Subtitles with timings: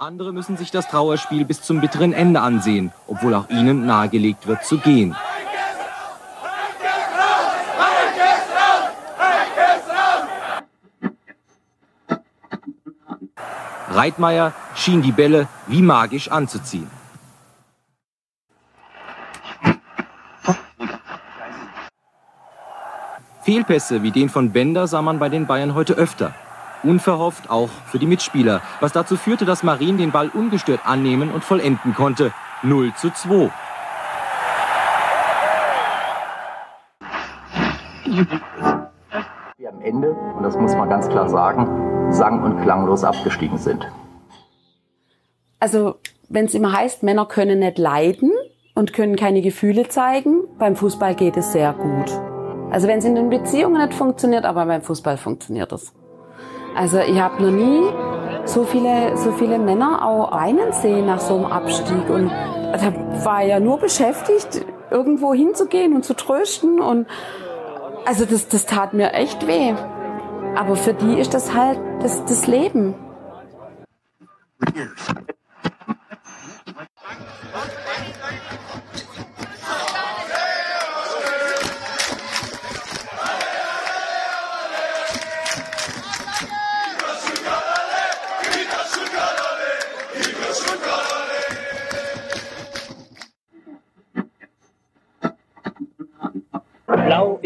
[0.00, 4.64] Andere müssen sich das Trauerspiel bis zum bitteren Ende ansehen, obwohl auch ihnen nahegelegt wird
[4.64, 5.16] zu gehen.
[13.88, 16.88] Reitmeier schien die Bälle wie magisch anzuziehen.
[23.42, 26.34] Fehlpässe wie den von Bender sah man bei den Bayern heute öfter.
[26.82, 31.44] Unverhofft auch für die Mitspieler, was dazu führte, dass Marin den Ball ungestört annehmen und
[31.44, 32.32] vollenden konnte.
[32.62, 33.50] 0 zu 2.
[39.56, 43.86] Wir am Ende, und das muss man ganz klar sagen, sang- und klanglos abgestiegen sind.
[45.60, 45.96] Also,
[46.28, 48.32] wenn es immer heißt, Männer können nicht leiden
[48.74, 52.12] und können keine Gefühle zeigen, beim Fußball geht es sehr gut.
[52.70, 55.92] Also wenn es in den Beziehungen nicht funktioniert, aber beim Fußball funktioniert es.
[56.74, 57.82] Also ich habe noch nie
[58.44, 62.30] so viele, so viele Männer auch weinen sehen nach so einem Abstieg und
[62.72, 67.06] da war ja nur beschäftigt, irgendwo hinzugehen und zu trösten und
[68.06, 69.74] also das, das tat mir echt weh.
[70.56, 72.94] Aber für die ist das halt das, das Leben.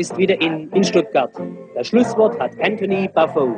[0.02, 1.30] Ist wieder in, in Stuttgart.
[1.76, 3.54] Das Schlusswort hat Anthony Buffo.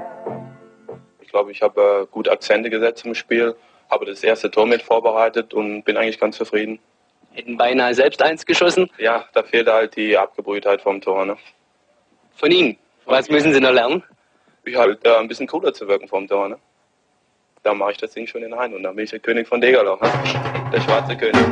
[1.22, 3.56] Ich glaube, ich habe äh, gut Akzente gesetzt im Spiel,
[3.90, 6.78] habe das erste Tor mit vorbereitet und bin eigentlich ganz zufrieden.
[7.32, 8.90] Hätten beinahe selbst eins geschossen.
[8.98, 11.24] Ja, da fehlt halt die Abgebrühtheit vom Tor.
[11.24, 11.38] Ne?
[12.36, 12.76] Von ihm.
[13.06, 14.02] Was müssen Sie noch lernen?
[14.64, 16.50] Ich halt äh, ein bisschen cooler zu wirken vom Tor.
[16.50, 16.58] Ne?
[17.62, 19.62] Da mache ich das Ding schon in ein und dann bin ich der König von
[19.62, 19.98] Degerloch.
[20.02, 20.10] Ne?
[20.70, 21.42] Der schwarze König.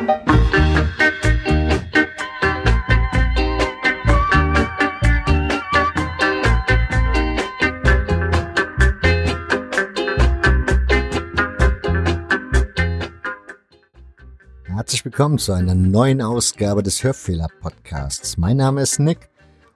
[14.82, 18.36] Herzlich willkommen zu einer neuen Ausgabe des Hörfehler-Podcasts.
[18.36, 19.28] Mein Name ist Nick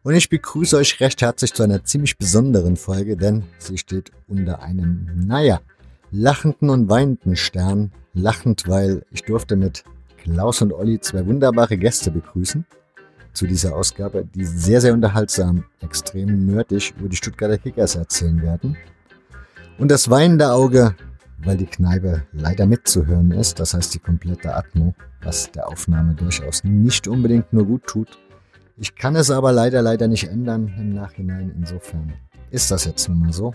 [0.03, 4.63] und ich begrüße euch recht herzlich zu einer ziemlich besonderen Folge, denn sie steht unter
[4.63, 5.61] einem, naja,
[6.11, 7.93] lachenden und weinenden Stern.
[8.15, 9.85] Lachend, weil ich durfte mit
[10.25, 12.67] Klaus und Olli zwei wunderbare Gäste begrüßen
[13.33, 18.77] zu dieser Ausgabe, die sehr, sehr unterhaltsam, extrem nerdig über die Stuttgarter Kickers erzählen werden.
[19.79, 20.97] Und das weinende Auge,
[21.39, 26.65] weil die Kneipe leider mitzuhören ist, das heißt die komplette Atmo, was der Aufnahme durchaus
[26.65, 28.19] nicht unbedingt nur gut tut.
[28.77, 31.53] Ich kann es aber leider, leider nicht ändern im Nachhinein.
[31.57, 32.13] Insofern
[32.51, 33.55] ist das jetzt nun mal so.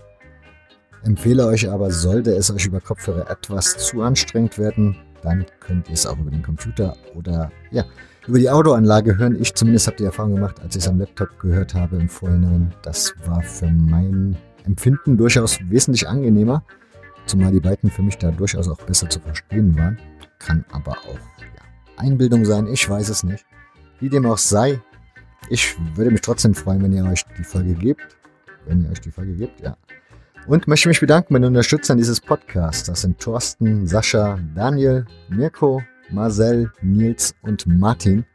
[1.03, 5.93] Empfehle euch aber, sollte es euch über Kopfhörer etwas zu anstrengend werden, dann könnt ihr
[5.93, 7.85] es auch über den Computer oder ja,
[8.27, 9.39] über die Audioanlage hören.
[9.39, 12.73] Ich zumindest habe die Erfahrung gemacht, als ich es am Laptop gehört habe im Vorhinein.
[12.83, 16.63] Das war für mein Empfinden durchaus wesentlich angenehmer,
[17.25, 19.97] zumal die beiden für mich da durchaus auch besser zu verstehen waren.
[20.39, 21.63] Kann aber auch ja,
[21.97, 23.45] Einbildung sein, ich weiß es nicht.
[23.99, 24.81] Wie dem auch sei,
[25.49, 28.17] ich würde mich trotzdem freuen, wenn ihr euch die Folge gebt.
[28.65, 29.77] Wenn ihr euch die Folge gebt, ja.
[30.47, 32.85] Und möchte mich bedanken bei den Unterstützern dieses Podcasts.
[32.85, 38.25] Das sind Thorsten, Sascha, Daniel, Mirko, Marcel, Nils und Martin.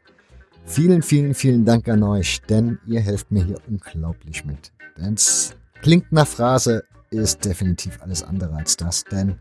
[0.65, 4.73] Vielen, vielen, vielen Dank an euch, denn ihr helft mir hier unglaublich mit.
[4.99, 6.85] Denn es klingt nach Phrase,
[7.23, 9.39] ist definitiv alles andere als das, denn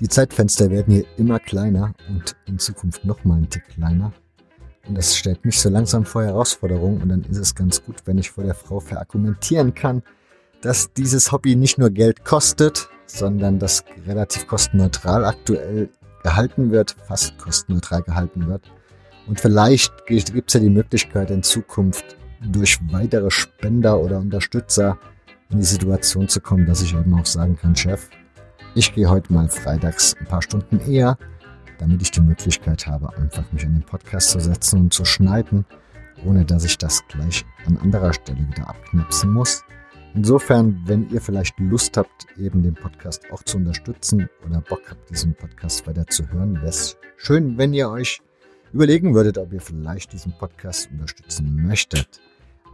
[0.00, 4.12] die Zeitfenster werden hier immer kleiner und in Zukunft noch mal ein Tick kleiner.
[4.86, 8.18] Und das stellt mich so langsam vor Herausforderungen und dann ist es ganz gut, wenn
[8.18, 10.02] ich vor der Frau verargumentieren kann,
[10.60, 15.88] dass dieses Hobby nicht nur Geld kostet, sondern das relativ kostenneutral aktuell
[16.22, 18.62] gehalten wird, fast kostenneutral gehalten wird.
[19.26, 24.98] Und vielleicht gibt es ja die Möglichkeit in Zukunft durch weitere Spender oder Unterstützer
[25.50, 28.08] in die Situation zu kommen, dass ich eben auch sagen kann, Chef,
[28.74, 31.16] ich gehe heute mal freitags ein paar Stunden eher,
[31.78, 35.64] damit ich die Möglichkeit habe, einfach mich an den Podcast zu setzen und zu schneiden,
[36.24, 39.62] ohne dass ich das gleich an anderer Stelle wieder abknipsen muss.
[40.14, 45.10] Insofern, wenn ihr vielleicht Lust habt, eben den Podcast auch zu unterstützen oder Bock habt,
[45.10, 48.20] diesen Podcast weiter zu hören, wäre es schön, wenn ihr euch
[48.72, 52.20] überlegen würdet, ob ihr vielleicht diesen Podcast unterstützen möchtet.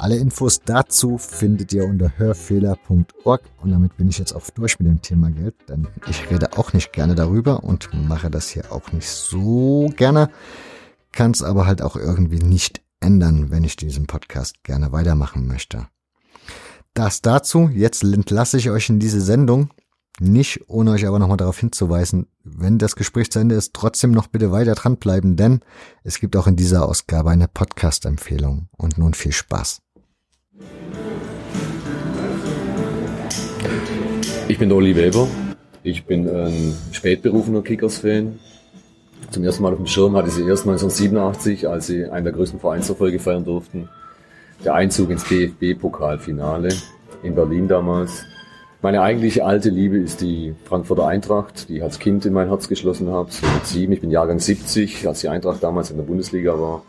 [0.00, 4.88] Alle Infos dazu findet ihr unter hörfehler.org und damit bin ich jetzt auch durch mit
[4.88, 8.92] dem Thema Geld, denn ich rede auch nicht gerne darüber und mache das hier auch
[8.92, 10.30] nicht so gerne,
[11.12, 15.86] kann es aber halt auch irgendwie nicht ändern, wenn ich diesen Podcast gerne weitermachen möchte.
[16.94, 19.68] Das dazu, jetzt entlasse ich euch in diese Sendung
[20.22, 24.26] Nicht ohne euch aber nochmal darauf hinzuweisen, wenn das Gespräch zu Ende ist, trotzdem noch
[24.26, 25.60] bitte weiter dranbleiben, denn
[26.04, 28.68] es gibt auch in dieser Ausgabe eine Podcast-Empfehlung.
[28.76, 29.80] Und nun viel Spaß.
[34.50, 35.28] Ich bin Oli Weber.
[35.84, 38.40] Ich bin ein spätberufener Kickers-Fan.
[39.30, 42.58] Zum ersten Mal auf dem Schirm hatte sie erst 1987, als sie einen der größten
[42.58, 43.88] Vereinserfolge feiern durften.
[44.64, 46.70] Der Einzug ins DFB-Pokalfinale
[47.22, 48.24] in Berlin damals.
[48.82, 52.66] Meine eigentliche alte Liebe ist die Frankfurter Eintracht, die ich als Kind in mein Herz
[52.66, 53.30] geschlossen habe.
[53.30, 56.82] So mit sieben, ich bin Jahrgang 70, als die Eintracht damals in der Bundesliga war.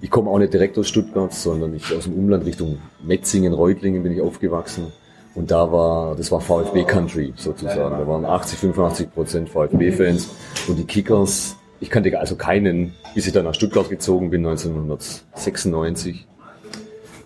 [0.00, 4.02] Ich komme auch nicht direkt aus Stuttgart, sondern ich aus dem Umland Richtung Metzingen, Reutlingen
[4.02, 4.92] bin ich aufgewachsen.
[5.34, 7.98] Und da war, das war VfB Country sozusagen.
[7.98, 10.28] Da waren 80, 85 Prozent VfB-Fans.
[10.68, 16.26] Und die Kickers, ich kannte also keinen, bis ich dann nach Stuttgart gezogen bin, 1996,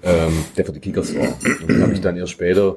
[0.03, 1.29] ähm, der für die Kickers war.
[1.61, 2.77] Und den habe ich dann erst später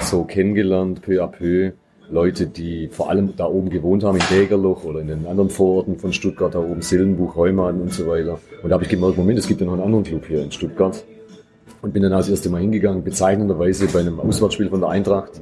[0.00, 1.72] so kennengelernt, peu à peu.
[2.10, 5.98] Leute, die vor allem da oben gewohnt haben, in Dägerloch oder in den anderen Vororten
[5.98, 8.38] von Stuttgart, da oben Sillenbuch, Heumann und so weiter.
[8.62, 10.52] Und da habe ich gemerkt, Moment, es gibt ja noch einen anderen Club hier in
[10.52, 11.02] Stuttgart.
[11.84, 15.32] Und bin dann als erste Mal hingegangen, bezeichnenderweise bei einem Auswärtsspiel von der Eintracht.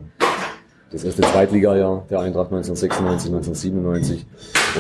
[0.91, 4.27] Das erste Zweitligajahr der Eintracht 1996, 1997.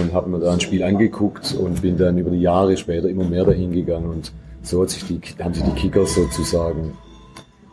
[0.00, 3.22] Und habe mir da ein Spiel angeguckt und bin dann über die Jahre später immer
[3.22, 4.10] mehr dahin gegangen.
[4.10, 4.32] Und
[4.62, 6.98] so hat sich die, haben sich die Kickers sozusagen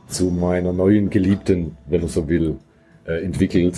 [0.08, 2.58] zu meiner neuen Geliebten, wenn man so will,
[3.08, 3.74] äh, entwickelt.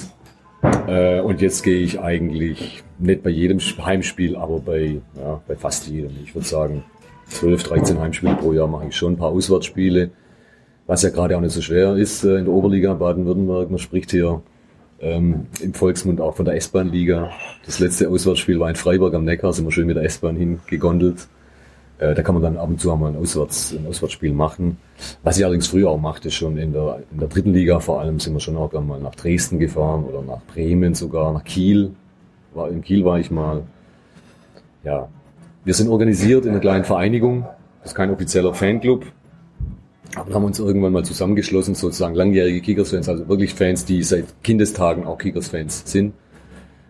[0.87, 5.87] Äh, und jetzt gehe ich eigentlich nicht bei jedem Heimspiel, aber bei, ja, bei fast
[5.87, 6.11] jedem.
[6.21, 6.83] Ich würde sagen,
[7.31, 10.11] 12, 13 Heimspiele pro Jahr mache ich schon, ein paar Auswärtsspiele,
[10.87, 13.69] was ja gerade auch nicht so schwer ist äh, in der Oberliga Baden-Württemberg.
[13.69, 14.41] Man spricht hier
[14.99, 17.31] ähm, im Volksmund auch von der S-Bahn-Liga.
[17.65, 21.27] Das letzte Auswärtsspiel war in Freiburg am Neckar, sind wir schön mit der S-Bahn hingegondelt.
[21.97, 24.77] Äh, da kann man dann ab und zu einmal ein, Auswärts, ein Auswärtsspiel machen.
[25.23, 28.19] Was ich allerdings früher auch machte, schon in der, in der dritten Liga vor allem,
[28.19, 31.91] sind wir schon auch einmal nach Dresden gefahren oder nach Bremen sogar, nach Kiel.
[32.53, 33.63] War, in Kiel war ich mal.
[34.83, 35.09] Ja,
[35.63, 37.45] wir sind organisiert in einer kleinen Vereinigung.
[37.81, 39.05] Das ist kein offizieller Fanclub.
[40.15, 45.05] Aber haben uns irgendwann mal zusammengeschlossen, sozusagen langjährige Kickers-Fans, also wirklich Fans, die seit Kindestagen
[45.05, 46.13] auch Kickers-Fans sind.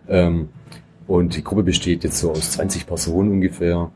[0.08, 0.48] Ähm,
[1.06, 3.90] und die Gruppe besteht jetzt so aus 20 Personen ungefähr.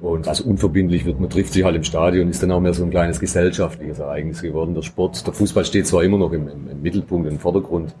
[0.00, 2.82] Und also unverbindlich wird, man trifft sich halt im Stadion, ist dann auch mehr so
[2.82, 4.74] ein kleines gesellschaftliches Ereignis geworden.
[4.74, 7.94] Der Sport, der Fußball steht zwar immer noch im, im, im Mittelpunkt, im Vordergrund,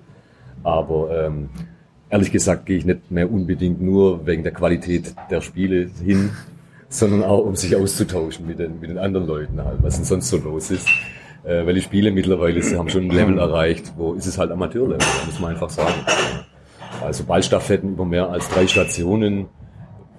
[0.64, 1.48] aber ähm,
[2.12, 6.30] ehrlich gesagt gehe ich nicht mehr unbedingt nur wegen der Qualität der Spiele hin,
[6.88, 10.28] sondern auch um sich auszutauschen mit den, mit den anderen Leuten halt, was denn sonst
[10.28, 10.86] so los ist.
[11.42, 15.04] Äh, weil die Spiele mittlerweile haben schon ein Level erreicht, wo ist es halt Amateurlevel,
[15.26, 15.94] muss man einfach sagen.
[17.02, 19.46] Also Ballstaffetten über mehr als drei Stationen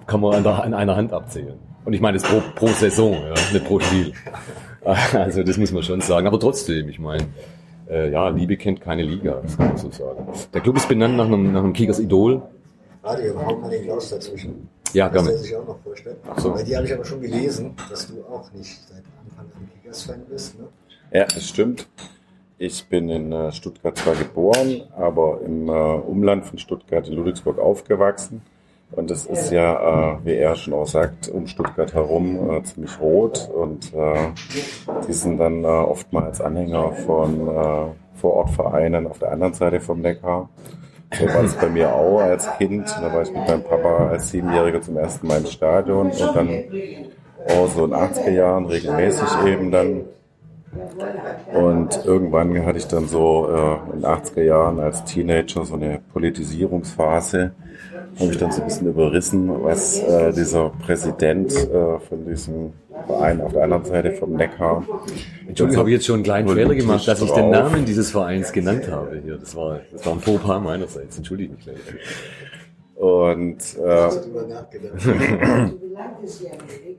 [0.06, 1.54] kann man an, der, an einer Hand abzählen.
[1.84, 4.12] Und ich meine, das pro, pro Saison, ja, nicht pro Spiel.
[5.14, 6.26] Also das muss man schon sagen.
[6.26, 7.24] Aber trotzdem, ich meine,
[7.88, 10.26] äh, ja, Liebe kennt keine Liga, das kann man so sagen.
[10.52, 12.42] Der Club ist benannt nach einem, nach einem Kickers Idol.
[13.02, 14.68] Radio, hau mal den Klaus dazwischen.
[14.92, 15.32] Ja, gerne.
[15.32, 16.16] Das sich auch noch vorstellen.
[16.28, 16.52] Ach so.
[16.52, 20.24] Bei dir habe ich aber schon gelesen, dass du auch nicht seit Anfang an Kickers-Fan
[20.30, 20.68] bist, ne?
[21.12, 21.88] Ja, das stimmt.
[22.56, 27.58] Ich bin in äh, Stuttgart zwar geboren, aber im äh, Umland von Stuttgart in Ludwigsburg
[27.58, 28.42] aufgewachsen.
[28.96, 33.00] Und es ist ja, äh, wie er schon auch sagt, um Stuttgart herum äh, ziemlich
[33.00, 33.50] rot.
[33.52, 34.30] Und äh,
[35.08, 40.48] die sind dann äh, oftmals Anhänger von äh, Vorortvereinen auf der anderen Seite vom Neckar.
[41.18, 42.86] So war es bei mir auch als Kind.
[42.88, 46.64] Da war ich mit meinem Papa als Siebenjähriger zum ersten Mal im Stadion und dann
[47.48, 50.02] auch so in den 80er Jahren regelmäßig eben dann.
[51.52, 56.00] Und irgendwann hatte ich dann so äh, in den 80er Jahren als Teenager so eine
[56.12, 57.52] Politisierungsphase
[58.18, 62.72] habe ich dann so ein bisschen überrissen, was äh, dieser Präsident äh, von diesem
[63.06, 64.84] Verein auf der anderen Seite vom Neckar.
[65.46, 68.52] Entschuldigung, habe ich jetzt schon einen kleinen Fehler gemacht, dass ich den Namen dieses Vereins
[68.52, 69.36] genannt habe hier.
[69.36, 71.16] Das war, das war ein Fauxpas meinerseits.
[71.16, 71.76] Entschuldige mich gleich.
[72.94, 74.08] Und, äh,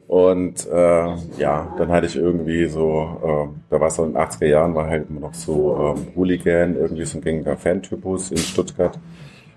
[0.07, 4.21] und äh, ja, dann hatte ich irgendwie so, äh, da war es so in den
[4.21, 8.37] 80er Jahren, war halt immer noch so ähm, Hooligan, irgendwie so ein gängiger Fantypus in
[8.37, 8.99] Stuttgart.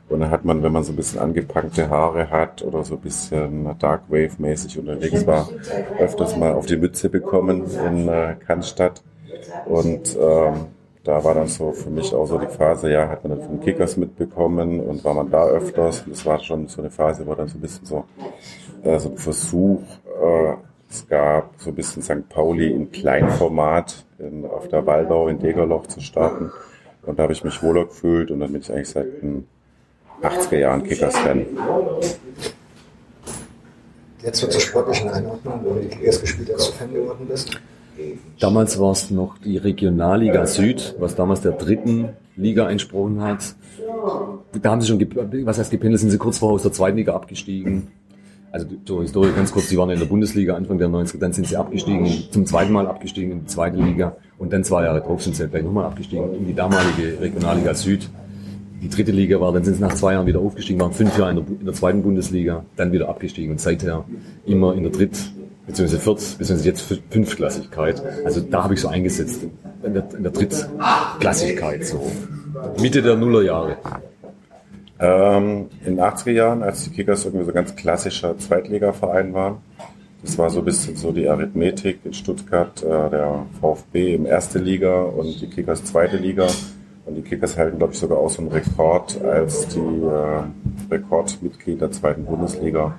[0.09, 3.01] Und dann hat man, wenn man so ein bisschen angepackte Haare hat oder so ein
[3.01, 5.49] bisschen Dark Wave-mäßig unterwegs war,
[5.99, 9.03] öfters mal auf die Mütze bekommen in äh, Cannstatt.
[9.67, 10.67] Und ähm,
[11.05, 13.61] da war dann so für mich auch so die Phase, ja, hat man dann von
[13.61, 16.03] Kickers mitbekommen und war man da öfters.
[16.03, 18.05] Und das war schon so eine Phase, wo dann so ein bisschen so,
[18.83, 19.83] äh, so ein Versuch,
[20.23, 20.55] äh,
[20.91, 22.29] es gab so ein bisschen St.
[22.31, 26.51] Pauli in Kleinformat in, auf der Waldau in Degerloch zu starten.
[27.03, 29.47] Und da habe ich mich wohler gefühlt und dann bin ich eigentlich seit ein
[30.23, 31.47] 80er Jahren Kickers-Fan.
[34.23, 37.51] Jetzt zur sportlichen Einordnung, wo du die Kickers gespielt als du Fan geworden bist.
[38.39, 43.55] Damals war es noch die Regionalliga Süd, was damals der dritten Liga entsprochen hat.
[44.61, 45.01] da haben sie schon,
[45.45, 47.89] was heißt gependelt, sind sie kurz vorher aus der zweiten Liga abgestiegen.
[48.51, 51.47] Also zur Historie ganz kurz, die waren in der Bundesliga Anfang der 90er, dann sind
[51.47, 55.23] sie abgestiegen, zum zweiten Mal abgestiegen in die zweite Liga und dann zwei Jahre drauf
[55.23, 58.09] sind sie gleich nochmal abgestiegen in die damalige Regionalliga Süd.
[58.83, 61.31] Die dritte Liga war, dann sind sie nach zwei Jahren wieder aufgestiegen, waren fünf Jahre
[61.31, 64.05] in der, in der zweiten Bundesliga, dann wieder abgestiegen und seither
[64.47, 65.33] immer in der Dritt-
[65.67, 68.03] beziehungsweise Viert- beziehungsweise jetzt Fü- Fünftklassigkeit.
[68.25, 69.43] Also da habe ich so eingesetzt,
[69.83, 72.11] in der, in der Drittklassigkeit, so
[72.81, 73.77] Mitte der Nullerjahre.
[75.01, 79.59] Ähm, in den 80er Jahren, als die Kickers irgendwie so ganz klassischer Zweitligaverein waren,
[80.23, 84.59] das war so ein bisschen so die Arithmetik in Stuttgart, äh, der VfB im erste
[84.59, 86.49] Liga und die Kickers zweite Liga.
[87.09, 90.43] Und die Kickers halten, glaube ich, sogar auch so einen Rekord als die äh,
[90.91, 92.95] Rekordmitglied der zweiten Bundesliga.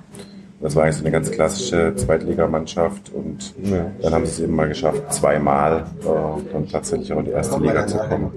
[0.60, 3.54] Das war eigentlich so eine ganz klassische Zweitligamannschaft und
[4.02, 7.58] dann haben sie es eben mal geschafft, zweimal äh, dann tatsächlich auch in die erste
[7.58, 8.32] Liga zu kommen.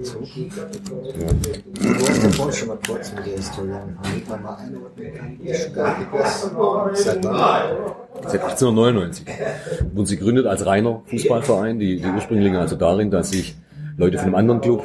[7.22, 7.64] Ja?
[8.26, 9.26] Seit 1899
[9.92, 11.78] wurden sie gegründet als reiner Fußballverein.
[11.78, 13.54] Die, die Ursprünge liegen also darin, dass sich
[13.98, 14.84] Leute von einem anderen Club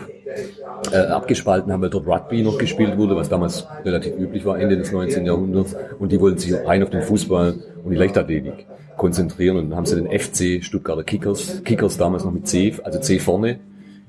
[0.91, 4.77] äh, abgespalten haben, weil dort Rugby noch gespielt wurde, was damals relativ üblich war, Ende
[4.77, 5.25] des 19.
[5.25, 5.75] Jahrhunderts.
[5.99, 8.67] Und die wollten sich rein auf den Fußball und die Leichtathletik
[8.97, 9.57] konzentrieren.
[9.57, 13.19] Und dann haben sie den FC Stuttgarter Kickers, Kickers damals noch mit C, also C
[13.19, 13.59] vorne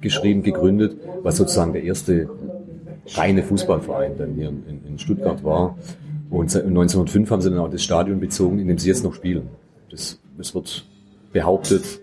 [0.01, 2.29] geschrieben, gegründet, was sozusagen der erste
[3.15, 5.77] reine Fußballverein dann hier in, in Stuttgart war.
[6.31, 9.15] Und seit 1905 haben sie dann auch das Stadion bezogen, in dem sie jetzt noch
[9.15, 9.49] spielen.
[9.91, 10.87] Das, das wird
[11.33, 12.01] behauptet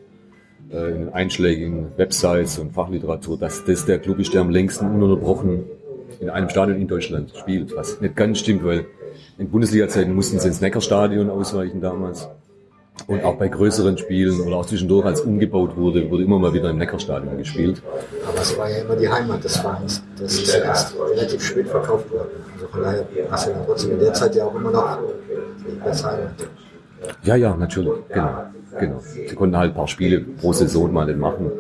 [0.72, 4.88] äh, in den einschlägigen Websites und Fachliteratur, dass das der Club ist, der am längsten
[4.88, 5.64] ununterbrochen
[6.20, 7.76] in einem Stadion in Deutschland spielt.
[7.76, 8.86] Was nicht ganz stimmt, weil
[9.38, 12.28] in Bundesliga-Zeiten mussten sie ins Neckarstadion ausweichen damals.
[13.06, 16.72] Und auch bei größeren Spielen oder auch zwischendurch, als umgebaut wurde, wurde immer mal wieder
[16.72, 17.82] im Neckarstadion gespielt.
[18.28, 20.02] Aber es war ja immer die Heimat des Vereins.
[20.20, 22.30] Das ist ja erst relativ spät verkauft worden.
[22.56, 24.98] Also von daher hast du ja trotzdem in der Zeit ja auch immer noch
[25.60, 26.32] die beste Heimat.
[27.24, 28.44] Ja, ja, natürlich, genau,
[28.80, 29.00] genau.
[29.00, 31.52] Sie konnten halt ein paar Spiele pro Saison mal nicht machen.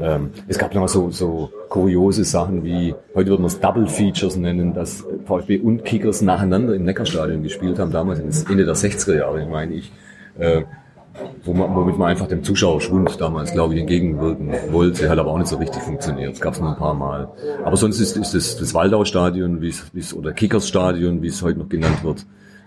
[0.00, 4.36] Ähm, es gab noch so, so kuriose Sachen wie, heute würden wir es Double Features
[4.36, 9.46] nennen, dass VfB und Kickers nacheinander im Neckarstadion gespielt haben, damals Ende der 60er Jahre,
[9.46, 9.92] meine ich.
[10.38, 10.62] Äh,
[11.44, 15.38] wo man, womit man einfach dem Zuschauerschwund damals, glaube ich, entgegenwirken wollte, hat aber auch
[15.38, 16.32] nicht so richtig funktioniert.
[16.32, 17.28] Es gab es nur ein paar Mal.
[17.64, 21.68] Aber sonst ist, ist das, das Waldau-Stadion, wie es, oder Kickers-Stadion, wie es heute noch
[21.68, 22.26] genannt wird,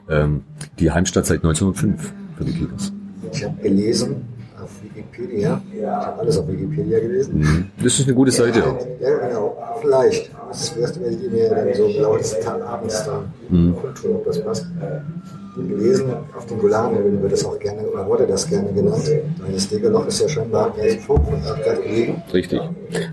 [0.10, 0.44] ähm,
[0.80, 2.92] die Heimstatt seit 1905 für die Kickers.
[3.32, 4.37] Ich habe gelesen
[5.18, 7.40] Wikipedia, ich habe alles auf Wikipedia gelesen.
[7.40, 7.66] Mhm.
[7.84, 8.60] Das ist eine gute Seite.
[9.00, 9.58] Ja, genau.
[9.82, 10.32] Vielleicht.
[10.50, 13.76] Das wirst werdet ihr mir dann so im Laufe des Tages abends dann Mhm.
[13.76, 14.66] kundtun, ob das passt.
[15.58, 19.10] Gelesen, auf den Golanhöhen wird das auch gerne, oder wurde das gerne genannt.
[19.40, 22.22] Weil das Degerloch ist ja scheinbar relativ hoch von Stuttgart gelegen.
[22.32, 22.62] Richtig.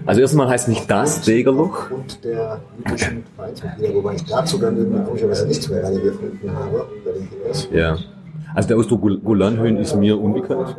[0.04, 1.90] Also erstmal heißt nicht das Degerloch.
[1.90, 6.86] Und der üblichen Vereinsmitglieder, wobei ich dazu dann irgendwie komischerweise nichts mehr gerade gefunden habe,
[7.02, 7.28] bei den.
[7.78, 7.96] Ja.
[8.54, 10.76] Also der Ausdruck Gol- Golanhöhen ist mir unbekannt.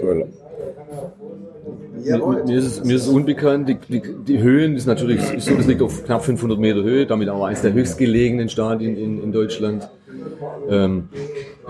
[0.00, 0.26] Cool.
[2.04, 3.68] Mir, ist es, mir ist es unbekannt.
[3.68, 7.06] Die, die, die Höhen ist natürlich ist so, das liegt auf knapp 500 Meter Höhe,
[7.06, 9.88] damit auch eines der höchstgelegenen Stadien in, in Deutschland.
[10.68, 11.08] Ähm,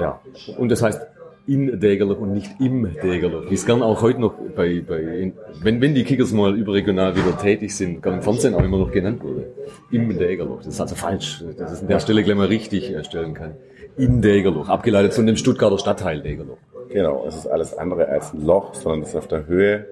[0.00, 0.20] ja.
[0.58, 1.00] Und das heißt
[1.46, 3.50] in Dägerloch und nicht im Dägerloch.
[3.50, 7.16] Wie es gern auch heute noch bei, bei in, wenn, wenn die Kickers mal überregional
[7.16, 9.48] wieder tätig sind, gern im Fernsehen auch immer noch genannt wurde.
[9.90, 10.58] Im Dägerloch.
[10.58, 13.54] Das ist also falsch, dass es an der Stelle gleich mal richtig äh, stellen kann.
[13.96, 16.56] In Dägerloch, abgeleitet von dem Stuttgarter Stadtteil Dägerloch.
[16.88, 19.86] Genau, es ist alles andere als ein Loch, sondern es ist auf der Höhe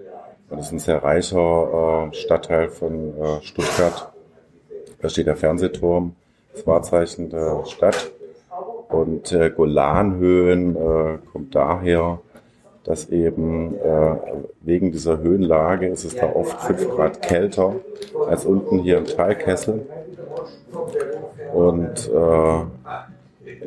[0.48, 4.12] und es ist ein sehr reicher äh, Stadtteil von äh, Stuttgart.
[5.00, 6.14] Da steht der Fernsehturm,
[6.52, 8.10] das Wahrzeichen der Stadt.
[8.88, 10.76] Und äh, Golanhöhen
[11.32, 12.20] kommt daher,
[12.84, 13.76] dass eben
[14.62, 17.76] wegen dieser Höhenlage ist es da oft fünf Grad kälter
[18.26, 19.86] als unten hier im Talkessel.
[21.52, 22.10] Und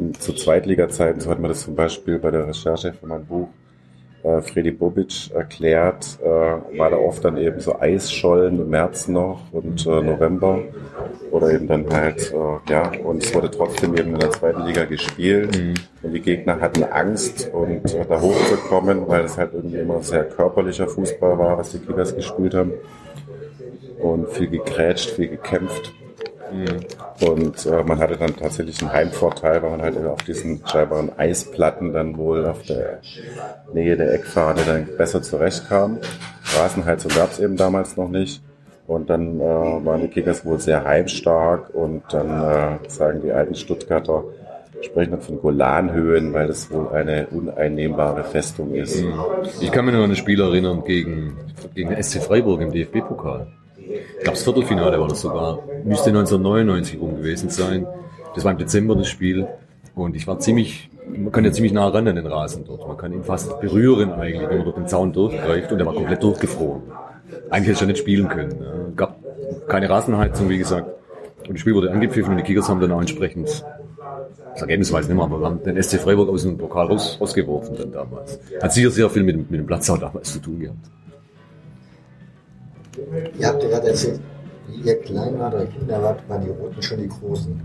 [0.03, 3.47] in, zu Zweitliga-Zeiten, so hat man das zum Beispiel bei der Recherche für mein Buch
[4.23, 6.27] äh, Freddy Bobic erklärt, äh,
[6.77, 10.59] war da oft dann eben so Eisschollen im März noch und äh, November
[11.31, 14.85] oder eben dann halt, äh, ja, und es wurde trotzdem eben in der zweiten Liga
[14.85, 20.01] gespielt und die Gegner hatten Angst und äh, da hochzukommen, weil es halt irgendwie immer
[20.01, 22.71] sehr körperlicher Fußball war, was die Kickers gespielt haben
[23.99, 25.93] und viel gegrätscht, viel gekämpft.
[27.21, 31.93] Und äh, man hatte dann tatsächlich einen Heimvorteil, weil man halt auf diesen scheinbaren Eisplatten
[31.93, 32.99] dann wohl auf der
[33.73, 35.99] Nähe der Eckfahne dann besser zurechtkam.
[36.57, 38.41] Rasenheizung gab es eben damals noch nicht.
[38.85, 43.55] Und dann äh, waren die Kickers wohl sehr heimstark und dann äh, sagen die alten
[43.55, 44.25] Stuttgarter,
[44.81, 49.01] sprechen dann von Golanhöhen, weil das wohl eine uneinnehmbare Festung ist.
[49.61, 51.37] Ich kann mich nur an ein Spiel erinnern gegen,
[51.73, 53.47] gegen SC Freiburg im DFB-Pokal.
[53.89, 57.85] Ich glaube das Viertelfinale war das sogar, müsste 1999 rum gewesen sein.
[58.35, 59.47] Das war im Dezember das Spiel
[59.95, 62.87] und ich war ziemlich, man kann ja ziemlich nah ran an den Rasen dort.
[62.87, 65.93] Man kann ihn fast berühren eigentlich, wenn man dort den Zaun durchgreift und der war
[65.93, 66.81] komplett durchgefroren.
[67.49, 68.55] Eigentlich hätte ich schon nicht spielen können.
[68.59, 68.73] Ja.
[68.95, 69.19] Gab
[69.67, 70.87] keine Rasenheizung, wie gesagt.
[71.47, 73.47] Und das Spiel wurde angepfiffen und die Kickers haben dann auch entsprechend,
[74.53, 76.87] das Ergebnis weiß ich nicht mehr, aber wir haben den SC Freiburg aus dem Pokal
[76.87, 78.39] raus, rausgeworfen dann damals.
[78.61, 80.77] Hat sicher sehr viel mit, mit dem Platz auch damals zu tun gehabt.
[83.37, 84.19] Ihr habt ja gerade erzählt,
[84.67, 87.61] wie ihr klein wart oder Kinder wart, waren die Roten schon die Großen.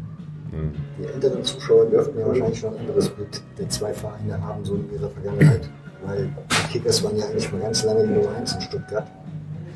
[0.99, 4.75] Die älteren Zuschauer dürften ja wahrscheinlich schon ein anderes Bild der zwei Vereine haben, so
[4.75, 5.69] in ihrer Vergangenheit.
[6.07, 9.07] Weil die Kickers waren ja eigentlich mal ganz lange die Nummer 1 in Stuttgart.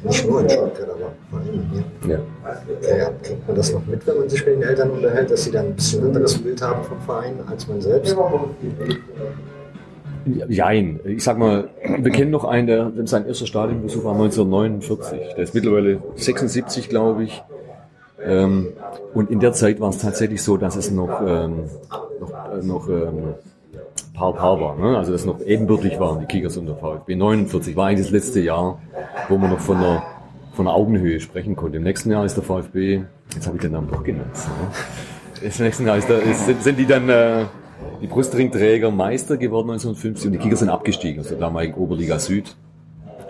[0.03, 1.85] Nicht nur in Stuttgart, aber vor allem hier.
[2.11, 2.97] Ja.
[2.97, 5.51] Ja, kriegt man das noch mit, wenn man sich mit den Eltern unterhält, dass sie
[5.51, 8.17] dann ein bisschen anderes Bild haben vom Verein als man selbst?
[10.49, 11.01] Jein.
[11.05, 15.19] Ich sag mal, wir kennen noch einen, der sein erster Stadionbesuch war 1949.
[15.37, 17.43] Der ist mittlerweile 76, glaube ich.
[18.25, 18.69] Ähm,
[19.15, 21.65] und in der Zeit war es tatsächlich so, dass es noch, ähm,
[22.21, 23.35] noch, äh, noch ähm,
[24.15, 24.77] Paar Paar war.
[24.77, 24.97] Ne?
[24.97, 27.17] Also dass noch ebenbürtig waren, die Kickers und der VfB.
[27.17, 28.81] 49 war eigentlich das letzte Jahr,
[29.29, 30.03] wo man noch von der,
[30.53, 31.79] von der Augenhöhe sprechen konnte.
[31.79, 33.03] Im nächsten Jahr ist der VfB,
[33.35, 34.35] jetzt habe ich den Namen doch genannt.
[34.35, 35.49] Ne?
[35.49, 37.47] Im nächsten Jahr ist der, ist, sind, sind die dann äh,
[38.03, 42.57] die Brustringträger Meister geworden 1950 und die Kickers sind abgestiegen aus der damaligen Oberliga Süd.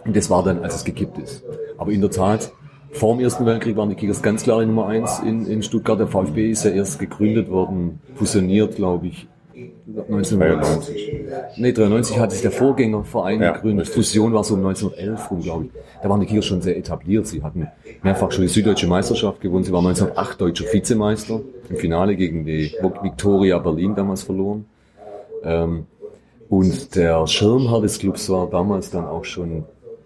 [0.05, 1.45] Und das war dann, als es gekippt ist.
[1.77, 2.53] Aber in der Tat,
[2.91, 6.01] vor dem Ersten Weltkrieg waren die Kickers ganz klar die Nummer eins in, in Stuttgart.
[6.01, 9.29] Der VfB ist ja erst gegründet worden, fusioniert, glaube ich,
[9.87, 11.13] 1993.
[11.57, 13.87] Nee, 93 hatte sich der Vorgängerverein Ja, gegründet.
[13.89, 14.07] richtig.
[14.07, 15.71] Fusion war so um 1911 rum, glaube ich.
[16.03, 17.27] Da waren die Kickers schon sehr etabliert.
[17.27, 17.69] Sie hatten
[18.03, 19.65] mehrfach schon die Süddeutsche Meisterschaft gewonnen.
[19.65, 21.41] Sie waren 1908 deutscher Vizemeister.
[21.69, 24.67] Im Finale gegen die Victoria Berlin damals verloren.
[25.45, 25.87] Ähm,
[26.49, 29.65] und der Schirmherr des Clubs war damals dann auch schon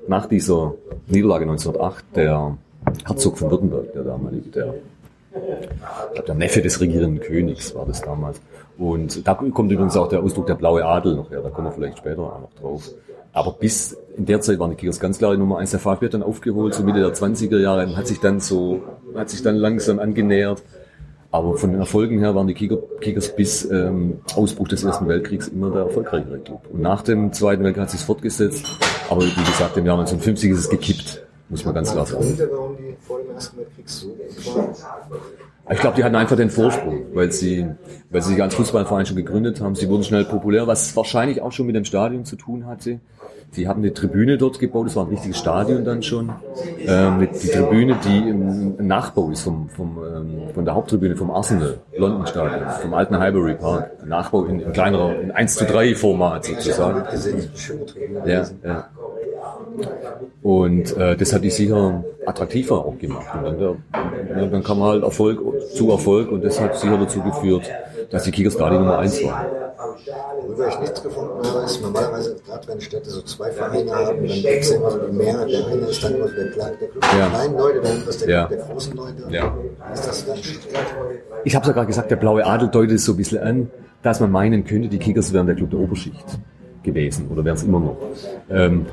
[0.08, 0.74] nach dieser
[1.08, 2.56] Niederlage 1908 der
[3.04, 4.74] Herzog von Württemberg, der damalige, der,
[5.34, 8.40] ich glaub, der Neffe des regierenden Königs war das damals.
[8.78, 11.72] Und da kommt übrigens auch der Ausdruck der blaue Adel noch her, da kommen wir
[11.72, 12.90] vielleicht später auch noch drauf.
[13.32, 15.70] Aber bis in der Zeit waren die Kickers ganz klar die Nummer eins.
[15.70, 18.82] Der VfB hat dann aufgeholt, so Mitte der 20er Jahre, und hat sich dann so,
[19.14, 20.62] hat sich dann langsam angenähert.
[21.30, 25.48] Aber von den Erfolgen her waren die Kicker, Kickers bis ähm, Ausbruch des Ersten Weltkriegs
[25.48, 26.62] immer der erfolgreichere Club.
[26.72, 28.64] Und nach dem Zweiten Weltkrieg hat sich fortgesetzt.
[29.10, 32.24] Aber wie gesagt, im Jahr 1950 ist es gekippt, muss man ganz klar sagen.
[35.68, 37.66] Ich glaube, die hatten einfach den Vorsprung, weil sie,
[38.10, 39.74] weil sie sich als Fußballverein schon gegründet haben.
[39.74, 43.00] Sie wurden schnell populär, was wahrscheinlich auch schon mit dem Stadion zu tun hatte.
[43.52, 46.30] Sie haben eine Tribüne dort gebaut, das war ein richtiges Stadion dann schon.
[46.86, 51.30] Ähm, mit die Tribüne, die im Nachbau ist vom, vom, ähm, von der Haupttribüne vom
[51.30, 54.04] Arsenal, London Stadion, vom alten Highbury Park.
[54.06, 57.02] Nachbau in, in kleinerer, in 1 zu 3 Format sozusagen.
[58.26, 58.88] Ja, ja.
[60.42, 63.26] Und äh, das hat die sicher attraktiver auch gemacht.
[63.34, 65.40] Und dann, der, dann kam halt Erfolg
[65.74, 67.70] zu Erfolg und das hat sicher dazu geführt,
[68.10, 69.46] dass die Kickers da die Nummer eins waren.
[70.42, 74.26] Worüber ich nichts gefunden habe, ist normalerweise, gerade wenn Städte so zwei Vereine haben, dann
[74.26, 75.48] gibt es immer so die Mehrheit.
[75.50, 77.28] Der eine ist dann immer so der, Kle- der Club der Ja.
[77.28, 78.46] kleinen Leute, der andere ist der Ja.
[78.46, 79.22] Club der großen Leute.
[79.30, 79.56] Ja.
[79.92, 80.82] Ist das dann Stuttgart?
[81.44, 83.70] Ich habe ja gerade gesagt, der blaue Adel deutet es so ein bisschen an,
[84.02, 86.24] dass man meinen könnte, die Kickers wären der Club der Oberschicht
[86.82, 87.96] gewesen oder wären es immer noch.
[88.50, 88.86] Ähm,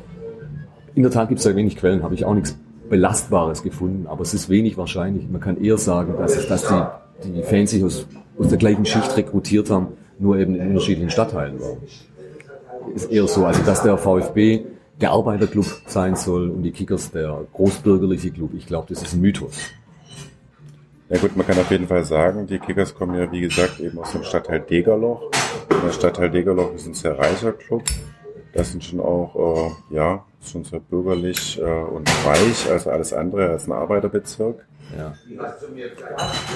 [0.96, 2.56] in der Tat gibt es da wenig Quellen, habe ich auch nichts
[2.90, 5.28] Belastbares gefunden, aber es ist wenig wahrscheinlich.
[5.30, 6.82] Man kann eher sagen, dass, es, dass die,
[7.24, 8.08] die Fans sich aus,
[8.38, 11.78] aus der gleichen Schicht rekrutiert haben, nur eben in unterschiedlichen Stadtteilen waren.
[12.96, 14.66] Ist eher so, also dass der VfB
[15.00, 18.52] der Arbeiterclub sein soll und die Kickers der großbürgerliche Club.
[18.56, 19.58] Ich glaube, das ist ein Mythos.
[21.10, 24.00] Ja gut, man kann auf jeden Fall sagen, die Kickers kommen ja wie gesagt eben
[24.00, 25.24] aus dem Stadtteil Degerloch.
[25.70, 27.84] Und der Stadtteil Degerloch ist ein sehr reicher Club.
[28.54, 33.50] Das sind schon auch, äh, ja, schon sehr bürgerlich äh, und reich, also alles andere
[33.50, 34.66] als ein Arbeiterbezirk.
[34.98, 35.14] Ja.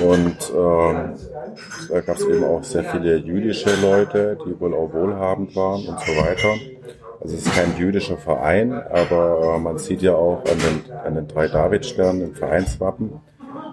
[0.05, 1.13] Und ähm,
[1.89, 5.99] da gab es eben auch sehr viele jüdische Leute, die wohl auch wohlhabend waren und
[5.99, 6.53] so weiter.
[7.19, 11.15] Also es ist kein jüdischer Verein, aber äh, man sieht ja auch an den, an
[11.15, 13.21] den drei Davidsternen im Vereinswappen,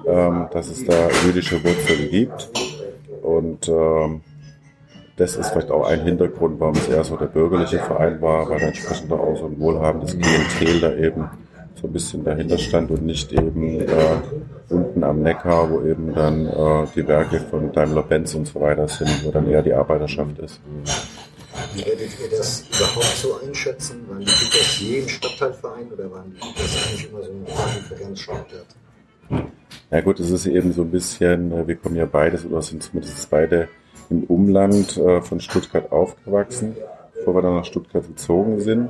[0.07, 2.51] ähm, dass es da jüdische Wurzeln gibt.
[3.23, 4.23] Und ähm,
[5.17, 8.61] das ist vielleicht auch ein Hintergrund, warum es eher so der bürgerliche Verein war, weil
[8.63, 11.31] entsprechend auch so ein wohlhabendes Klientel da eben
[11.85, 13.87] so ein bisschen dahinter stand und nicht eben äh,
[14.71, 19.23] unten am Neckar, wo eben dann äh, die Werke von Daimler-Benz und so weiter sind,
[19.23, 20.61] wo dann eher die Arbeiterschaft ist.
[21.75, 24.01] Wie werdet ihr das überhaupt so einschätzen?
[24.09, 27.83] Waren die Kickers je ein Stadtteilverein oder waren die Kickers eigentlich immer so ein Verein
[27.83, 28.67] für ganz Stuttgart?
[29.91, 32.83] Ja gut, es ist eben so ein bisschen, äh, wir kommen ja beides oder sind
[32.83, 33.69] zumindest beide
[34.09, 36.77] im Umland äh, von Stuttgart aufgewachsen,
[37.15, 38.89] bevor wir dann nach Stuttgart gezogen sind.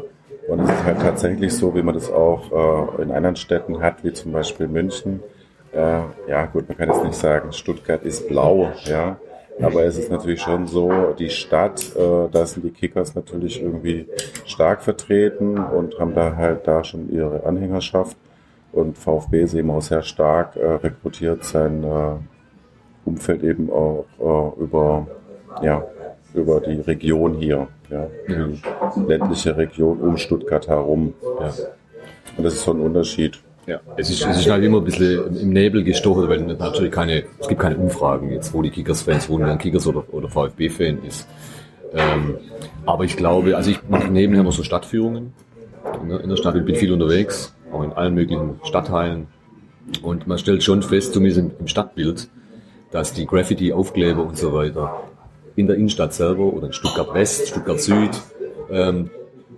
[0.48, 4.04] Und es ist halt tatsächlich so, wie man das auch äh, in anderen Städten hat,
[4.04, 5.22] wie zum Beispiel München.
[5.72, 9.16] Äh, ja, gut, man kann jetzt nicht sagen, Stuttgart ist blau, ja.
[9.61, 14.07] Aber es ist natürlich schon so, die Stadt, äh, da sind die Kickers natürlich irgendwie
[14.44, 18.16] stark vertreten und haben da halt da schon ihre Anhängerschaft.
[18.72, 22.16] Und VfB ist eben auch sehr stark äh, rekrutiert sein äh,
[23.04, 25.07] Umfeld eben auch äh, über,
[25.62, 25.85] ja,
[26.35, 31.14] über die Region hier, ja, die ländliche Region um Stuttgart herum.
[31.22, 31.52] Ja.
[32.37, 33.38] Und das ist so ein Unterschied.
[33.66, 37.24] Ja, es ist, es ist halt immer ein bisschen im Nebel gestochen, weil natürlich keine,
[37.38, 41.26] es gibt keine Umfragen jetzt, wo die Kickers-Fans wohnen, ein Kickers- oder, oder VfB-Fan ist.
[41.94, 42.37] Ähm,
[42.85, 45.33] aber ich glaube, also ich mache nebenher noch so Stadtführungen
[46.02, 49.28] in der, Stadt, ich bin viel unterwegs, auch in allen möglichen Stadtteilen.
[50.02, 52.28] Und man stellt schon fest, zumindest im, im Stadtbild,
[52.90, 55.00] dass die Graffiti, Aufkleber und so weiter
[55.56, 58.10] in der Innenstadt selber oder in Stuttgart West, Stuttgart Süd
[58.70, 59.10] ähm,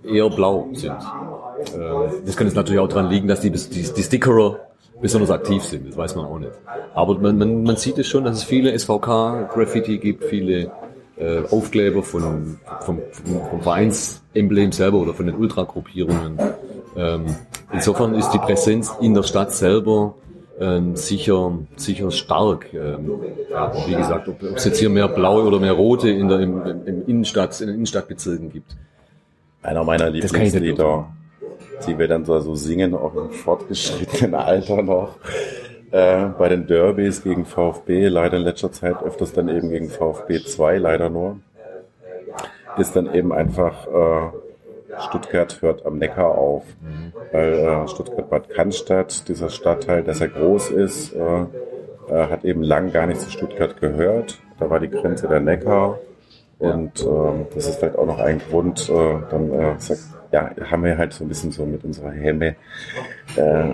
[0.03, 0.91] eher blau sind.
[0.93, 4.59] Äh, das könnte natürlich auch daran liegen, dass die, die, die Stickerer
[5.01, 6.53] besonders aktiv sind, das weiß man auch nicht.
[6.93, 10.71] Aber man, man, man sieht es schon, dass es viele SVK-Graffiti gibt, viele
[11.17, 12.99] äh, Aufkleber von, vom,
[13.49, 16.39] vom Vereinsemblem selber oder von den Ultragruppierungen.
[16.95, 17.25] Ähm,
[17.71, 20.15] insofern ist die Präsenz in der Stadt selber
[20.59, 22.73] ähm, sicher, sicher stark.
[22.73, 23.11] Ähm,
[23.49, 26.65] ja, wie gesagt, ob es jetzt hier mehr blaue oder mehr rote in der, im,
[26.85, 28.75] im Innenstadt, in den Innenstadtbezirken gibt.
[29.61, 31.07] Einer meiner Lieblingslieder
[31.85, 35.17] die wir dann so, so singen, auch im fortgeschrittenen Alter noch.
[35.91, 40.43] Äh, bei den Derbys gegen VfB, leider in letzter Zeit öfters dann eben gegen VfB
[40.43, 41.39] 2, leider nur,
[42.77, 44.29] ist dann eben einfach äh,
[45.01, 46.63] Stuttgart hört am Neckar auf.
[46.81, 47.13] Mhm.
[47.31, 51.45] Weil äh, Stuttgart-Bad Cannstatt, dieser Stadtteil, dass er groß ist, äh,
[52.09, 54.39] äh, hat eben lang gar nicht zu Stuttgart gehört.
[54.59, 55.99] Da war die Grenze der Neckar.
[56.59, 60.83] Und ähm, das ist vielleicht auch noch ein Grund, äh, dann äh, sagt ja, haben
[60.83, 62.55] wir halt so ein bisschen so mit unserer Hemme
[63.35, 63.73] äh,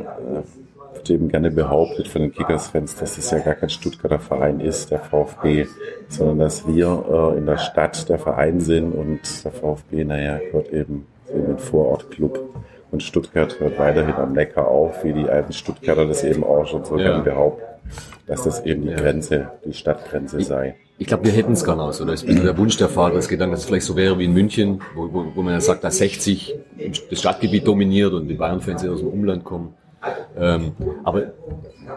[1.09, 4.99] eben gerne behauptet von den Kickers-Fans, dass das ja gar kein Stuttgarter Verein ist, der
[4.99, 5.67] VfB,
[6.07, 10.71] sondern dass wir äh, in der Stadt der Verein sind und der VfB, naja, gehört
[10.71, 12.39] eben in den Vorortclub.
[12.91, 16.85] Und Stuttgart hört weiterhin am Neckar auf, wie die alten Stuttgarter das eben auch schon
[16.85, 17.19] so ja.
[17.19, 17.63] behaupten,
[18.27, 18.93] dass das eben die.
[18.93, 20.75] Grenze, die Stadtgrenze sei.
[20.99, 21.99] Ich glaube, wir hätten es gar nicht.
[21.99, 24.33] Oder ist der Wunsch der Vater, das Gedanke, dass es vielleicht so wäre wie in
[24.33, 26.55] München, wo, wo, wo man ja sagt, dass 60
[27.09, 29.73] das Stadtgebiet dominiert und die Bayern-Fans aus dem Umland kommen.
[30.37, 31.33] Ähm, aber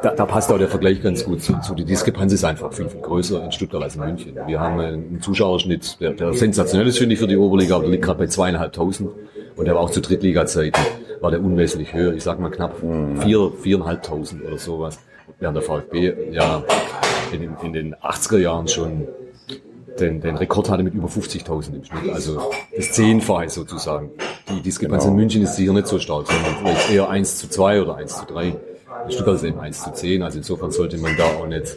[0.02, 1.58] da, da passt auch der Vergleich ganz gut zu.
[1.60, 1.74] zu.
[1.74, 4.38] Die Diskrepanz ist einfach viel, viel größer in Stuttgart als in München.
[4.46, 7.92] Wir haben einen Zuschauerschnitt, der, der sensationell ist, finde ich, für die Oberliga, aber der
[7.92, 9.10] liegt gerade bei zweieinhalbtausend.
[9.56, 10.80] Und der war auch zu Drittliga-Zeiten,
[11.20, 12.12] war der unwesentlich höher.
[12.12, 12.76] Ich sag mal knapp
[13.20, 14.98] vier, viereinhalbtausend oder sowas.
[15.38, 16.62] Während der VfB ja
[17.32, 19.08] in, in den 80er Jahren schon
[20.00, 22.12] den, den Rekord hatte mit über 50.000 im Schnitt.
[22.12, 22.40] Also
[22.74, 24.10] das Zehnfache sozusagen.
[24.50, 25.14] Die Diskrepanz genau.
[25.14, 28.18] in München ist sicher nicht so stark, sondern vielleicht eher 1 zu 2 oder 1
[28.18, 28.46] zu 3.
[28.46, 30.22] In Stuttgart ist eben 1 zu 10.
[30.22, 31.76] Also insofern sollte man da auch nicht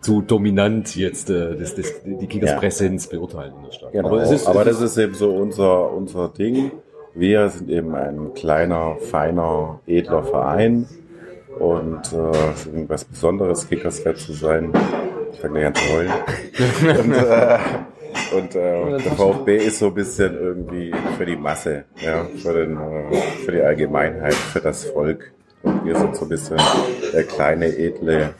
[0.00, 3.18] zu dominant jetzt äh, das, das, die Kickers-Präsenz ja.
[3.18, 3.92] beurteilen in der Stadt.
[3.92, 4.08] Genau.
[4.08, 6.72] Aber, ist, Aber das ist eben so unser, unser Ding.
[7.14, 10.86] Wir sind eben ein kleiner, feiner, edler Verein
[11.58, 14.72] und äh, es ist irgendwas Besonderes, Kickers-Fan zu sein.
[15.32, 16.12] Ich fange an zu heulen.
[17.04, 17.58] und äh,
[18.32, 22.76] und äh, der VfB ist so ein bisschen irgendwie für die Masse, ja, für, den,
[22.76, 25.32] äh, für die Allgemeinheit, für das Volk.
[25.62, 26.58] Und wir sind so ein bisschen
[27.12, 28.34] der kleine, edle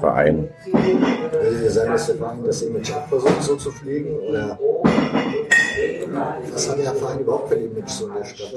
[0.00, 0.48] Verein.
[0.72, 4.18] Würdet ihr sagen, dass der Verein das Image auch versucht so zu pflegen?
[4.18, 4.58] Oder
[6.52, 8.54] was hat der Verein überhaupt für ein Image so in der Stadt?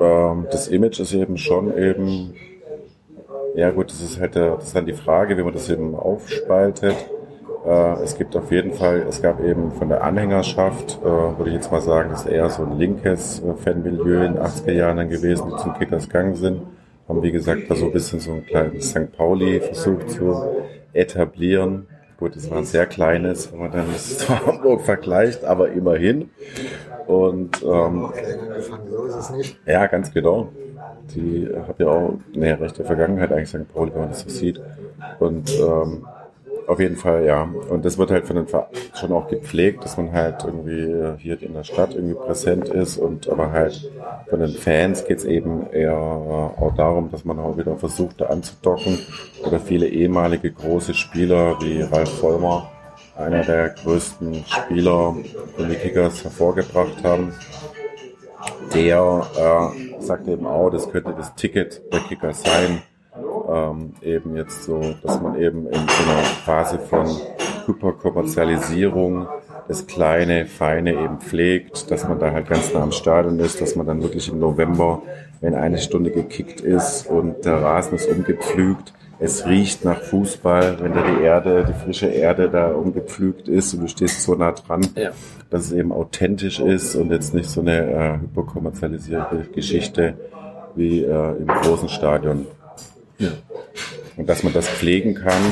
[0.00, 2.34] Ähm, das Image ist eben schon eben,
[3.54, 5.94] ja gut, das ist halt der, das ist dann die Frage, wie man das eben
[5.94, 6.96] aufspaltet.
[7.66, 11.54] Äh, es gibt auf jeden Fall, es gab eben von der Anhängerschaft, äh, würde ich
[11.54, 14.96] jetzt mal sagen, das ist eher so ein linkes äh, Fanmilieu in den 80er Jahren
[14.96, 16.62] dann gewesen, die zum Kickers gegangen sind.
[17.08, 19.12] Haben wie gesagt da so ein bisschen so ein kleines St.
[19.16, 20.42] Pauli versucht zu
[20.92, 21.86] etablieren.
[22.18, 26.30] Gut, es war ein sehr kleines, wenn man dann das zu Hamburg vergleicht, aber immerhin.
[27.06, 28.12] Und ähm,
[29.66, 30.50] ja, ganz genau.
[31.14, 33.72] Die hat ja auch eine rechte Vergangenheit, eigentlich St.
[33.72, 34.60] Pauli, wenn man das so sieht.
[35.18, 36.06] Und ähm,
[36.66, 37.48] auf jeden Fall, ja.
[37.68, 41.42] Und das wird halt von den Ver schon auch gepflegt, dass man halt irgendwie hier
[41.42, 42.96] in der Stadt irgendwie präsent ist.
[42.96, 43.90] Und aber halt
[44.28, 48.98] von den Fans geht's eben eher auch darum, dass man auch wieder versucht, da anzudocken.
[49.44, 52.70] Oder viele ehemalige große Spieler wie Ralf Vollmer
[53.16, 55.16] einer der größten Spieler,
[55.58, 57.32] den die Kickers hervorgebracht haben.
[58.74, 62.82] Der äh, sagt eben auch, das könnte das Ticket der Kickers sein.
[63.48, 67.08] Ähm, eben jetzt so, dass man eben in so einer Phase von
[67.66, 69.26] Hyperkommerzialisierung,
[69.66, 73.76] das Kleine, Feine eben pflegt, dass man da halt ganz nah am Stadion ist, dass
[73.76, 75.02] man dann wirklich im November,
[75.40, 80.94] wenn eine Stunde gekickt ist und der Rasen ist umgepflügt, es riecht nach Fußball, wenn
[80.94, 84.86] da die Erde, die frische Erde da umgepflügt ist und du stehst so nah dran,
[84.96, 85.10] Ja.
[85.50, 90.14] dass es eben authentisch ist und jetzt nicht so eine äh, hyperkommerzialisierte Geschichte
[90.74, 92.46] wie äh, im großen Stadion.
[93.18, 93.28] Ja.
[94.16, 95.42] Und dass man das pflegen kann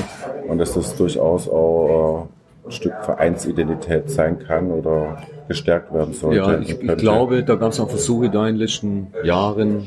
[0.48, 2.26] und dass das durchaus auch
[2.64, 6.37] äh, ein Stück Vereinsidentität sein kann oder gestärkt werden sollte.
[6.38, 9.87] Ja, ich, ich glaube, da gab es auch Versuche da in den letzten Jahren,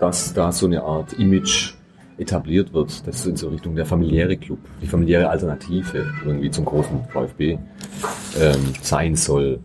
[0.00, 1.74] dass da so eine Art Image
[2.18, 7.04] etabliert wird, das in so Richtung der familiäre Club, die familiäre Alternative irgendwie zum großen
[7.12, 7.58] VfB
[8.38, 9.60] ähm, sein soll.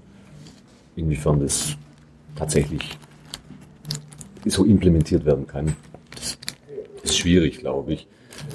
[0.95, 1.75] Inwiefern das
[2.36, 2.97] tatsächlich
[4.45, 5.75] so implementiert werden kann,
[6.12, 6.38] das
[7.03, 8.07] ist schwierig, glaube ich.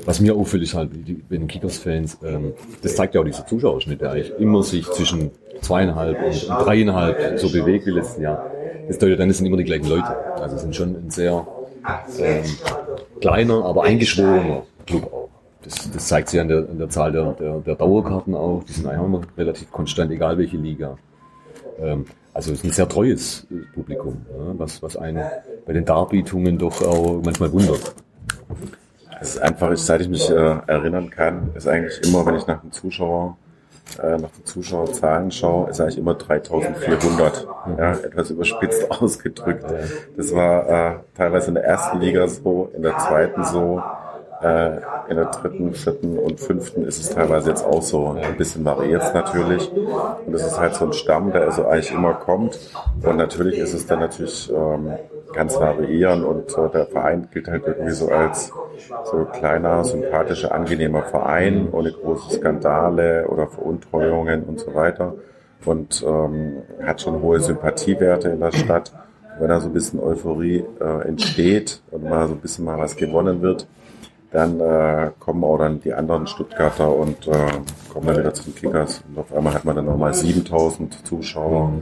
[0.05, 0.91] Was mir auffällt, ist halt,
[1.31, 6.23] den Kickers-Fans, ähm, das zeigt ja auch dieser Zuschauerschnitt, der eigentlich immer sich zwischen zweieinhalb
[6.23, 8.51] und dreieinhalb so bewegt wie letzten Jahr.
[8.89, 10.17] Das deutet dann, das sind immer die gleichen Leute.
[10.35, 11.47] Also es sind schon ein sehr
[12.19, 12.45] ähm,
[13.23, 15.29] kleiner, aber eingeschworener Club auch.
[15.63, 18.63] Das, das zeigt sich an der, an der Zahl der, der, der Dauerkarten auch.
[18.69, 20.99] Die sind eigentlich immer relativ konstant, egal welche Liga.
[21.81, 22.05] Ähm,
[22.35, 25.23] also es ist ein sehr treues äh, Publikum, ja, was, was einen
[25.67, 27.95] bei den Darbietungen doch auch manchmal wundert.
[29.21, 30.35] Es ist einfach, ich- seit ich mich äh,
[30.67, 33.37] erinnern kann, ist eigentlich immer, wenn ich nach dem Zuschauer,
[34.03, 37.47] äh, nach den Zuschauerzahlen schaue, ist eigentlich immer 3400.
[37.79, 39.65] Ja, etwas überspitzt ausgedrückt.
[40.17, 43.83] Das war äh, teilweise in der ersten Liga so, in der zweiten so,
[44.43, 44.77] äh,
[45.09, 48.17] in der dritten, vierten und fünften ist es teilweise jetzt auch so.
[48.21, 49.71] Ein bisschen variiert es natürlich.
[49.73, 52.59] Und es ist halt so ein Stamm, der also eigentlich immer kommt.
[53.03, 54.93] Und natürlich ist es dann natürlich ähm,
[55.33, 58.53] ganz variieren und äh, der Verein gilt halt irgendwie so als
[59.05, 65.15] so kleiner, sympathischer, angenehmer Verein, ohne große Skandale oder Veruntreuungen und so weiter.
[65.65, 68.93] Und ähm, hat schon hohe Sympathiewerte in der Stadt.
[69.39, 72.97] Wenn da so ein bisschen Euphorie äh, entsteht und mal so ein bisschen mal was
[72.97, 73.67] gewonnen wird,
[74.33, 77.33] dann äh, kommen auch dann die anderen Stuttgarter und äh,
[77.93, 79.03] kommen dann wieder zu den Kickers.
[79.09, 81.73] Und auf einmal hat man dann nochmal 7000 Zuschauer.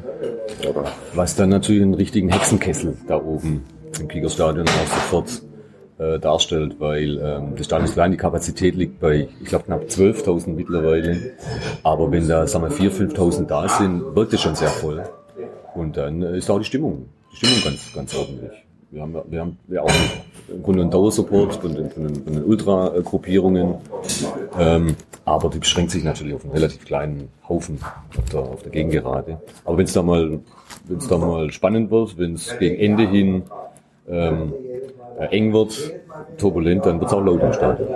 [0.68, 0.84] Oder
[1.14, 3.64] Was dann natürlich einen richtigen Hexenkessel da oben
[4.00, 5.42] im Kickerstadion auch sofort
[6.00, 9.82] äh, darstellt, weil ähm, das Stadion ist klein, die Kapazität liegt bei, ich glaube, knapp
[9.82, 11.34] 12.000 mittlerweile.
[11.82, 15.04] Aber wenn da, sagen wir, 4.000, 5.000 da sind, wirkt es schon sehr voll.
[15.74, 18.50] Und dann äh, ist auch die Stimmung, die Stimmung ganz, ganz ordentlich.
[18.90, 19.92] Wir haben, wir haben ja auch
[20.48, 23.74] im Grunde einen Dauersupport von den, von den, von den Ultra-Gruppierungen.
[24.58, 27.78] Ähm, aber die beschränkt sich natürlich auf einen relativ kleinen Haufen
[28.18, 29.40] auf der, auf der Gegengerade.
[29.64, 30.40] Aber wenn es da mal,
[30.88, 33.42] wenn es da mal spannend wird, wenn es gegen Ende hin
[34.08, 34.69] ähm, äh,
[35.28, 35.92] eng wird,
[36.38, 37.88] turbulent, dann wird es auch laut im Stadion.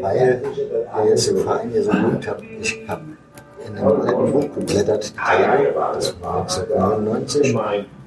[0.00, 0.42] Weil ihr
[1.08, 2.42] jetzt den Verein hier so gut habt.
[2.60, 3.02] Ich habe
[3.66, 7.54] in einem alten Buch geblättert, das war 1999,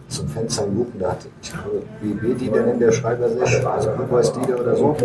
[0.07, 1.81] zum Fenster in Buchen, da hatte ich glaube,
[2.39, 4.95] die dann in der Schreiber sich, also Buchweiß Dieter oder so,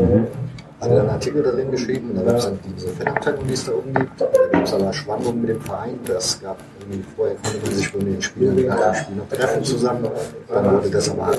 [0.88, 3.72] er einen Artikel darin geschrieben und da gab es dann diese Fanabteilung, die es da
[3.72, 4.20] oben gibt.
[4.20, 5.98] Da gab es aber Schwankungen mit dem Verein.
[6.06, 9.64] Das gab irgendwie vorher konnte man sich mit den Spielern nach dem Spiel noch treffen
[9.64, 10.08] zusammen.
[10.48, 11.32] Dann wurde das aber,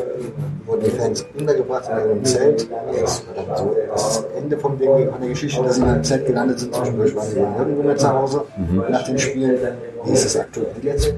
[0.66, 2.68] wurden die Fans untergebracht in ihrem Zelt.
[3.02, 6.04] Das war dann so das Ende vom Ding an der Geschichte, dass sie in einem
[6.04, 6.76] Zelt gelandet sind.
[6.76, 8.44] Zwischendurch waren sie irgendwo mehr zu Hause
[8.90, 9.58] nach den Spielen.
[10.06, 11.14] Wie ist es aktuell jetzt?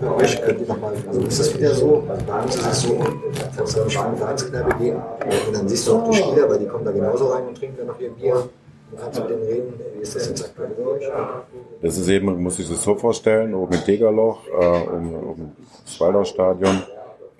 [0.00, 2.98] Für euch könnt nochmal, also ist das wieder so, bei uns ist es so,
[3.56, 6.66] dass wir nicht in Vereinskneipe gehen und dann siehst du auch die Spieler, weil die
[6.66, 8.48] kommen da genauso rein und trinken dann noch ihr Bier.
[8.90, 11.04] Du kannst mit denen reden, wie ist das jetzt aktuell bei euch?
[11.82, 15.52] Das ist eben, muss sich das so vorstellen, oben im Degerloch, äh, um, um
[15.84, 16.82] das Waldau-Stadion.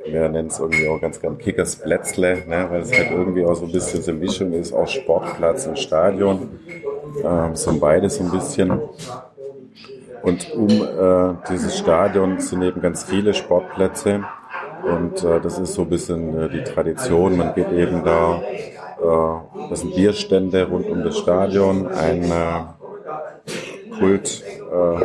[0.05, 3.55] Wir nennen es irgendwie auch ganz gern Kickers Plätzle, ne, weil es halt irgendwie auch
[3.55, 6.61] so ein bisschen so eine Mischung ist, auch Sportplatz und Stadion.
[7.25, 8.81] Ähm, so beides so ein bisschen.
[10.27, 14.25] Und um äh, dieses Stadion sind eben ganz viele Sportplätze.
[14.83, 17.37] Und äh, das ist so ein bisschen äh, die Tradition.
[17.37, 24.43] Man geht eben da, äh, das sind Bierstände rund um das Stadion, ein äh, Kult.
[24.73, 25.05] Äh,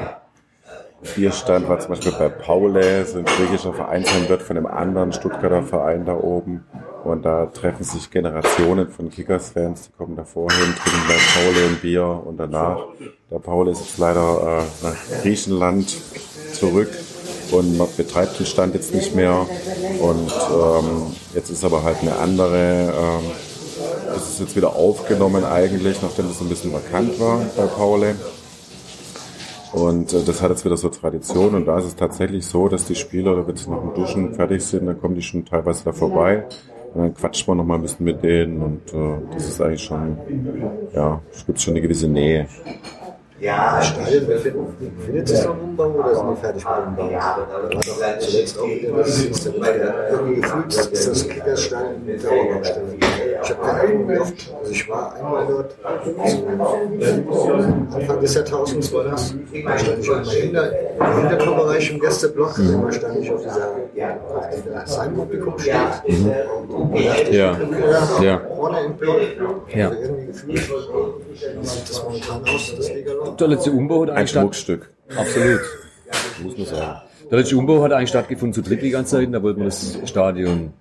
[1.68, 6.04] war zum Beispiel bei Paule, so ein griechischer Vereinsheim wird von einem anderen Stuttgarter Verein
[6.04, 6.66] da oben.
[7.04, 11.78] Und da treffen sich Generationen von Kickers-Fans, die kommen da vorhin, trinken bei Paule ein
[11.82, 12.80] Bier und danach.
[13.32, 15.98] Der Paule ist jetzt leider äh, nach Griechenland
[16.54, 16.90] zurück
[17.52, 19.48] und man betreibt den Stand jetzt nicht mehr.
[20.00, 23.32] Und ähm, jetzt ist aber halt eine andere, ähm,
[24.06, 28.16] das ist jetzt wieder aufgenommen eigentlich, nachdem das ein bisschen vakant war bei Paule.
[29.74, 32.86] Und äh, das hat jetzt wieder so Tradition und da ist es tatsächlich so, dass
[32.86, 35.94] die Spieler, wenn sie nach dem Duschen fertig sind, dann kommen die schon teilweise da
[35.94, 36.46] vorbei
[36.94, 39.84] und dann quatscht man noch mal ein bisschen mit denen und äh, das ist eigentlich
[39.84, 40.18] schon,
[40.94, 42.48] ja, es gibt schon eine gewisse Nähe.
[43.42, 47.80] Das Stadion befindet, sich noch Umbau oder sind die fertig mit dem Umbau?
[48.20, 53.11] Zuletzt auch wieder das, ist der irgendwie gefühlt, ist das Kickersstadion mit der Dauerbaustelle.
[53.44, 55.76] Ich habe keine oft, also ich war einmal dort,
[57.32, 57.54] so
[57.96, 59.34] Anfang des Jahrtausends war das,
[59.66, 62.82] da stand ich auch hinter, im Hintertorbereich im Gästeblock, mhm.
[62.84, 65.74] da stand ich auf dieser, auf der Heimpublikum steht.
[66.08, 66.32] Mhm.
[67.32, 67.58] Ja.
[68.22, 68.42] Ja.
[68.56, 69.20] Vorne im Block.
[69.74, 69.90] Ja.
[69.90, 74.28] Also irgendwie gefühlt, wie sieht das momentan aus, das Liga Der letzte Umbau hat Ein
[74.28, 74.90] Schmuckstück.
[75.16, 75.62] Absolut.
[76.44, 77.02] Muss man sagen.
[77.30, 79.32] Der letzte Umbau hat eigentlich stattgefunden zu Drittliga-Zeiten.
[79.32, 80.74] Da wollte man das Stadion,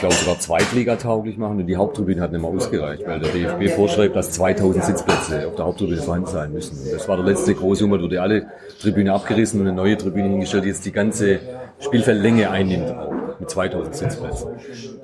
[0.00, 1.58] glaube, sogar Zweitliga-tauglich machen.
[1.58, 5.54] Und die Haupttribüne hat nicht mehr ausgereicht, weil der DFB vorschreibt, dass 2000 Sitzplätze auf
[5.54, 6.78] der Haupttribüne vorhanden sein müssen.
[6.78, 8.00] Und das war der letzte große Umbau.
[8.00, 8.46] Wurde alle
[8.80, 11.40] Tribüne abgerissen und eine neue Tribüne hingestellt, die jetzt die ganze
[11.80, 12.94] Spielfeldlänge einnimmt.
[13.38, 14.50] Mit 2000 Sitzplätzen.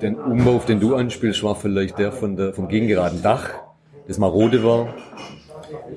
[0.01, 3.49] Den Umbau, auf den du anspielst, war vielleicht der, von der vom gegengeraden Dach,
[4.07, 4.93] das marode war.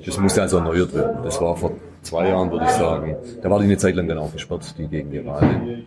[0.05, 1.17] Das musste also erneuert werden.
[1.23, 3.15] Das war vor zwei Jahren, würde ich sagen.
[3.41, 5.83] Da war die eine Zeit lang dann auch gesperrt, die Gegengerade.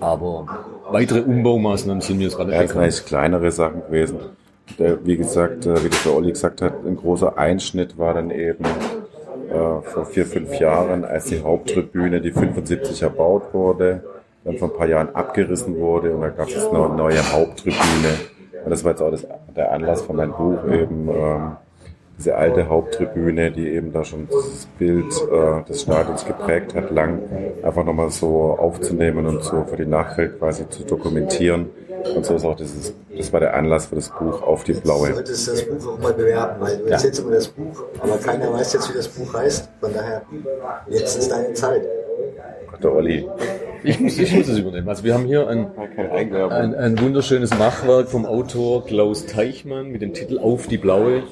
[0.00, 0.46] Aber
[0.90, 4.18] weitere Umbaumaßnahmen sind mir jetzt gerade Ja, nicht es sind eigentlich kleinere Sachen gewesen.
[4.78, 8.30] Der, wie gesagt, äh, wie das der Olli gesagt hat, ein großer Einschnitt war dann
[8.30, 14.02] eben äh, vor vier, fünf Jahren, als die Haupttribüne, die 75 erbaut wurde,
[14.44, 18.14] dann vor ein paar Jahren abgerissen wurde und da gab es eine neue Haupttribüne.
[18.64, 21.56] Und das war jetzt auch das, der Anlass von meinem Buch eben, ähm,
[22.18, 27.20] diese alte Haupttribüne, die eben da schon dieses Bild äh, des Stadions geprägt hat, lang
[27.62, 31.70] einfach nochmal so aufzunehmen und so für die Nachwelt quasi zu dokumentieren.
[32.16, 34.80] Und so ist auch dieses, das war der Anlass für das Buch Auf die Du
[34.80, 35.12] Blaue.
[35.14, 36.90] solltest das Buch auch mal bewerben, weil du Ja.
[36.92, 39.68] erzählst immer das Buch, aber keiner weiß jetzt, wie das Buch heißt.
[39.80, 40.22] Von daher,
[40.90, 41.82] jetzt ist deine Zeit.
[42.82, 43.28] Der Olli.
[43.84, 44.88] Ich muss, ich muss es übernehmen.
[44.88, 45.68] Also wir haben hier ein,
[46.50, 51.22] ein, ein wunderschönes Machwerk vom Autor Klaus Teichmann mit dem Titel Auf die Blaue,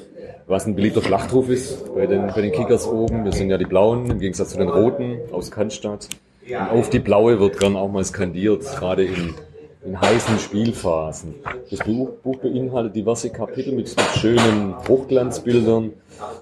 [0.51, 3.23] was ein beliebter Schlachtruf ist bei den, bei den Kickers oben.
[3.23, 6.09] Wir sind ja die Blauen im Gegensatz zu den Roten aus Cannstatt.
[6.45, 9.33] Und auf die Blaue wird gern auch mal skandiert, gerade in,
[9.85, 11.35] in heißen Spielphasen.
[11.69, 15.93] Das Buch, Buch beinhaltet diverse Kapitel mit, mit schönen Hochglanzbildern,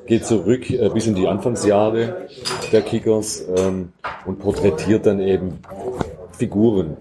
[0.08, 2.28] geht zurück äh, bis in die Anfangsjahre
[2.72, 3.93] der Kickers ähm,
[4.26, 5.60] und porträtiert dann eben
[6.32, 6.98] Figuren,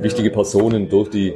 [0.00, 1.34] wichtige Personen durch die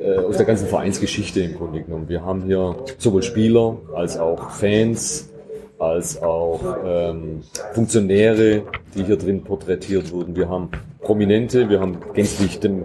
[0.00, 2.08] äh, aus der ganzen Vereinsgeschichte im Grunde genommen.
[2.08, 5.30] Wir haben hier sowohl Spieler als auch Fans,
[5.78, 8.62] als auch ähm, Funktionäre,
[8.94, 10.36] die hier drin porträtiert wurden.
[10.36, 12.84] Wir haben Prominente, wir haben gänzlich dem,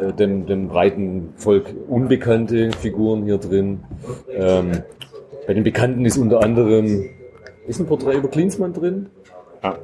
[0.00, 3.80] äh, dem, dem breiten Volk unbekannte Figuren hier drin.
[4.32, 4.82] Ähm,
[5.46, 7.06] bei den Bekannten ist unter anderem,
[7.66, 9.06] ist ein Porträt über Klinsmann drin?
[9.62, 9.76] Ah,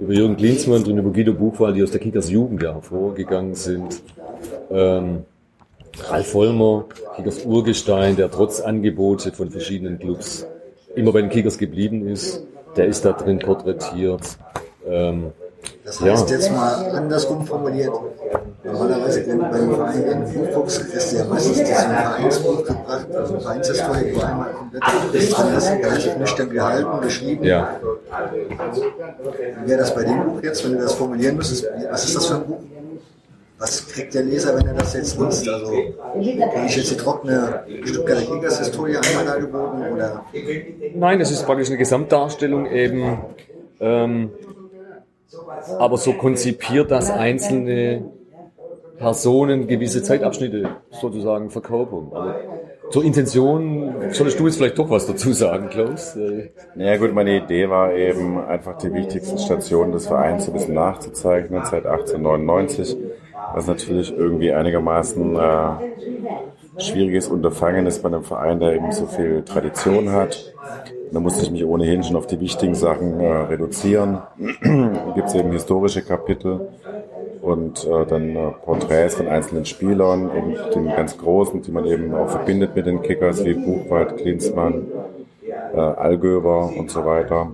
[0.00, 4.02] über Jürgen Klinsmann und über Guido Buchwald, die aus der Kickers Jugend ja hervorgegangen sind.
[4.70, 5.24] Ähm,
[6.04, 6.84] Ralf Vollmer,
[7.16, 10.46] Kickers Urgestein, der trotz Angebote von verschiedenen Clubs
[10.94, 12.42] immer bei den Kickers geblieben ist,
[12.76, 14.22] der ist da drin porträtiert.
[14.86, 15.32] Ähm,
[15.84, 16.12] Das Ja.
[16.12, 17.90] heißt jetzt mal andersrum formuliert.
[18.62, 21.74] Normalerweise, wenn du bei einem Verein in ein Buch guckst, kriegst du ja meistens diesen
[21.74, 27.44] Vereinsbuch gebracht, also ein Vereinshistorik, wo einmal komplett alles drin ist, relativ nüchtern gehalten, geschrieben.
[27.44, 27.70] ja,
[29.64, 31.66] Wie wäre das bei dem Buch jetzt, wenn du das formulieren müsstest?
[31.90, 32.58] Was ist das für ein Buch?
[33.58, 35.48] Was kriegt der Leser, wenn er das jetzt liest?
[35.48, 40.24] Also, kriege ich jetzt die trockene Stuttgarter Kickers-Historie einmal dargeboten oder
[40.94, 43.18] Nein, es ist praktisch eine Gesamtdarstellung eben,
[43.80, 44.30] ähm,
[45.78, 48.04] aber so konzipiert, dass einzelne
[48.98, 52.08] Personen gewisse Zeitabschnitte sozusagen verkörpern.
[52.12, 52.36] Aber
[52.90, 56.16] zur Intention solltest du jetzt vielleicht doch was dazu sagen, Klaus.
[56.76, 60.74] Ja gut, meine Idee war eben einfach die wichtigsten Stationen des Vereins so ein bisschen
[60.74, 62.96] nachzuzeichnen seit 1899,
[63.54, 69.42] was natürlich irgendwie einigermaßen äh, schwieriges Unterfangen ist bei einem Verein, der eben so viel
[69.42, 70.54] Tradition hat.
[71.10, 74.18] Da musste ich mich ohnehin schon auf die wichtigen Sachen äh, reduzieren.
[75.14, 76.68] gibt es eben historische Kapitel
[77.40, 82.14] und äh, dann äh, Porträts von einzelnen Spielern, eben den ganz großen, die man eben
[82.14, 84.86] auch verbindet mit den Kickers, wie Buchwald, Klinsmann,
[85.74, 87.50] äh, Allgöwer und so weiter.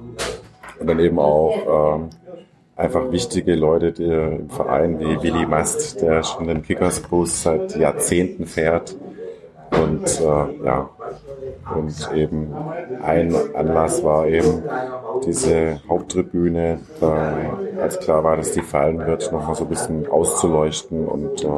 [0.81, 2.11] Und dann eben auch ähm,
[2.77, 8.47] einfach wichtige Leute die, im Verein wie Willi Mast, der schon den Kickersbus seit Jahrzehnten
[8.47, 8.97] fährt.
[9.71, 10.91] Und äh, ja,
[11.75, 12.55] und eben
[13.03, 14.63] ein Anlass war eben
[15.27, 21.07] diese Haupttribüne, da, als klar war, dass die fallen wird, nochmal so ein bisschen auszuleuchten
[21.07, 21.49] und äh,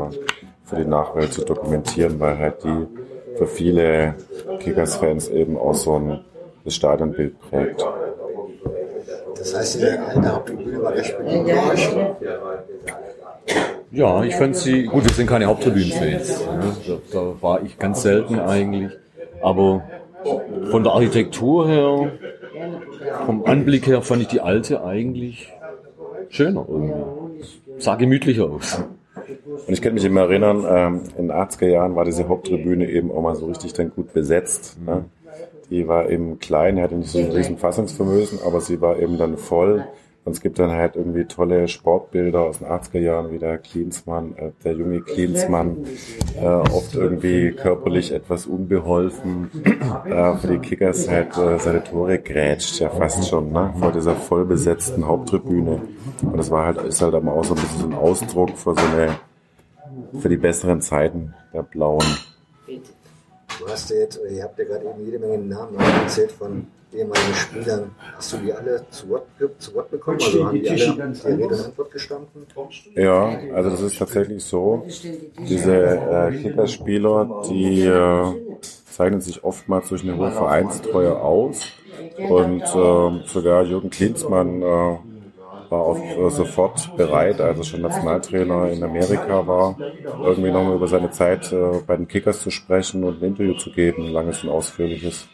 [0.64, 2.86] für die Nachwelt zu dokumentieren, weil halt die
[3.36, 4.14] für viele
[4.60, 6.24] Kickers-Fans eben auch so ein
[6.64, 7.86] das Stadionbild prägt.
[9.38, 11.16] Das heißt, diese alte Haupttribüne war beliebt
[11.46, 11.88] bei euch.
[13.92, 16.44] Ja, ich fand sie, gut, wir sind keine Haupttribünenfans.
[16.86, 18.92] Ja, da, da war ich ganz selten eigentlich.
[19.40, 19.82] Aber
[20.70, 22.12] von der Architektur her
[23.26, 25.52] vom Anblick her fand ich die alte eigentlich
[26.28, 27.02] schöner irgendwie.
[27.78, 28.82] Sah gemütlicher aus.
[29.66, 33.10] Und ich kann mich immer erinnern, ähm, in den 80er Jahren war diese Haupttribüne eben
[33.10, 34.78] auch mal so richtig dann gut besetzt.
[34.84, 35.04] Ne?
[35.70, 39.36] Die war eben klein, hatte nicht so ein riesen Fassungsvermögen, aber sie war eben dann
[39.36, 39.84] voll.
[40.26, 44.34] Und es gibt dann halt irgendwie tolle Sportbilder aus den 80er Jahren, wie der Klinsmann,
[44.36, 45.86] äh, der junge Klinsmann,
[46.36, 49.52] äh, oft irgendwie körperlich etwas unbeholfen,
[50.04, 54.16] äh, für die Kickers halt äh, seine Tore grätscht, ja fast schon, ne, vor dieser
[54.16, 55.82] vollbesetzten Haupttribüne.
[56.22, 58.74] Und das war halt, ist halt aber auch so ein bisschen so ein Ausdruck für
[58.74, 59.20] so eine,
[60.18, 62.04] für die besseren Zeiten der Blauen.
[63.58, 66.66] Du hast ja jetzt, oder ihr habt ja gerade eben jede Menge Namen erzählt von
[66.92, 67.90] ehemaligen Spielern.
[68.16, 69.26] Hast du die alle zu Wort,
[69.58, 70.18] zu Wort bekommen?
[70.22, 72.46] Also haben die alle die Rede und Antwort gestanden?
[72.94, 74.86] Ja, also das ist tatsächlich so.
[75.48, 78.58] Diese äh, Kickerspieler, die äh,
[78.90, 81.66] zeichnen sich oftmals durch eine hohe Vereinstreue aus.
[82.18, 84.96] Und äh, sogar Jürgen Klinsmann äh,
[85.76, 89.76] war auch äh, sofort bereit, als er schon Nationaltrainer in Amerika war,
[90.24, 93.70] irgendwie nochmal über seine Zeit äh, bei den Kickers zu sprechen und ein Interview zu
[93.70, 95.28] geben, ein langes und ausführliches.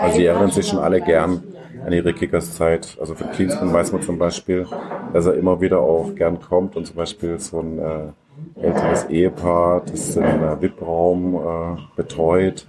[0.00, 1.42] Also sie erinnern sich schon alle gern
[1.84, 2.96] an ihre Kickers-Zeit.
[2.98, 4.66] Also für Klinsmann weiß man zum Beispiel,
[5.12, 9.82] dass er immer wieder auch gern kommt und zum Beispiel so ein äh, älteres Ehepaar,
[9.82, 12.66] das den äh, VIP-Raum äh, betreut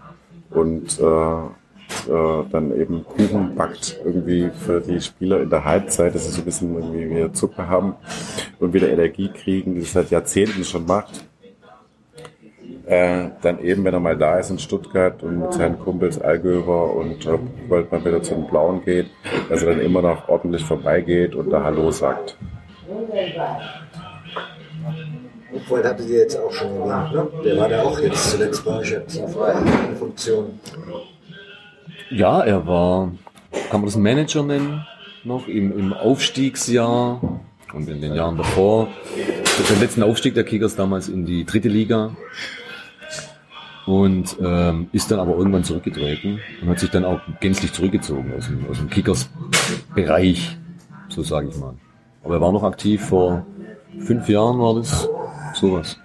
[0.51, 1.64] und äh,
[2.07, 6.41] äh, dann eben Kuchen backt irgendwie für die Spieler in der Halbzeit, dass sie so
[6.41, 7.95] ein bisschen irgendwie wieder Zucker haben
[8.59, 11.25] und wieder Energie kriegen, die es seit Jahrzehnten schon macht.
[12.85, 16.93] Äh, dann eben, wenn er mal da ist in Stuttgart und mit seinen Kumpels Allgöver
[16.93, 19.07] und äh, bald mal wieder zum Blauen geht,
[19.49, 22.37] dass er dann immer noch ordentlich vorbeigeht und da Hallo sagt.
[25.55, 27.27] Obwohl, hattet ihr jetzt auch schon erwähnt, ne?
[27.43, 29.23] Der war da auch jetzt zuletzt bei euch aktiv
[29.89, 30.59] in Funktion.
[32.11, 33.11] Ja, er war,
[33.69, 34.85] kann man das Manager nennen,
[35.23, 37.19] noch im, im Aufstiegsjahr
[37.73, 38.87] und in den Jahren davor.
[39.69, 42.15] Den letzten Aufstieg der Kickers damals in die dritte Liga
[43.85, 48.47] und ähm, ist dann aber irgendwann zurückgetreten und hat sich dann auch gänzlich zurückgezogen aus
[48.47, 50.57] dem, aus dem Kickers-Bereich,
[51.09, 51.73] so sage ich mal.
[52.23, 53.45] Aber er war noch aktiv vor
[53.99, 55.07] fünf Jahren war das
[55.53, 55.97] sowas.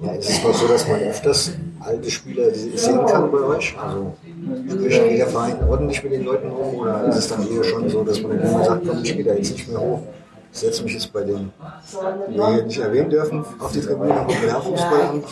[0.00, 3.76] Ja, ist es doch so, dass man öfters alte Spieler sehen kann bei euch?
[3.78, 4.14] Also
[4.68, 8.04] spricht jeder Verein ordentlich mit den Leuten um oder ist es dann eher schon so,
[8.04, 10.02] dass man dann immer sagt, komm, ich gehe da jetzt nicht mehr hoch?
[10.52, 11.52] Ich setze mich jetzt bei denen,
[12.30, 15.22] die wir hier nicht erwähnen dürfen, auf die Tribüne und Fußball an.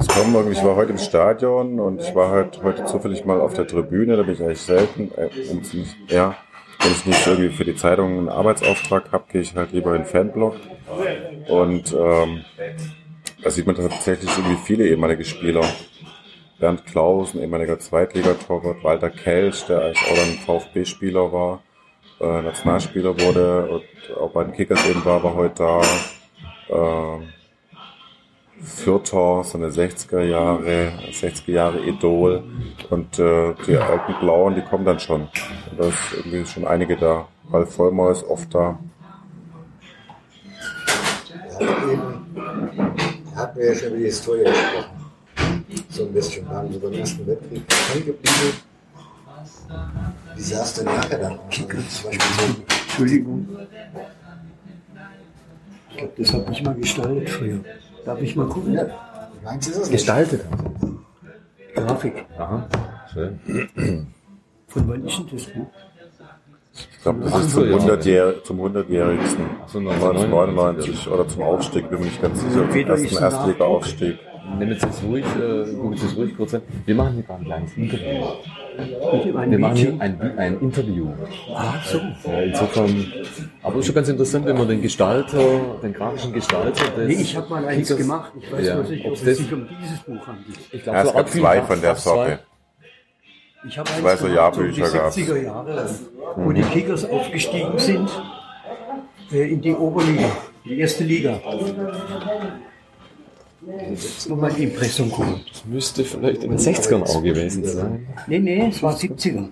[0.00, 3.40] Es kommen irgendwie, ich war heute im Stadion und ich war halt heute zufällig mal
[3.40, 5.60] auf der Tribüne, da bin ich eigentlich selten, äh, um
[6.06, 6.36] ja,
[6.80, 10.02] wenn ich nicht irgendwie für die Zeitung einen Arbeitsauftrag habe, gehe ich halt lieber in
[10.02, 10.56] den Fanblog.
[11.48, 12.44] Und ähm,
[13.42, 15.64] da sieht man tatsächlich irgendwie viele ehemalige Spieler.
[16.58, 21.62] Bernd Klaus, ein ehemaliger Zweitligatorwart, Walter Kelch, der eigentlich auch dann VfB-Spieler war,
[22.20, 25.80] äh, Nationalspieler wurde und auch bei den Kickers eben war, war heute da.
[27.20, 27.37] Äh,
[28.60, 32.42] Fürther, so eine 60er Jahre, 60er Jahre Idol
[32.90, 35.22] und äh, die alten Blauen, die kommen dann schon.
[35.22, 37.28] Und da ist irgendwie schon einige da.
[37.50, 38.78] Ralf Vollmer ist oft da.
[41.60, 42.18] Ja, eben
[43.34, 44.98] hatten wir ja schon über die Historie gesprochen.
[45.90, 46.48] So ein bisschen.
[46.48, 48.68] Wir haben so beim Ersten Weltkrieg hängen geblieben.
[50.36, 51.40] Wie sah es denn nachher dann aus?
[51.48, 53.48] Also zum Beispiel so Entschuldigung.
[55.90, 57.60] Ich glaube, das habe ich mal gestaltet früher.
[58.04, 58.74] Darf ich mal gucken?
[58.74, 58.86] Ja.
[59.44, 60.44] Meins ist es Gestaltet.
[61.74, 62.26] Grafik.
[62.38, 62.66] Aha,
[63.12, 63.38] schön.
[64.66, 65.66] Von wann ist denn das Buch?
[66.92, 69.44] Ich glaube, das ist zum 100-Jähr- zum 100-jährigsten.
[69.66, 72.68] so, 1999 oder zum Aufstieg, bin mir nicht ganz sicher.
[72.70, 74.18] Zum ersten ein Erstliga-Aufstieg.
[74.58, 76.62] Nimm jetzt jetzt ruhig, äh, guck jetzt ruhig kurz an.
[76.86, 78.24] Wir machen hier gerade ein kleines Interview.
[78.78, 81.08] Wir machen ein, ein Interview.
[81.54, 81.98] Ah, so.
[82.30, 83.12] Ja, insofern,
[83.62, 85.40] aber ist schon ganz interessant, wenn man den Gestalter,
[85.82, 88.32] den grafischen Gestalter des Nee, ich habe mal eins Kickers- gemacht.
[88.40, 90.58] Ich weiß Ja, nicht, ob es das- sich um dieses Buch handelt.
[90.70, 92.38] Ich Ja, es gab zwei von der Sorte.
[93.66, 94.34] Ich habe eins so gemacht, um die
[94.80, 95.16] Jahrbücher gab's.
[95.16, 95.90] 70er Jahre,
[96.36, 98.08] wo die Kickers aufgestiegen sind
[99.32, 100.30] äh, in die Oberliga,
[100.64, 101.40] die erste Liga.
[103.90, 105.40] Jetzt noch mal ein Impressum gucken.
[105.50, 108.06] Das müsste vielleicht in den 60ern auch gewesen sein.
[108.26, 109.48] Nee, nee, es war 70er.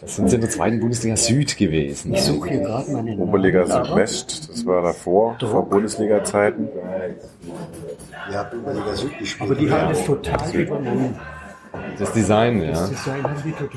[0.00, 2.14] Das sind sie in der zweiten Bundesliga Süd gewesen.
[2.14, 3.86] Ich suche hier gerade Oberliga Namen.
[3.86, 6.68] Südwest, das war davor, vor Bundesliga-Zeiten.
[8.30, 9.50] Ihr habt Oberliga Süd gespielt.
[9.50, 11.16] Aber die haben es total übernommen.
[11.98, 12.70] Das Design, ja.
[12.70, 13.24] Das Design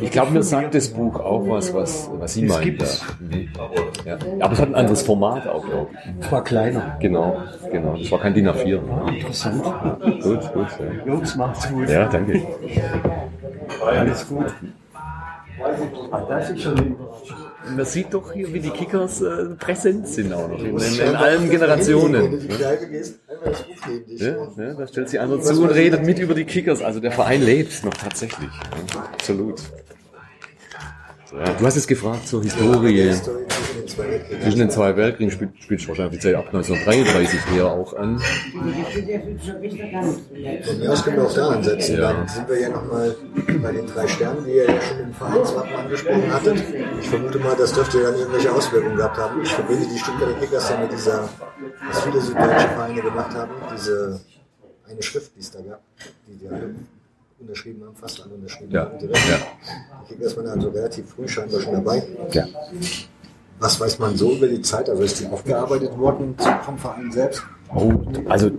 [0.02, 2.78] Ich glaube, mir sagt das Buch auch was, was, was Sie meinen.
[4.06, 4.18] Ja.
[4.18, 4.18] ja.
[4.39, 6.26] Aber es hat ein anderes Format auch, glaube ich.
[6.26, 6.98] Es war kleiner.
[7.00, 7.98] Genau, genau.
[7.98, 9.08] Das war kein DIN A4.
[9.16, 9.64] Interessant.
[9.64, 10.68] Gut, gut.
[10.80, 11.89] Ja, Jungs, macht's gut.
[11.89, 12.42] ja danke.
[13.86, 14.54] Alles gut.
[16.12, 16.96] Ah, das ist schon.
[17.64, 21.16] Man sieht doch hier, wie die Kickers äh, präsent sind auch noch in, in, in
[21.16, 22.49] allen Generationen.
[24.18, 26.82] Ja, ja, da stellt sich einer zu und redet mit über die Kickers.
[26.82, 28.49] Also der Verein lebt noch tatsächlich.
[28.93, 29.62] Ja, absolut.
[31.32, 33.14] Du hast es gefragt zur Historie.
[33.82, 34.42] Zwischen den zwei Weltkriegen.
[34.42, 38.20] Zwischen den zwei Weltkriegen spielt, spielt wahrscheinlich ab 1933 eher auch an.
[38.20, 38.66] Von
[40.80, 41.98] mir aus können wir auch da ansetzen.
[41.98, 42.14] Ja.
[42.14, 43.16] Dann sind wir ja nochmal
[43.62, 46.58] bei den drei Sternen, die ihr ja schon im Vereinswappen angesprochen hattet.
[47.00, 49.42] Ich vermute mal, das dürfte ja dann irgendwelche Auswirkungen gehabt haben.
[49.42, 51.30] Ich verbinde die Stuttgarter Kickers ja mit dieser,
[51.88, 54.20] was viele süddeutsche Vereine gemacht haben, diese
[54.90, 55.82] eine Schrift, die es da gab,
[56.28, 56.76] die die alle
[57.40, 59.00] unterschrieben haben, fast alle unterschrieben Ja, haben.
[59.00, 59.18] Direkt.
[59.30, 59.38] ja.
[60.10, 62.04] Die Kickers waren also relativ früh scheinbar schon dabei.
[62.32, 62.46] Ja.
[63.62, 64.89] Was weiß man so über die Zeit?
[64.89, 66.34] Also ist die aufgearbeitet worden
[66.66, 67.43] vom Verein selbst?
[67.72, 67.93] Oh,
[68.28, 68.49] also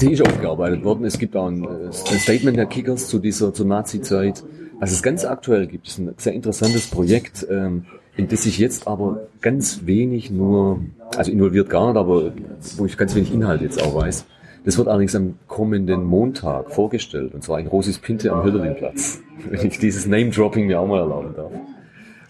[0.00, 1.04] die ist aufgearbeitet worden.
[1.04, 4.44] Es gibt auch ein, äh, ein Statement der Kickers zu dieser zur Nazi-Zeit.
[4.80, 7.84] Was es ganz aktuell gibt, ist ein sehr interessantes Projekt, ähm,
[8.16, 10.80] in das sich jetzt aber ganz wenig nur,
[11.14, 12.32] also involviert gar nicht, aber
[12.78, 14.24] wo ich ganz wenig Inhalt jetzt auch weiß.
[14.64, 19.20] Das wird allerdings am kommenden Montag vorgestellt, und zwar in Rosis Pinte am Hölderlinplatz,
[19.50, 21.52] wenn ich dieses Name-Dropping mir auch mal erlauben darf.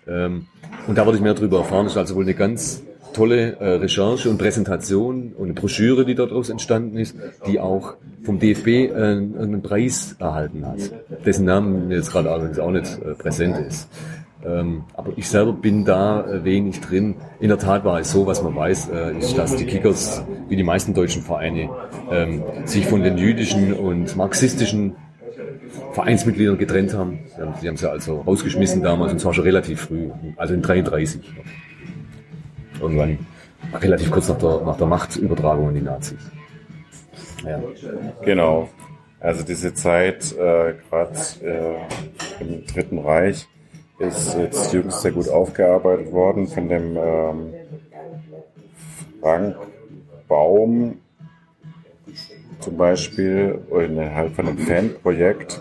[0.07, 0.46] Ähm,
[0.86, 1.84] und da würde ich mehr darüber erfahren.
[1.84, 2.82] Das ist also wohl eine ganz
[3.12, 7.14] tolle äh, Recherche und Präsentation und eine Broschüre, die daraus entstanden ist,
[7.46, 10.78] die auch vom DFB äh, einen Preis erhalten hat,
[11.24, 13.88] dessen Namen jetzt gerade auch nicht äh, präsent ist.
[14.44, 17.14] Ähm, aber ich selber bin da äh, wenig drin.
[17.38, 20.57] In der Tat war es so, was man weiß, äh, ist, dass die Kickers, wie
[20.57, 21.70] die meisten deutschen Vereine,
[22.11, 24.96] ähm, sich von den jüdischen und marxistischen
[25.93, 27.20] Vereinsmitgliedern getrennt haben.
[27.34, 30.62] Sie haben, sie haben sie also rausgeschmissen damals und zwar schon relativ früh, also in
[30.62, 31.20] 33.
[32.80, 33.18] Irgendwann
[33.74, 36.18] relativ kurz nach der, nach der Machtübertragung an die Nazis.
[37.45, 37.61] Ja.
[38.22, 38.68] Genau.
[39.20, 43.47] Also diese Zeit, äh, gerade äh, im Dritten Reich,
[43.99, 47.55] ist jetzt jüngst sehr gut aufgearbeitet worden von dem ähm,
[49.20, 49.57] Frank
[50.26, 50.99] Baum
[52.59, 55.61] zum Beispiel innerhalb von einem Fanprojekt.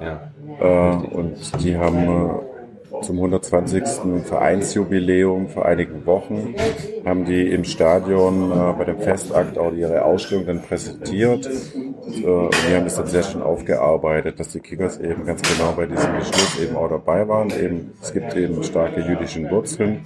[0.00, 0.30] Ja.
[0.60, 4.24] Äh, und die haben äh, zum 120.
[4.24, 6.54] Vereinsjubiläum vor einigen Wochen
[7.04, 11.46] haben die im Stadion äh, bei dem Festakt auch ihre Ausstellung dann präsentiert.
[11.46, 15.72] Äh, und die haben das dann sehr schön aufgearbeitet, dass die Kickers eben ganz genau
[15.76, 17.50] bei diesem Beschluss eben auch dabei waren.
[17.50, 20.04] Eben, es gibt eben starke jüdischen Wurzeln.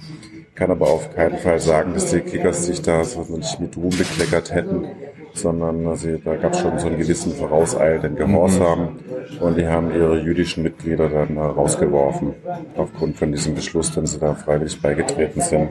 [0.53, 3.89] Kann aber auf keinen Fall sagen, dass die Kickers sich da so nicht mit Ruhm
[3.89, 4.87] bekleckert hätten,
[5.37, 8.99] sondern also, da gab es schon so einen gewissen vorauseilenden Gehorsam
[9.39, 12.33] und die haben ihre jüdischen Mitglieder dann rausgeworfen,
[12.75, 15.69] aufgrund von diesem Beschluss, den sie da freiwillig beigetreten sind.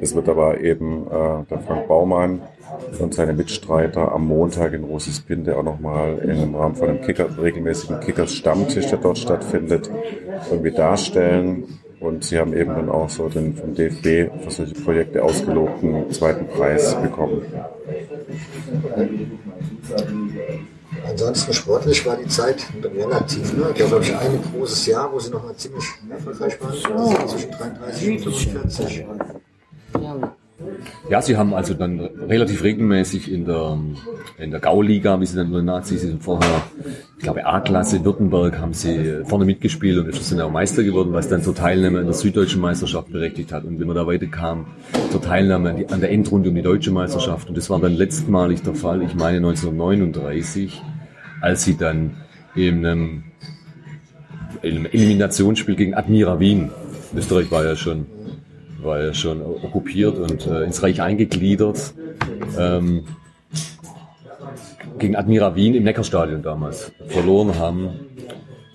[0.00, 2.42] Es wird aber eben äh, der Frank Baumann
[2.98, 7.26] und seine Mitstreiter am Montag in Rosis Pinte auch nochmal im Rahmen von einem Kicker,
[7.40, 9.90] regelmäßigen Kickers-Stammtisch, der dort stattfindet,
[10.50, 11.64] irgendwie darstellen.
[12.06, 16.46] Und sie haben eben dann auch so den vom DFB für solche Projekte ausgelobten zweiten
[16.46, 17.42] Preis bekommen.
[21.08, 23.66] Ansonsten sportlich war die Zeit relativ, ne?
[23.70, 27.28] Ich glaube, ich ein großes Jahr, wo sie noch mal ziemlich erfolgreich waren.
[27.28, 29.04] Zwischen 33 und 45.
[30.00, 30.36] Ja,
[31.20, 33.78] sie haben also dann relativ regelmäßig in der,
[34.38, 36.62] in der Gauliga, wie sie dann Nazis sind, vorher,
[37.18, 41.42] ich glaube A-Klasse Württemberg, haben sie vorne mitgespielt und sind auch Meister geworden, was dann
[41.42, 43.64] zur Teilnahme an der süddeutschen Meisterschaft berechtigt hat.
[43.64, 44.66] Und wenn man da weiterkam,
[45.10, 47.48] zur Teilnahme an der Endrunde um die deutsche Meisterschaft.
[47.48, 50.82] Und das war dann letztmalig der Fall, ich meine 1939,
[51.42, 52.16] als sie dann
[52.54, 53.24] in einem,
[54.62, 56.70] in einem Eliminationsspiel gegen Admira Wien,
[57.14, 58.06] Österreich war ja schon
[58.86, 61.94] ja schon okkupiert und äh, ins Reich eingegliedert.
[62.58, 63.04] Ähm,
[64.98, 67.90] gegen Admira Wien im Neckarstadion damals verloren haben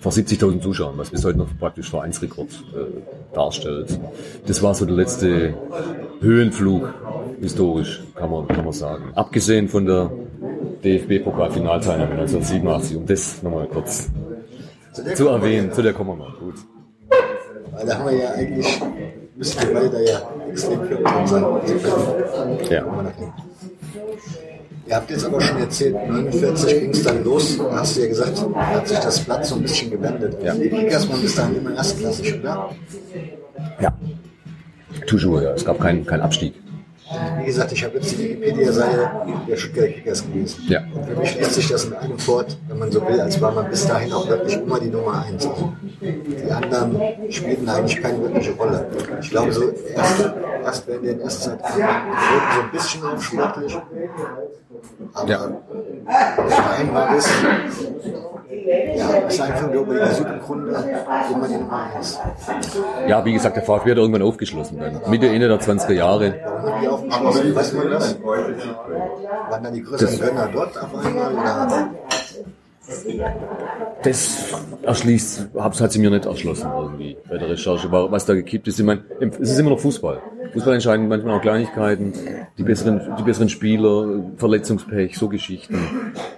[0.00, 3.98] vor 70.000 Zuschauern, was bis heute noch praktisch Vereinsrekord äh, darstellt.
[4.46, 5.54] Das war so der letzte
[6.20, 6.92] Höhenflug
[7.40, 9.12] historisch, kann man, kann man sagen.
[9.14, 10.10] Abgesehen von der
[10.84, 14.10] DFB-Pokalfinalteilnahme 1987, um das nochmal kurz
[15.14, 15.72] zu erwähnen.
[15.72, 16.32] Zu der kommen wir mal.
[16.38, 16.56] Gut.
[17.72, 18.80] Weil da haben wir ja eigentlich,
[19.42, 21.44] müssen wir beide da ja extrem drin sein.
[22.70, 22.84] Ja.
[24.86, 27.58] Ihr habt jetzt aber schon erzählt, 49 ging es dann los.
[27.72, 30.36] Hast du ja gesagt, hat sich das Blatt so ein bisschen gewendet.
[30.44, 30.54] Ja.
[30.54, 32.70] Die waren bis dahin immer erstklassig, oder?
[33.80, 33.92] Ja.
[35.06, 35.50] Toujours, ja.
[35.52, 36.54] Es gab keinen keinen Abstieg.
[37.40, 39.10] Wie gesagt, ich habe jetzt die Wikipedia-Seite
[39.48, 40.62] der Stuttgarter Kickers gelesen.
[40.68, 40.80] Ja.
[40.94, 43.52] Und für mich liest sich das in einem fort, wenn man so will, als war
[43.52, 45.46] man bis dahin auch wirklich immer die Nummer eins.
[45.46, 47.00] Also die anderen
[47.30, 48.86] spielten eigentlich keine wirkliche Rolle.
[49.20, 50.30] Ich glaube, so erst,
[50.64, 51.84] erst wenn der Erstzeit wurden
[52.54, 53.78] so ein bisschen auf sportlich.
[55.14, 55.46] Aber Ja.
[56.36, 57.28] der Verein war bis
[58.96, 60.72] ja, ist einfach nur über die Süd im Grunde,
[61.28, 62.20] wo man den immer ist.
[63.08, 65.00] Ja, wie gesagt, der VfB hat irgendwann aufgeschlossen dann.
[65.08, 66.34] Mitte, Ende der 20er Jahre.
[66.80, 67.54] Die aufgeschlossen?
[67.54, 68.16] Weiß man das?
[68.22, 71.32] Waren dann die größeren Gönner dort auf einmal?
[71.32, 71.90] Oder?
[74.02, 74.52] Das
[74.82, 78.80] erschließt, hab's hat sie mir nicht erschlossen irgendwie bei der Recherche, was da gekippt ist.
[78.80, 80.20] Ich meine, es ist immer noch Fußball.
[80.52, 82.12] Fußball entscheiden manchmal auch Kleinigkeiten,
[82.58, 85.78] die besseren, die besseren Spieler, Verletzungspech, so Geschichten.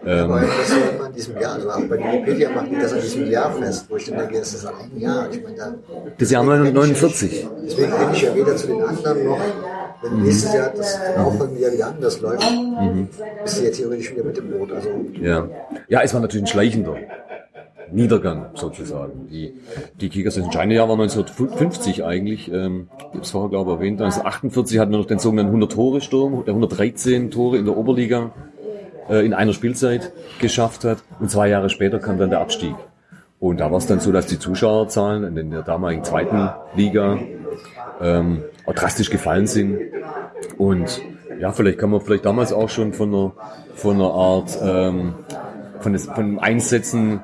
[0.06, 2.76] Ähm, Aber das ist ja immer in diesem Jahr, also auch bei Wikipedia machen die
[2.80, 5.28] das an diesem Jahr fest, wo ich dann denke, das ist ein Jahr.
[5.32, 5.74] Ich meine, da,
[6.16, 7.48] das Jahr 1949.
[7.64, 9.40] Deswegen bin ich ja weder zu den anderen noch,
[10.02, 10.22] wenn mhm.
[10.24, 13.08] nächstes Jahr das auffolgende Jahr wieder anders läuft, mhm.
[13.42, 14.72] bist du ja theoretisch wieder mit dem Boot.
[14.72, 14.88] Also,
[15.20, 15.48] ja.
[15.88, 16.96] ja, es war natürlich ein schleichender.
[17.92, 19.28] Niedergang sozusagen.
[19.30, 19.54] Die,
[20.00, 24.00] die Kickers, entscheidende Jahr war 1950 eigentlich, ähm, ich habe es vorher glaube ich erwähnt,
[24.00, 28.32] 1948 hatten wir noch den sogenannten 100-Tore-Sturm, der 113 Tore in der Oberliga
[29.08, 32.74] äh, in einer Spielzeit geschafft hat und zwei Jahre später kam dann der Abstieg.
[33.38, 37.18] Und da war es dann so, dass die Zuschauerzahlen in der damaligen zweiten Liga
[38.00, 39.78] ähm, auch drastisch gefallen sind.
[40.58, 41.02] Und
[41.40, 43.32] ja, vielleicht kann man vielleicht damals auch schon von einer,
[43.74, 45.14] von einer Art ähm,
[45.80, 47.20] von, des, von Einsätzen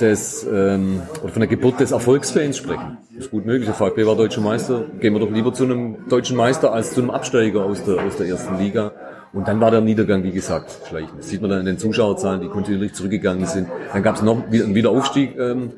[0.00, 2.98] des, ähm, oder von der Geburt des Erfolgsfans sprechen.
[3.14, 3.66] Das ist gut möglich.
[3.66, 4.84] Der VfB war deutscher Meister.
[5.00, 8.16] Gehen wir doch lieber zu einem deutschen Meister als zu einem Absteiger aus der, aus
[8.16, 8.92] der ersten Liga.
[9.32, 11.18] Und dann war der Niedergang, wie gesagt, schleichend.
[11.18, 13.68] Das sieht man dann in den Zuschauerzahlen, die kontinuierlich zurückgegangen sind.
[13.92, 15.72] Dann gab es noch einen Wiederaufstieg ähm,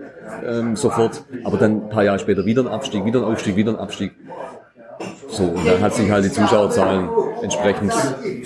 [0.46, 3.72] ähm, sofort, aber dann ein paar Jahre später wieder ein Abstieg, wieder ein Aufstieg, wieder
[3.72, 4.12] ein Abstieg.
[5.30, 7.08] So, und dann hat sich halt die Zuschauerzahlen
[7.42, 7.92] entsprechend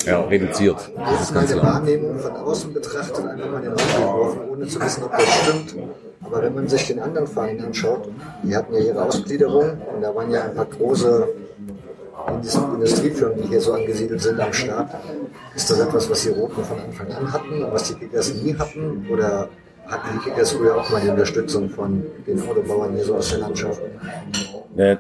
[0.05, 0.91] ja, reduziert.
[0.97, 1.75] Das ist ganz klar.
[1.75, 5.77] Wahrnehmung von außen betrachtet, einfach mal den geworfen, ohne zu wissen, ob das stimmt.
[6.25, 8.09] Aber wenn man sich den anderen Vereinen anschaut,
[8.43, 11.29] die hatten ja ihre Ausgliederung und da waren ja ein paar große
[12.75, 14.91] Industriefirmen, die hier so angesiedelt sind am Start.
[15.55, 18.55] Ist das etwas, was die Roten von Anfang an hatten und was die Kickers nie
[18.57, 19.07] hatten?
[19.11, 19.49] Oder
[19.87, 23.41] hatten die Kickers früher auch mal die Unterstützung von den Autobauern hier so aus der
[23.41, 23.83] Landschaft?
[24.75, 24.99] Nee,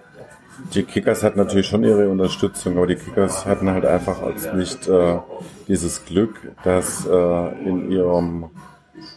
[0.74, 4.88] die Kickers hatten natürlich schon ihre Unterstützung, aber die Kickers hatten halt einfach als nicht
[4.88, 5.18] äh,
[5.68, 8.50] dieses Glück, dass äh, in ihrem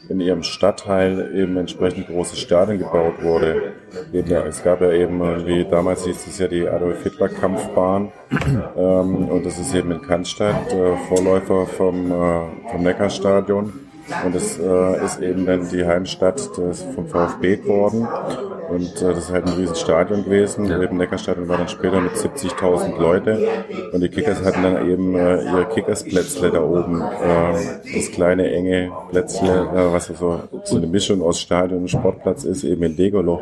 [0.10, 3.74] in ihrem Stadtteil eben entsprechend großes Stadion gebaut wurde.
[4.14, 8.12] Eben, es gab ja eben, wie damals hieß es ja die Adolf Hitler Kampfbahn
[8.78, 13.74] ähm, und das ist eben in Cannstatt, äh, Vorläufer vom, äh, vom Neckarstadion.
[14.24, 18.08] Und es äh, ist eben dann die Heimstadt des, vom VfB geworden.
[18.70, 20.66] Und äh, das ist halt ein riesen Stadion gewesen.
[20.66, 20.82] Ja.
[20.82, 23.48] Eben Neckarstadion war dann später mit 70.000 Leute.
[23.92, 27.02] Und die Kickers hatten dann eben äh, ihre Kickersplätzle da oben.
[27.02, 27.54] Äh,
[27.96, 32.64] das kleine, enge Plätzle, äh, was so, so eine Mischung aus Stadion und Sportplatz ist,
[32.64, 33.42] eben in Degoloch.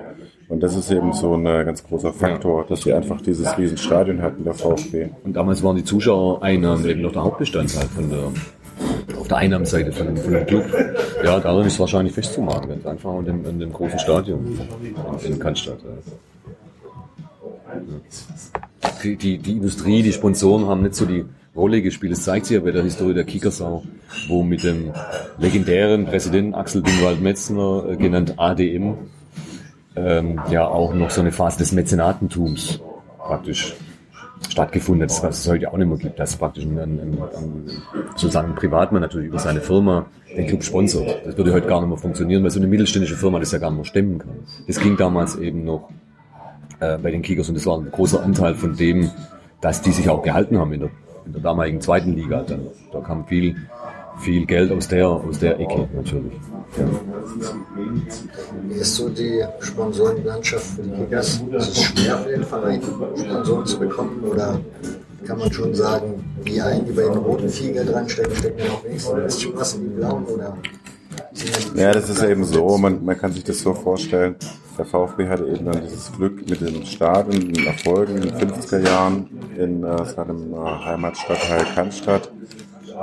[0.50, 3.78] Und das ist eben so ein äh, ganz großer Faktor, dass wir einfach dieses riesen
[3.78, 5.10] Stadion hatten, der VfB.
[5.24, 8.32] Und damals waren die Zuschauereinnahmen eben noch der Hauptbestandteil von der
[9.20, 10.66] auf der Einnahmenseite von, von dem Club.
[11.24, 14.60] Ja, darin ist wahrscheinlich festzumachen, ganz einfach in dem, in dem großen Stadion
[15.24, 15.80] in, in Cannstatt.
[15.84, 15.90] Ja.
[19.04, 22.12] Die, die, die Industrie, die Sponsoren haben nicht so die Rolle gespielt.
[22.12, 23.84] Das zeigt sich ja bei der Historie der Kickersau,
[24.28, 24.92] wo mit dem
[25.38, 28.96] legendären Präsidenten Axel Dingwald-Metzner, äh, genannt ADM,
[29.96, 32.80] ähm, ja auch noch so eine Phase des Mäzenatentums
[33.20, 33.76] praktisch
[34.50, 37.72] stattgefunden hat, was es heute auch nicht mehr gibt, dass praktisch ein, ein, ein,
[38.16, 41.22] sozusagen ein Privatmann natürlich über seine Firma den Club sponsert.
[41.26, 43.70] Das würde heute gar nicht mehr funktionieren, weil so eine mittelständische Firma das ja gar
[43.70, 44.40] nicht mehr stemmen kann.
[44.68, 45.90] Das ging damals eben noch
[46.80, 49.10] äh, bei den Kickers und das war ein großer Anteil von dem,
[49.62, 50.90] dass die sich auch gehalten haben in der,
[51.26, 52.44] in der damaligen zweiten Liga.
[52.44, 53.56] Dann, da kam viel
[54.20, 56.34] viel Geld aus der, aus der Ecke natürlich.
[56.78, 56.86] Ja.
[58.68, 61.44] Wie ist so die Sponsorenlandschaft für die Kickers?
[61.52, 64.60] Ist es schwer für den Verein, Sponsoren zu bekommen oder
[65.26, 68.66] kann man schon sagen, die einen, die bei den roten viel Geld reinstecken, stecken ja
[68.66, 70.58] noch wenigstens ein bisschen was in die blauen oder
[71.76, 72.78] ja, das ist eben so.
[72.78, 74.36] Man, man kann sich das so vorstellen.
[74.78, 78.80] Der VfB hatte eben dann dieses Glück mit den Stadien, den Erfolgen in den 50er
[78.80, 82.32] Jahren in äh, seinem äh, Heimatstadtteil Cannstatt.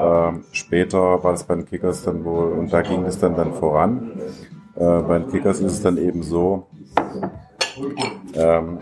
[0.00, 3.52] Ähm, später war es bei den Kickers dann wohl, und da ging es dann, dann
[3.54, 4.12] voran.
[4.76, 6.66] Äh, bei den Kickers ist es dann eben so,
[8.34, 8.78] ähm,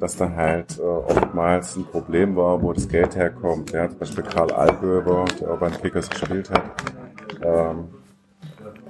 [0.00, 3.72] dass da halt äh, oftmals ein Problem war, wo das Geld herkommt.
[3.72, 6.62] Ja, zum Beispiel Karl Algöber, der auch bei den Kickers gespielt hat,
[7.42, 7.88] ähm,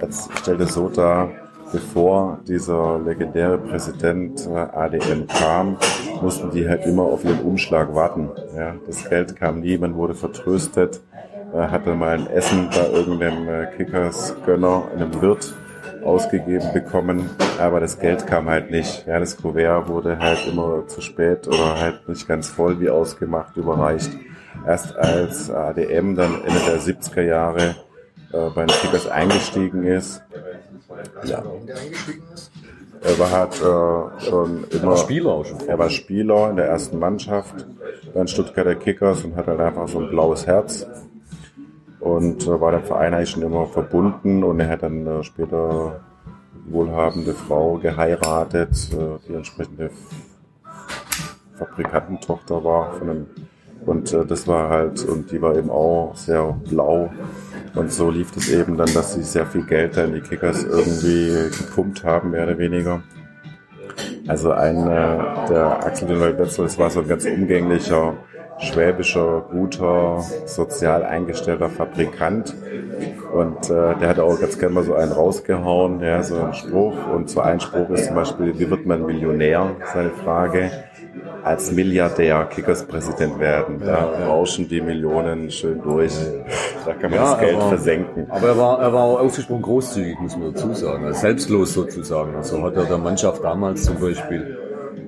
[0.01, 1.29] jetzt stellte so dar,
[1.71, 5.77] bevor dieser legendäre Präsident äh, ADM kam,
[6.21, 8.29] mussten die halt immer auf ihren Umschlag warten.
[8.55, 11.01] Ja, das Geld kam nie, man wurde vertröstet
[11.57, 15.53] hatte mal ein Essen bei irgendeinem äh, Kickers-Gönner, einem Wirt
[16.03, 17.29] ausgegeben bekommen,
[17.59, 19.07] aber das Geld kam halt nicht.
[19.07, 23.57] Ja, das Kuvert wurde halt immer zu spät oder halt nicht ganz voll wie ausgemacht
[23.57, 24.11] überreicht.
[24.65, 27.75] Erst als ADM dann Ende der 70er Jahre
[28.31, 30.21] äh, bei den Kickers eingestiegen ist,
[31.23, 32.51] ist?
[33.01, 34.81] Er war halt äh, schon immer.
[34.81, 35.59] Er war Spieler auch schon.
[35.67, 37.65] Er war Spieler in der ersten Mannschaft
[38.13, 40.87] bei den Stuttgarter Kickers und hat halt einfach so ein blaues Herz.
[42.05, 46.01] Und äh, war dem Verein eigentlich schon immer verbunden und er hat dann äh, später
[46.67, 49.89] wohlhabende Frau geheiratet, äh, die entsprechende
[51.57, 53.25] Fabrikantentochter war von einem
[53.85, 57.11] und äh, das war halt, und die war eben auch sehr blau.
[57.73, 60.63] Und so lief es eben dann, dass sie sehr viel Geld da in die Kickers
[60.63, 63.03] irgendwie gepumpt haben, mehr oder weniger.
[64.27, 68.13] Also einer der Axel Dünwald Wetzel, das war so ein ganz umgänglicher,
[68.59, 72.55] schwäbischer, guter, sozial eingestellter Fabrikant.
[73.33, 76.95] Und äh, der hat auch ganz gerne mal so einen rausgehauen, ja, so einen Spruch.
[77.13, 79.75] Und so ein Spruch ist zum Beispiel, wie wird man Millionär?
[79.93, 80.71] Seine Frage
[81.43, 83.79] als Milliardär Kickers-Präsident werden.
[83.79, 86.13] Da ja, rauschen die Millionen schön durch.
[86.85, 88.27] Da kann man ja, das Geld war, versenken.
[88.29, 91.05] Aber er war, er war auch ausgesprochen großzügig, muss man dazu sagen.
[91.05, 92.35] Also selbstlos sozusagen.
[92.35, 94.57] Also hat er der Mannschaft damals zum Beispiel,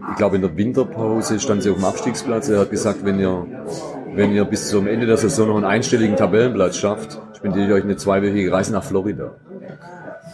[0.10, 2.50] ich glaube in der Winterpause stand sie auf dem Abstiegsplatz.
[2.50, 3.46] Er hat gesagt, wenn ihr,
[4.14, 7.84] wenn ihr bis zum Ende der Saison noch einen einstelligen Tabellenplatz schafft, spendiere ich euch
[7.84, 9.36] eine zweiwöchige Reise nach Florida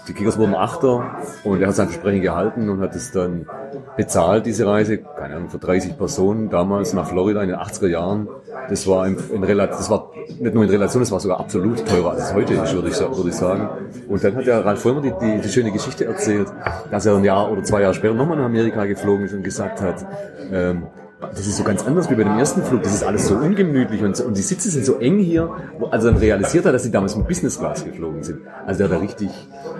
[0.07, 3.47] die Kickers wurden Achter und er hat sein Versprechen gehalten und hat es dann
[3.95, 8.27] bezahlt, diese Reise, keine Ahnung, für 30 Personen damals nach Florida in den 80er Jahren.
[8.69, 11.85] Das war, in, in Relation, das war nicht nur in Relation, das war sogar absolut
[11.85, 13.69] teurer als es heute ist, würde ich, würde ich sagen.
[14.07, 16.47] Und dann hat der Ralf Vollmer die, die, die schöne Geschichte erzählt,
[16.91, 19.81] dass er ein Jahr oder zwei Jahre später nochmal nach Amerika geflogen ist und gesagt
[19.81, 20.05] hat,
[20.51, 20.87] ähm,
[21.31, 22.83] das ist so ganz anders wie bei dem ersten Flug.
[22.83, 25.49] Das ist alles so ungemütlich und, und die Sitze sind so eng hier.
[25.79, 28.41] Wo, also dann realisiert er, dass sie damals mit Business Class geflogen sind.
[28.65, 29.29] Also der hat da richtig,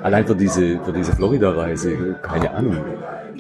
[0.02, 2.78] allein für diese, für diese Florida-Reise, keine Ahnung,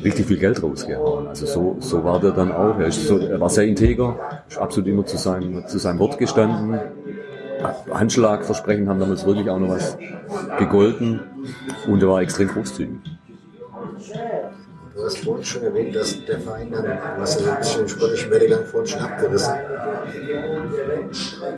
[0.04, 1.28] richtig viel Geld rausgehauen.
[1.28, 2.78] Also so, so war der dann auch.
[2.80, 6.18] Er, ist so, er war sehr integer, ist absolut immer zu seinem, zu seinem Wort
[6.18, 6.80] gestanden.
[7.91, 9.97] Handschlagversprechen haben damals wirklich auch noch was
[10.60, 11.22] gegolten
[11.88, 12.97] und er war extrem großzügig.
[15.04, 16.86] Hast vorhin schon erwähnt, dass der Verein dann,
[17.20, 19.54] hast ja ein bisschen sportlichen Werdegang vorhin schon abgerissen.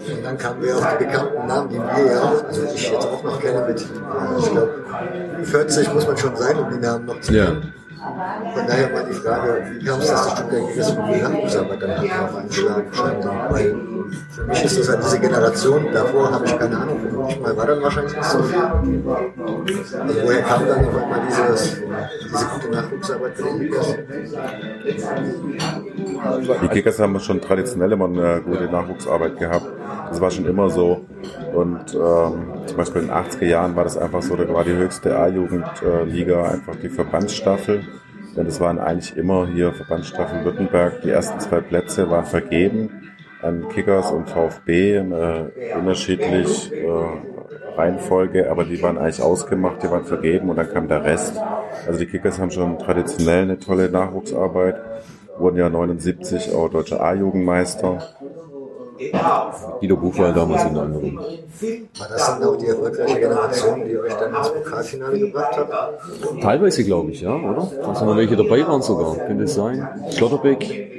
[0.07, 3.05] Und dann kamen wir auf die bekannten Namen, die wir ja auch, also ich jetzt
[3.05, 4.83] auch noch kenne mit, ich glaube,
[5.43, 7.61] 40 muss man schon sein, um die Namen noch zu kennen.
[7.61, 7.84] Ja.
[8.15, 11.81] Von daher mal die Frage, wie kam es, dass die Stuttgart Kickers von die Nachwuchsarbeit
[11.81, 13.25] dann auf einen Schlag stand?
[13.49, 13.75] Weil
[14.29, 17.81] für mich ist das halt diese Generation, davor habe ich keine Ahnung, ich war dann
[17.81, 18.57] wahrscheinlich nicht so viel.
[18.57, 21.81] Also woher kam dann auf einmal dieses,
[22.23, 23.95] diese gute Nachwuchsarbeit bei den Kickers?
[26.61, 29.67] Die Kickers haben schon traditionell immer eine gute Nachwuchsarbeit gehabt.
[30.09, 31.05] Das war schon immer so.
[31.53, 34.73] Und ähm, zum Beispiel in den 80er Jahren war das einfach so, da war die
[34.73, 37.83] höchste A-Jugendliga einfach die Verbandsstaffel.
[38.35, 41.01] Denn es waren eigentlich immer hier Verbandsstaffel Württemberg.
[41.01, 43.05] Die ersten zwei Plätze waren vergeben
[43.41, 45.01] an Kickers und VfB, äh,
[45.77, 46.87] unterschiedlich äh,
[47.77, 51.39] Reihenfolge, aber die waren eigentlich ausgemacht, die waren vergeben und dann kam der Rest.
[51.85, 54.77] Also die Kickers haben schon traditionell eine tolle Nachwuchsarbeit,
[55.37, 58.15] wurden ja 79 auch deutscher A-Jugendmeister
[59.79, 61.17] Guido Buchwald damals unter anderem.
[61.17, 65.99] War das dann auch die erfolgreiche Generation, die euch dann ins Pokalfinale gebracht hat?
[66.41, 67.69] Teilweise glaube ich, ja, oder?
[67.81, 69.15] Da sind noch welche dabei waren sogar.
[69.15, 69.87] Könnte es sein?
[70.11, 70.91] Schlotterbeck.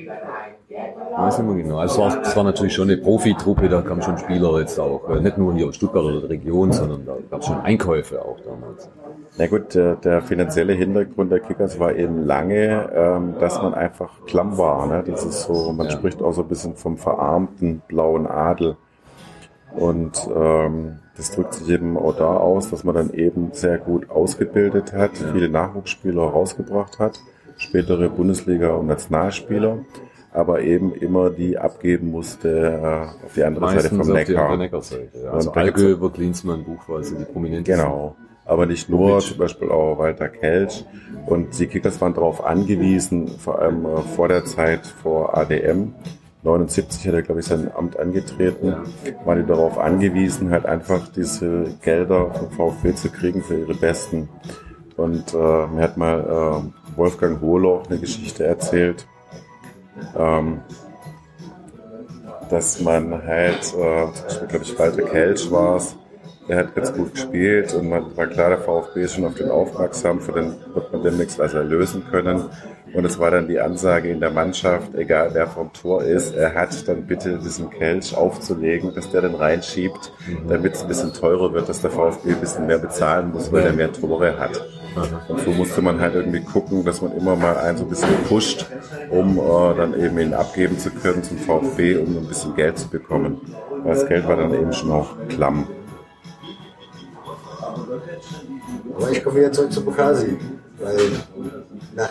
[1.16, 1.78] Weiß nicht mehr genau.
[1.78, 5.08] Also es war, es war natürlich schon eine Profitruppe, da kamen schon Spieler jetzt auch.
[5.20, 8.36] Nicht nur hier aus Stuttgart oder der Region, sondern da gab es schon Einkäufe auch
[8.40, 8.88] damals.
[9.38, 14.24] Na gut, der, der, finanzielle Hintergrund der Kickers war eben lange, ähm, dass man einfach
[14.26, 14.86] klamm war.
[14.86, 15.04] Ne?
[15.06, 15.92] Das ist so, man ja.
[15.92, 18.76] spricht auch so ein bisschen vom verarmten blauen Adel.
[19.74, 24.08] Und ähm, das drückt sich eben auch da aus, dass man dann eben sehr gut
[24.08, 25.32] ausgebildet hat, ja.
[25.32, 27.20] viele Nachwuchsspieler rausgebracht hat,
[27.58, 29.80] spätere Bundesliga- und Nationalspieler,
[30.32, 34.56] aber eben immer die abgeben musste äh, auf die andere Meistens Seite vom Neckar.
[34.56, 35.30] Neckarseite, ja.
[35.30, 37.64] Also Algöber, Klinsmann, Buchweiß, die Prominenten.
[37.64, 38.16] Genau
[38.46, 40.84] aber nicht nur, zum Beispiel auch Walter Kelch.
[41.26, 45.92] Und die Kickers waren darauf angewiesen, vor allem äh, vor der Zeit vor ADM,
[46.46, 48.74] 79 hat er, glaube ich, sein Amt angetreten,
[49.24, 54.28] waren die darauf angewiesen, halt einfach diese Gelder vom VfB zu kriegen für ihre Besten.
[54.96, 59.06] Und äh, mir hat mal äh, Wolfgang Hohloch eine Geschichte erzählt,
[60.16, 60.60] ähm,
[62.48, 64.06] dass man halt, äh,
[64.46, 65.96] glaube ich, Walter Kelch war es,
[66.48, 69.50] er hat ganz gut gespielt und man war klar, der VfB ist schon auf den
[69.50, 72.44] aufmerksam, für den wird man demnächst was erlösen können.
[72.94, 76.54] Und es war dann die Ansage in der Mannschaft, egal wer vom Tor ist, er
[76.54, 80.12] hat dann bitte diesen Kelch aufzulegen, dass der den reinschiebt,
[80.48, 83.66] damit es ein bisschen teurer wird, dass der VfB ein bisschen mehr bezahlen muss, weil
[83.66, 84.64] er mehr Tore hat.
[85.28, 88.08] Und so musste man halt irgendwie gucken, dass man immer mal einen so ein bisschen
[88.28, 88.66] pusht,
[89.10, 92.88] um äh, dann eben ihn abgeben zu können zum VfB, um ein bisschen Geld zu
[92.88, 93.40] bekommen.
[93.82, 95.68] Weil das Geld war dann eben schon auch klamm.
[98.96, 100.36] Aber ich komme wieder zurück zu Pokasi,
[100.80, 100.96] weil
[101.94, 102.10] nach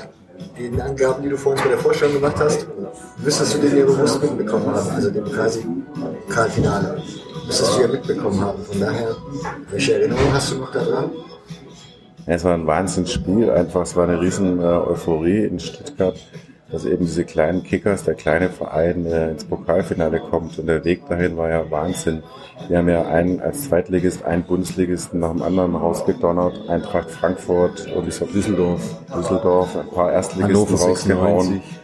[0.58, 2.68] den Angaben, die du vorhin bei der Vorstellung gemacht hast,
[3.24, 7.02] müsstest du den ja bewusst mitbekommen haben, also den Pokasi-Pokalfinale.
[7.46, 8.64] Müsstest du ja mitbekommen haben.
[8.64, 9.16] Von daher,
[9.70, 11.12] welche Erinnerung hast du noch daran?
[12.28, 16.16] Ja, es war ein Wahnsinnsspiel, einfach, es war eine riesen äh, Euphorie in Stuttgart,
[16.72, 21.08] dass eben diese kleinen Kickers, der kleine Verein äh, ins Pokalfinale kommt und der Weg
[21.08, 22.24] dahin war ja Wahnsinn.
[22.68, 28.08] Wir haben ja einen als Zweitligist, einen Bundesligisten nach dem anderen rausgedonnert, Eintracht Frankfurt und
[28.08, 28.82] ich glaube Düsseldorf,
[29.16, 31.42] Düsseldorf, ein paar Erstligisten rausgehauen.
[31.42, 31.82] 96.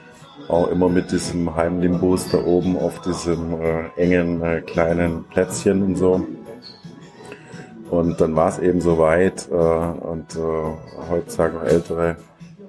[0.48, 5.96] Auch immer mit diesem Heimlimbus da oben auf diesem äh, engen äh, kleinen Plätzchen und
[5.96, 6.26] so.
[7.92, 12.16] Und dann war es eben soweit äh, und äh, heute sagen Ältere,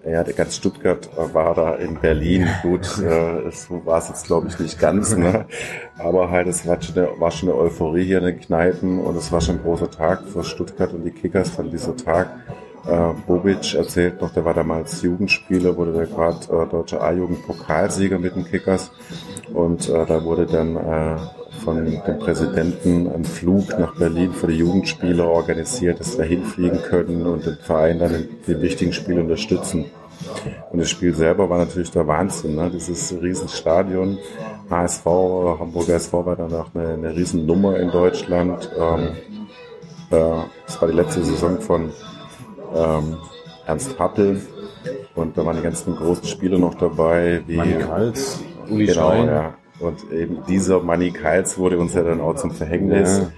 [0.05, 2.49] ja, der ganz Stuttgart war da in Berlin.
[2.63, 5.47] Gut, äh, so war es jetzt glaube ich nicht ganz, ne?
[5.99, 9.17] aber halt es war schon, eine, war schon eine Euphorie hier in den Kneipen und
[9.17, 12.31] es war schon ein großer Tag für Stuttgart und die Kickers von dieser Tag.
[12.87, 18.35] Äh, Bobic erzählt noch, der war damals Jugendspieler, wurde der gerade äh, deutscher A-Jugend-Pokalsieger mit
[18.35, 18.91] den Kickers
[19.55, 21.17] und äh, da wurde dann äh,
[21.63, 27.27] von dem Präsidenten ein Flug nach Berlin für die Jugendspieler organisiert, dass wir hinfliegen können
[27.27, 29.87] und den Verein dann in den wichtigen Spiel unterstützen.
[30.71, 32.71] Und das Spiel selber war natürlich der Wahnsinn, ne?
[32.73, 34.19] dieses Riesenstadion.
[34.71, 38.71] HSV, Hamburger SV war danach eine, eine Riesennummer in Deutschland.
[38.79, 39.09] Ähm,
[40.11, 41.91] äh, das war die letzte Saison von
[42.75, 43.19] ähm,
[43.67, 44.41] Ernst Happel.
[45.15, 49.27] Und da waren die ganzen großen Spieler noch dabei, wie Kals, Uli genau, Schein.
[49.27, 49.55] ja.
[49.83, 53.18] Und eben dieser Manny Kals wurde uns ja dann auch zum Verhängnis.
[53.18, 53.28] Ja, ja.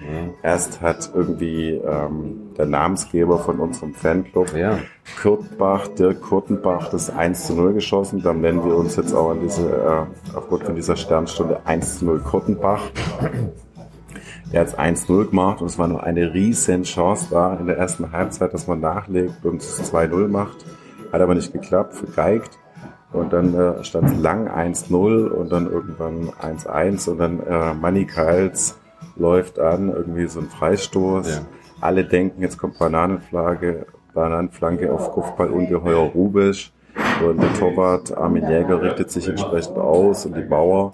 [0.42, 4.78] Erst hat irgendwie ähm, der Namensgeber von unserem Fanclub, Ja.
[5.20, 8.22] Kurt Bach, Dirk Kurtenbach, das 1 zu 0 geschossen.
[8.22, 12.04] Dann nennen wir uns jetzt auch an diese, äh, aufgrund von dieser Sternstunde 1 zu
[12.04, 12.82] 0 Kurtenbach.
[14.52, 18.12] Er hat 1-0 gemacht und es war noch eine riesen Chance da in der ersten
[18.12, 20.64] Halbzeit, dass man nachlegt und es 2-0 macht.
[21.12, 22.50] Hat aber nicht geklappt, vergeigt.
[23.14, 28.78] Und dann äh, stand lang 1-0 und dann irgendwann 1-1 und dann äh, Manny Kals
[29.16, 31.28] läuft an, irgendwie so ein Freistoß.
[31.28, 31.42] Ja.
[31.80, 36.72] Alle denken, jetzt kommt Bananenflagge, Bananenflanke auf Kopfball ungeheuer Rubisch.
[37.26, 40.92] Und der Torwart Armin Jäger richtet sich entsprechend aus und die Bauer.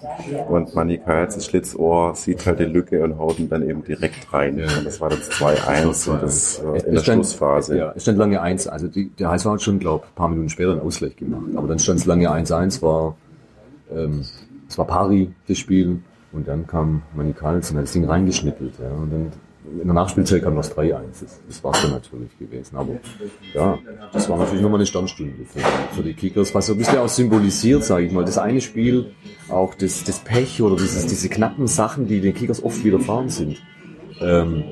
[0.49, 4.31] Und Manny Kals, das Schlitzohr, sieht halt die Lücke und haut ihn dann eben direkt
[4.33, 4.57] rein.
[4.57, 4.65] Ja.
[4.77, 7.77] Und das war das 2-1 und das äh, in der stand- Schlussphase.
[7.77, 8.67] Ja, es stand lange 1.
[8.67, 11.43] Also die, der HSV hat schon, glaube ein paar Minuten später einen Ausgleich gemacht.
[11.55, 13.15] Aber dann stand es lange 1-1, war,
[13.93, 14.21] ähm,
[14.67, 15.99] es war pari, das Spiel.
[16.33, 18.73] Und dann kam Manny Karls und hat das Ding reingeschnippelt.
[18.79, 18.89] Ja.
[18.89, 19.31] Und dann
[19.79, 20.99] in der Nachspielzeit kam das 3-1.
[21.21, 22.75] Das, das war es dann natürlich gewesen.
[22.75, 22.93] Aber
[23.53, 23.77] ja,
[24.11, 25.59] das war natürlich nochmal eine Sternstunde für,
[25.95, 28.25] für die Kickers, was so ein bisschen auch symbolisiert, sage ich mal.
[28.25, 29.11] Das eine Spiel,
[29.49, 33.61] auch das, das Pech oder dieses, diese knappen Sachen, die den Kickers oft widerfahren sind.
[34.19, 34.63] Ähm,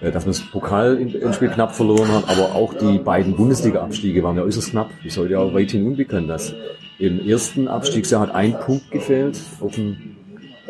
[0.00, 4.42] äh, dass man das Pokalendspiel knapp verloren hat, aber auch die beiden Bundesliga-Abstiege waren ja
[4.42, 4.90] äußerst knapp.
[5.04, 6.54] Ist heute ja auch weithin unbekannt, dass
[6.98, 10.15] im ersten Abstiegsjahr hat ein Punkt gefehlt auf dem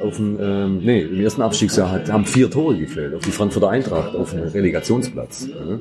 [0.03, 3.71] auf dem, ähm, nee, im ersten Abstiegsjahr hat, haben vier Tore gefehlt auf die Frankfurter
[3.71, 5.49] Eintracht auf dem Relegationsplatz.
[5.49, 5.79] Ja.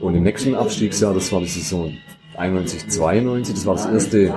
[0.00, 1.92] Und im nächsten Abstiegsjahr, das war die Saison
[2.36, 4.32] 91, 92, das war das erste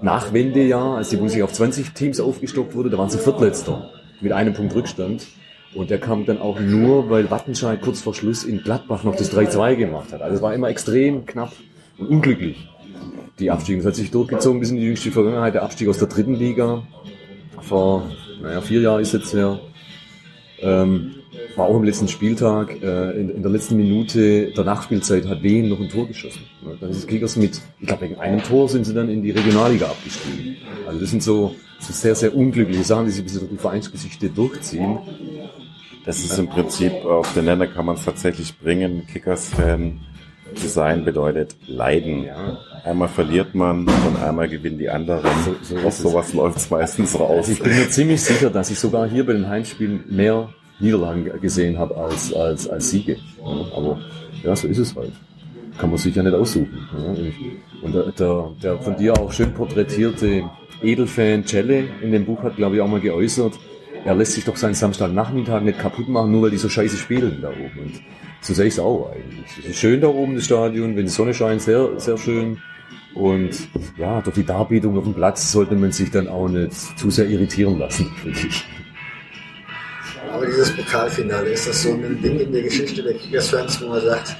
[0.00, 3.90] Nachwendejahr, als die Bundesliga auf 20 Teams aufgestockt wurde, da waren sie Viertletzter
[4.20, 5.26] mit einem Punkt Rückstand.
[5.74, 9.36] Und der kam dann auch nur, weil Wattenscheid kurz vor Schluss in Gladbach noch das
[9.36, 10.22] 3-2 gemacht hat.
[10.22, 11.52] Also es war immer extrem knapp
[11.98, 12.68] und unglücklich.
[13.40, 15.54] Die Abstiege, das hat sich durchgezogen bis in die jüngste Vergangenheit.
[15.54, 16.84] Der Abstieg aus der dritten Liga
[17.64, 18.10] vor,
[18.42, 19.58] naja, vier Jahren ist jetzt her.
[20.60, 21.16] Ähm,
[21.56, 25.68] war auch am letzten Spieltag, äh, in, in der letzten Minute der Nachspielzeit hat Wien
[25.68, 26.42] noch ein Tor geschossen.
[26.62, 26.76] Ne?
[26.80, 29.86] Dann ist Kickers mit, ich glaube wegen einem Tor sind sie dann in die Regionalliga
[29.86, 30.56] abgestiegen.
[30.86, 34.98] Also das sind so, so sehr, sehr unglückliche Sachen, die sich durch die Vereinsgeschichte durchziehen.
[36.04, 39.06] Das ist im Prinzip, auf den Nenner kann man es tatsächlich bringen.
[39.06, 40.00] Kickers-Fan
[40.54, 42.26] zu sein bedeutet leiden.
[42.84, 45.24] Einmal verliert man und einmal gewinnen die anderen.
[45.44, 45.98] So- so es.
[45.98, 47.30] sowas läuft es meistens raus.
[47.48, 50.48] Also ich bin mir ziemlich sicher, dass ich sogar hier bei den Heimspielen mehr
[50.80, 53.16] Niederlagen gesehen habe als, als, als Siege.
[53.42, 54.00] Aber
[54.42, 55.12] ja, so ist es halt.
[55.78, 56.76] Kann man sich ja nicht aussuchen.
[57.82, 60.44] Und der, der, der von dir auch schön porträtierte
[60.82, 63.54] Edelfan Celle in dem Buch hat, glaube ich, auch mal geäußert,
[64.04, 67.38] er lässt sich doch seinen Samstagnachmittag nicht kaputt machen, nur weil die so scheiße spielen
[67.40, 67.78] da oben.
[67.86, 68.00] Und
[68.44, 69.58] so sehe ich es auch eigentlich.
[69.58, 72.60] Es ist schön da oben, das Stadion, wenn die Sonne scheint, sehr, sehr schön.
[73.14, 73.50] Und
[73.96, 77.26] ja, durch die Darbietung auf dem Platz sollte man sich dann auch nicht zu sehr
[77.26, 78.64] irritieren lassen, finde ich.
[80.30, 84.02] Aber dieses Pokalfinale, ist das so ein Ding in der Geschichte der Kickers-Fans, wo man
[84.02, 84.36] sagt,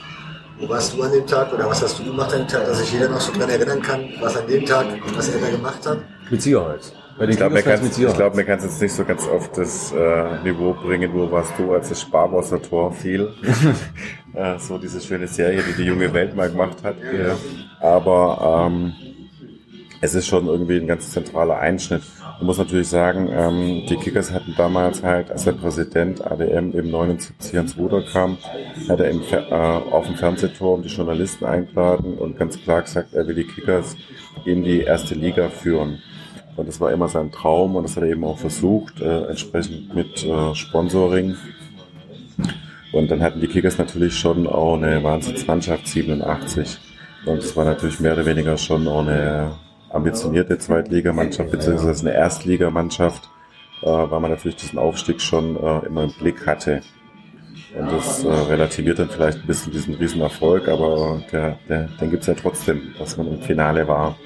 [0.58, 2.80] wo warst du an dem Tag oder was hast du gemacht an dem Tag, dass
[2.80, 4.86] sich jeder noch so dran erinnern kann, was an dem Tag,
[5.16, 5.98] was er da gemacht hat?
[6.30, 6.92] Mit Sicherheit.
[7.18, 10.42] Bei den Ich glaube, mir kann's- ich glaub, jetzt nicht so ganz auf das äh,
[10.42, 13.32] Niveau bringen, wo warst du, als das Sparwasser-Tor fiel.
[14.36, 16.96] Äh, so diese schöne Serie, die die junge Welt mal gemacht hat.
[17.16, 17.36] Ja.
[17.80, 18.92] Aber ähm,
[20.00, 22.02] es ist schon irgendwie ein ganz zentraler Einschnitt.
[22.38, 26.90] Man muss natürlich sagen, ähm, die Kickers hatten damals halt, als der Präsident ADM im
[26.90, 28.36] 79 ans Ruder kam,
[28.88, 33.28] hat er im, äh, auf dem Fernsehturm die Journalisten eingeladen und ganz klar gesagt, er
[33.28, 33.96] will die Kickers
[34.44, 36.02] in die erste Liga führen.
[36.56, 39.94] Und das war immer sein Traum und das hat er eben auch versucht, äh, entsprechend
[39.94, 41.36] mit äh, Sponsoring.
[42.92, 46.78] Und dann hatten die Kickers natürlich schon auch eine Wahnsinnsmannschaft 87.
[47.26, 49.56] Und es war natürlich mehr oder weniger schon auch eine
[49.90, 53.28] ambitionierte Zweitligamannschaft beziehungsweise eine Erstligamannschaft,
[53.82, 56.82] äh, weil man natürlich diesen Aufstieg schon äh, immer im Blick hatte.
[57.76, 62.28] Und das äh, relativiert dann vielleicht ein bisschen diesen Riesenerfolg, aber der, der, den gibt's
[62.28, 64.16] ja trotzdem, dass man im Finale war.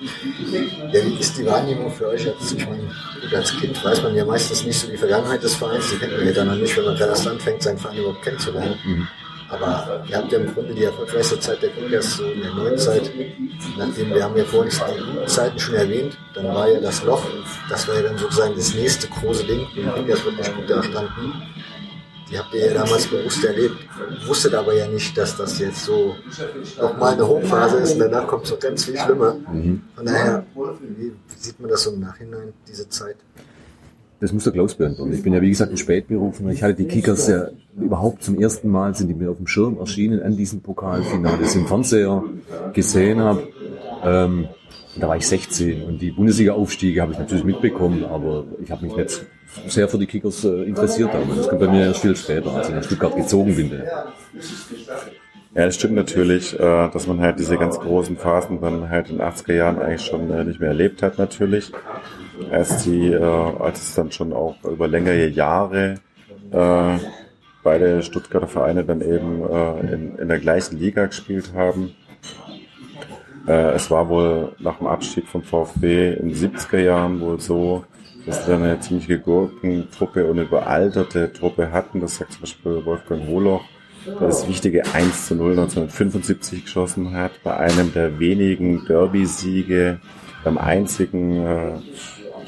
[0.00, 2.90] Wie ist die Wahrnehmung für euch als, ich meine,
[3.34, 6.26] als Kind weiß man ja meistens nicht so die Vergangenheit des Vereins, die kennt man
[6.26, 8.78] ja dann noch nicht, wenn man gerade erst anfängt, seinen Verein überhaupt kennenzulernen.
[8.84, 9.08] Mhm.
[9.50, 12.78] Aber ihr habt ja im Grunde die erfolgreichste Zeit der Kickers so in der neuen
[12.78, 13.10] Zeit,
[13.76, 17.26] nachdem wir haben ja vorhin die Zeiten schon erwähnt, dann war ja das Loch,
[17.68, 20.82] das war ja dann sozusagen das nächste große Ding, wo die Kickers wirklich gut da
[20.82, 21.42] standen.
[22.30, 23.76] Die habt ihr ja damals bewusst erlebt.
[24.26, 26.14] Wusstet aber ja nicht, dass das jetzt so
[26.80, 29.36] nochmal eine Hochphase ist und danach kommt es noch ganz viel schlimmer.
[29.52, 29.82] Mhm.
[29.96, 30.46] Von daher,
[30.96, 33.16] wie sieht man das so im Nachhinein, diese Zeit?
[34.20, 35.14] Das muss der Klaus beantworten.
[35.14, 36.52] Ich bin ja, wie gesagt, ein Spätberufener.
[36.52, 39.78] Ich hatte die Kickers ja überhaupt zum ersten Mal, sind die mir auf dem Schirm
[39.78, 42.22] erschienen an diesem Pokalfinale, das ich im Fernseher
[42.74, 43.48] gesehen habe.
[44.04, 44.48] Ähm,
[44.96, 48.94] da war ich 16 und die Bundesliga-Aufstiege habe ich natürlich mitbekommen, aber ich habe mich
[48.94, 49.26] nicht
[49.66, 51.10] sehr für die Kickers äh, interessiert.
[51.14, 53.82] Aber das kommt bei mir erst viel später, als ich nach Stuttgart gezogen bin.
[55.52, 59.18] Ja, es stimmt natürlich, äh, dass man halt diese ganz großen Phasen dann halt in
[59.18, 61.72] den 80er Jahren eigentlich schon äh, nicht mehr erlebt hat natürlich.
[62.52, 65.96] Als die, äh, als es dann schon auch über längere Jahre
[67.62, 69.44] beide Stuttgarter Vereine dann eben
[69.86, 71.94] in, in der gleichen Liga gespielt haben.
[73.46, 77.84] Es war wohl nach dem Abstieg vom VfB in den 70er Jahren wohl so,
[78.26, 82.00] dass wir eine ziemliche Gurkentruppe und überalterte Truppe hatten.
[82.00, 83.64] Das sagt zum Beispiel Wolfgang Holoch
[84.06, 90.00] der das wichtige 1 zu 0 1975 geschossen hat, bei einem der wenigen Derby-Siege,
[90.42, 91.72] beim einzigen äh,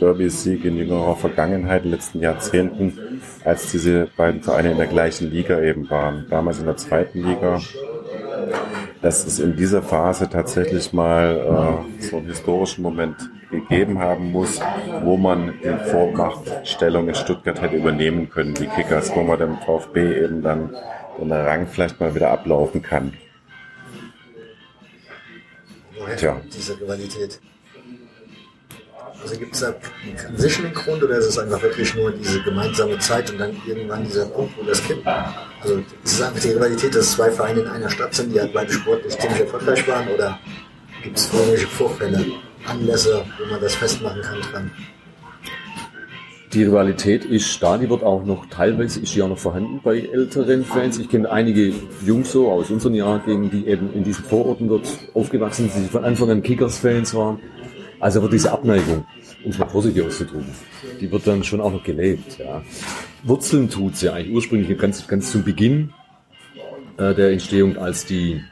[0.00, 5.30] Derby-Sieg in jüngerer Vergangenheit, in den letzten Jahrzehnten, als diese beiden Vereine in der gleichen
[5.30, 6.26] Liga eben waren.
[6.30, 7.60] Damals in der zweiten Liga.
[9.02, 13.16] Dass es in dieser Phase tatsächlich mal äh, so einen historischen Moment
[13.52, 14.60] gegeben haben muss,
[15.02, 20.24] wo man die Vormachtstellung in Stuttgart hätte übernehmen können, die Kickers, wo man dem VfB
[20.24, 20.74] eben dann
[21.20, 23.12] der Rang vielleicht mal wieder ablaufen kann.
[25.98, 26.40] Woher Tja.
[26.52, 27.40] diese Rivalität?
[29.22, 33.30] Also gibt es da einen Grund oder ist es einfach wirklich nur diese gemeinsame Zeit
[33.30, 35.06] und dann irgendwann dieser Punkt, wo das Kind.
[35.06, 38.52] Also ist es einfach die Rivalität, dass zwei Vereine in einer Stadt sind, die halt
[38.52, 40.40] beide sportlich ziemlich erfolgreich waren oder
[41.04, 42.24] gibt es irgendwelche Vorfälle,
[42.66, 44.70] Anlässe, wo man das festmachen kann dran?
[46.52, 50.66] Die Rivalität ist da, die wird auch noch teilweise ist auch noch vorhanden bei älteren
[50.66, 50.98] Fans.
[50.98, 51.72] Ich kenne einige
[52.04, 56.04] Jungs so aus unseren Jahrgängen, die eben in diesen Vororten dort aufgewachsen sind, die von
[56.04, 57.40] Anfang an Kickers-Fans waren.
[58.00, 59.06] Also wird diese Abneigung,
[59.44, 60.52] um es mal vorsichtig auszudrücken,
[61.00, 62.38] die wird dann schon auch noch gelebt.
[62.38, 62.62] Ja.
[63.22, 65.94] Wurzeln tut sie eigentlich ursprünglich ganz, ganz zum Beginn
[66.98, 68.42] äh, der Entstehung, als die,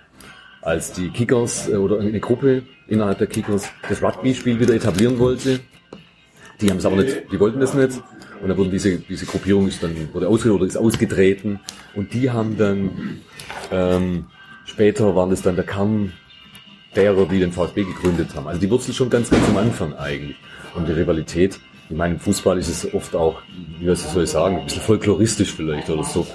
[0.63, 5.61] als die Kickers äh, oder eine Gruppe innerhalb der Kickers das Rugby-Spiel wieder etablieren wollte
[6.61, 8.03] die haben es aber nicht, die wollten das nicht.
[8.43, 11.61] Und dann wurden diese, diese Gruppierung ist dann, wurde ausgedreht oder ist ausgetreten.
[11.95, 13.21] Und die haben dann,
[13.71, 14.27] ähm,
[14.65, 16.13] später waren es dann der Kern
[16.97, 18.47] derer, die den VfB gegründet haben.
[18.49, 20.37] Also die Wurzel schon ganz, ganz am Anfang eigentlich.
[20.75, 23.43] Und die Rivalität, ich meine, im Fußball ist es oft auch,
[23.79, 26.27] wie soll ich sagen, ein bisschen folkloristisch vielleicht oder so.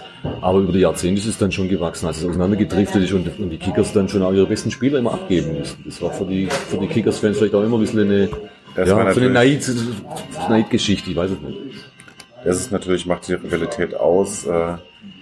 [0.41, 3.49] Aber über die Jahrzehnte ist es dann schon gewachsen, als es auseinandergedriftet ist und, und
[3.49, 5.83] die Kickers dann schon auch ihre besten Spieler immer abgeben müssen.
[5.85, 8.29] Das war für die, für die Kickers-Fans vielleicht auch immer ein bisschen eine,
[8.75, 11.59] das ja, so eine Neid-Geschichte, ich weiß es nicht.
[12.43, 14.77] Das ist natürlich, macht die Rivalität aus, äh,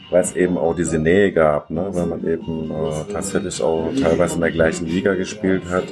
[0.10, 1.88] weil es eben auch diese Nähe gab, ne?
[1.92, 5.86] weil man eben äh, tatsächlich auch teilweise in der gleichen Liga gespielt hat.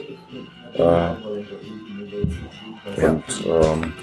[0.73, 1.15] Äh,
[3.05, 3.93] und ähm,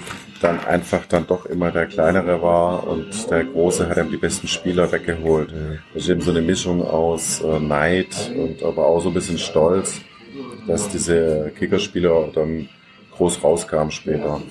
[0.41, 4.47] dann einfach dann doch immer der Kleinere war und der Große hat ihm die besten
[4.47, 5.53] Spieler weggeholt.
[5.93, 9.37] Das ist eben so eine Mischung aus äh, Neid und aber auch so ein bisschen
[9.37, 10.01] Stolz,
[10.67, 12.69] dass diese Kickerspieler dann
[13.11, 14.41] groß rauskam später.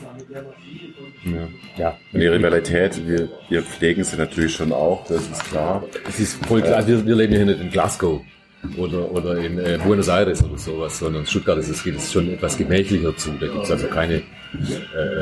[1.24, 1.48] Ja.
[1.76, 1.98] ja.
[2.12, 5.84] Und die Rivalität, wir, wir pflegen sie natürlich schon auch, das ist klar.
[6.08, 8.20] Es ist voll klar, wir, wir leben hier nicht in Glasgow
[8.76, 12.12] oder, oder in äh, Buenos Aires oder sowas, sondern in Stuttgart ist es, geht es
[12.12, 13.30] schon etwas gemächlicher zu.
[13.32, 14.22] Da gibt es also keine äh,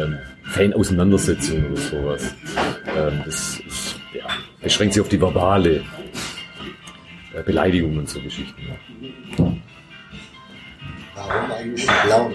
[0.03, 0.19] ähm,
[0.49, 2.35] Fan-Auseinandersetzung oder sowas.
[2.97, 4.25] Ähm, das ist, ja,
[4.63, 5.83] beschränkt sich auf die verbale
[7.35, 8.63] äh, Beleidigungen und so Geschichten.
[9.39, 9.53] Ja.
[11.15, 12.35] Warum eigentlich die blauen?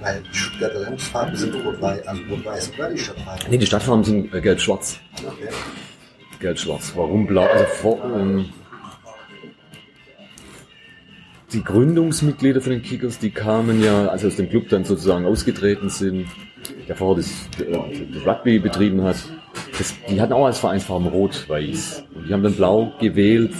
[0.00, 3.50] Weil die Stuttgarter Landesfarben sind rot-weiß, also rot-weiß, oder die Stadtfarben?
[3.50, 5.00] Nee, die Stadtfarben sind äh, gelb-schwarz.
[5.18, 5.48] Okay.
[6.38, 6.92] Gelb-schwarz.
[6.94, 7.46] Warum blau?
[7.46, 8.46] Also vor, ähm,
[11.52, 15.24] die Gründungsmitglieder von den Kickers, die kamen ja, als sie aus dem Club dann sozusagen
[15.26, 16.26] ausgetreten sind,
[16.88, 19.16] der vorher das, äh, das Rugby betrieben hat,
[19.78, 22.04] das, die hatten auch als Vereinsfarben rot-weiß.
[22.14, 23.54] Und die haben dann blau gewählt.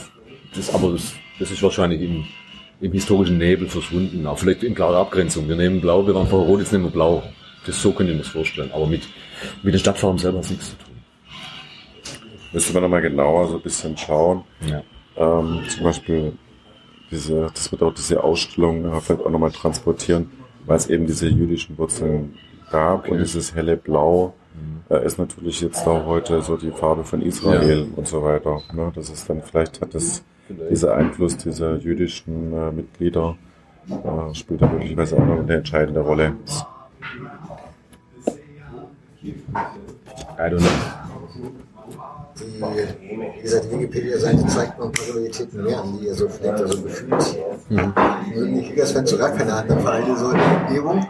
[0.54, 2.24] Das, aber das, das ist wahrscheinlich im,
[2.80, 4.26] im historischen Nebel verschwunden.
[4.26, 5.48] Auch vielleicht in klarer Abgrenzung.
[5.48, 7.22] Wir nehmen blau, wir waren vorher rot, jetzt nehmen wir blau.
[7.66, 8.70] Das so können wir uns vorstellen.
[8.72, 9.02] Aber mit,
[9.62, 10.94] mit den Stadtfarben selber hat es nichts zu tun.
[12.52, 14.44] Müsste man nochmal genauer so ein bisschen schauen.
[14.68, 14.82] Ja.
[15.16, 16.32] Ähm, zum Beispiel
[17.10, 20.30] diese, das wird auch diese Ausstellung äh, vielleicht auch nochmal transportieren,
[20.64, 22.34] weil es eben diese jüdischen Wurzeln
[22.70, 23.10] gab Okay.
[23.12, 24.34] und dieses helle Blau
[24.90, 27.86] äh, ist natürlich jetzt auch heute so die Farbe von Israel Ja.
[27.96, 28.60] und so weiter.
[28.72, 28.92] Ne?
[28.94, 30.22] Das ist dann vielleicht hat das
[30.70, 33.36] dieser Einfluss dieser jüdischen äh, Mitglieder
[33.88, 36.34] äh, spielt da möglicherweise auch noch eine entscheidende Rolle.
[39.24, 39.32] I
[40.50, 40.68] don't know.
[42.38, 42.60] Die,
[43.38, 46.60] wie gesagt, die Wikipedia-Seite zeigt noch ein paar Qualitäten mehr an, die ihr so pflegt,
[46.60, 47.36] also gefühlt.
[47.70, 47.94] Mhm.
[48.34, 51.06] Mögen die Kickers-Fans so gar keine anderen Vereine so in der Umgebung.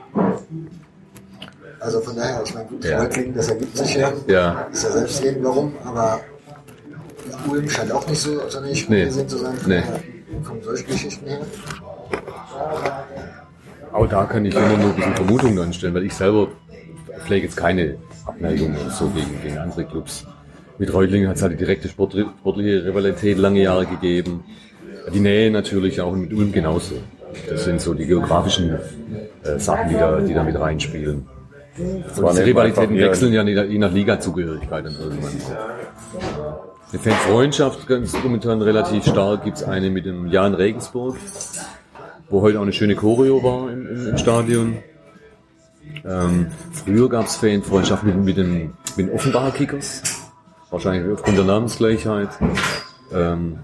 [1.87, 2.99] Also von daher, ich meine, gut, Ja.
[3.01, 4.12] Reutlingen, das ergibt sich ja.
[4.26, 4.66] Ja.
[4.72, 6.18] Ist ja selbst reden, warum, aber
[7.49, 9.05] Ulm scheint auch nicht so sonderlich Nee.
[9.05, 9.55] gesehen zu sein.
[9.68, 9.82] Nee.
[10.45, 11.39] Kommen solche Geschichten her.
[13.93, 16.49] Auch da kann ich immer nur ein bisschen Vermutungen anstellen, weil ich selber
[17.24, 20.26] pflege jetzt keine Abneigung oder so gegen, gegen andere Clubs.
[20.78, 24.43] Mit Reutlingen hat es halt die direkte Sport, sportliche Rivalität lange Jahre gegeben.
[25.14, 26.97] Die Nähe natürlich auch und mit Ulm genauso.
[27.49, 28.76] Das sind so die geografischen
[29.45, 31.28] äh, Sachen, die da, die da mit reinspielen.
[31.79, 35.33] Und waren diese Rivalitäten wechseln ja je nach- Liga-Zugehörigkeit dann irgendwann.
[36.93, 39.45] Eine Fanfreundschaft ganz momentan relativ stark.
[39.45, 41.16] Gibt's eine mit dem Jan Regensburg,
[42.31, 44.79] wo heute auch eine schöne Choreo war im, im, im Stadion.
[46.05, 50.03] Ähm, früher gab's Fanfreundschaft mit, mit, den, mit den Offenbacher Kickers.
[50.70, 52.29] Wahrscheinlich aufgrund der Namensgleichheit.
[53.12, 53.59] Ähm,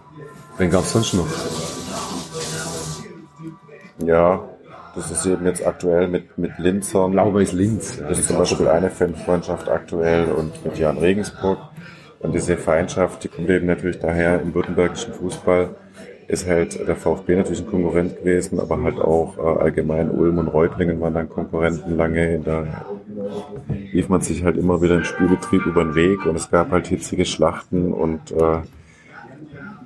[0.59, 1.27] wen gab's sonst noch?
[4.05, 4.41] Ja,
[4.95, 7.13] das ist eben jetzt aktuell mit, mit Linzern.
[7.13, 7.99] Blau-Weiß Linz.
[7.99, 11.59] Das ist zum Beispiel eine Fanfreundschaft aktuell und mit Jan Regensburg.
[12.21, 15.75] Und diese Feindschaft, die kommt eben natürlich daher im württembergischen Fußball,
[16.29, 20.49] ist halt der VfB natürlich ein Konkurrent gewesen, aber halt auch äh, allgemein Ulm und
[20.49, 22.39] Reutlingen waren dann Konkurrenten lange.
[22.39, 22.87] Da
[23.93, 26.87] lief man sich halt immer wieder im Spielbetrieb über den Weg und es gab halt
[26.87, 28.61] hitzige Schlachten und äh,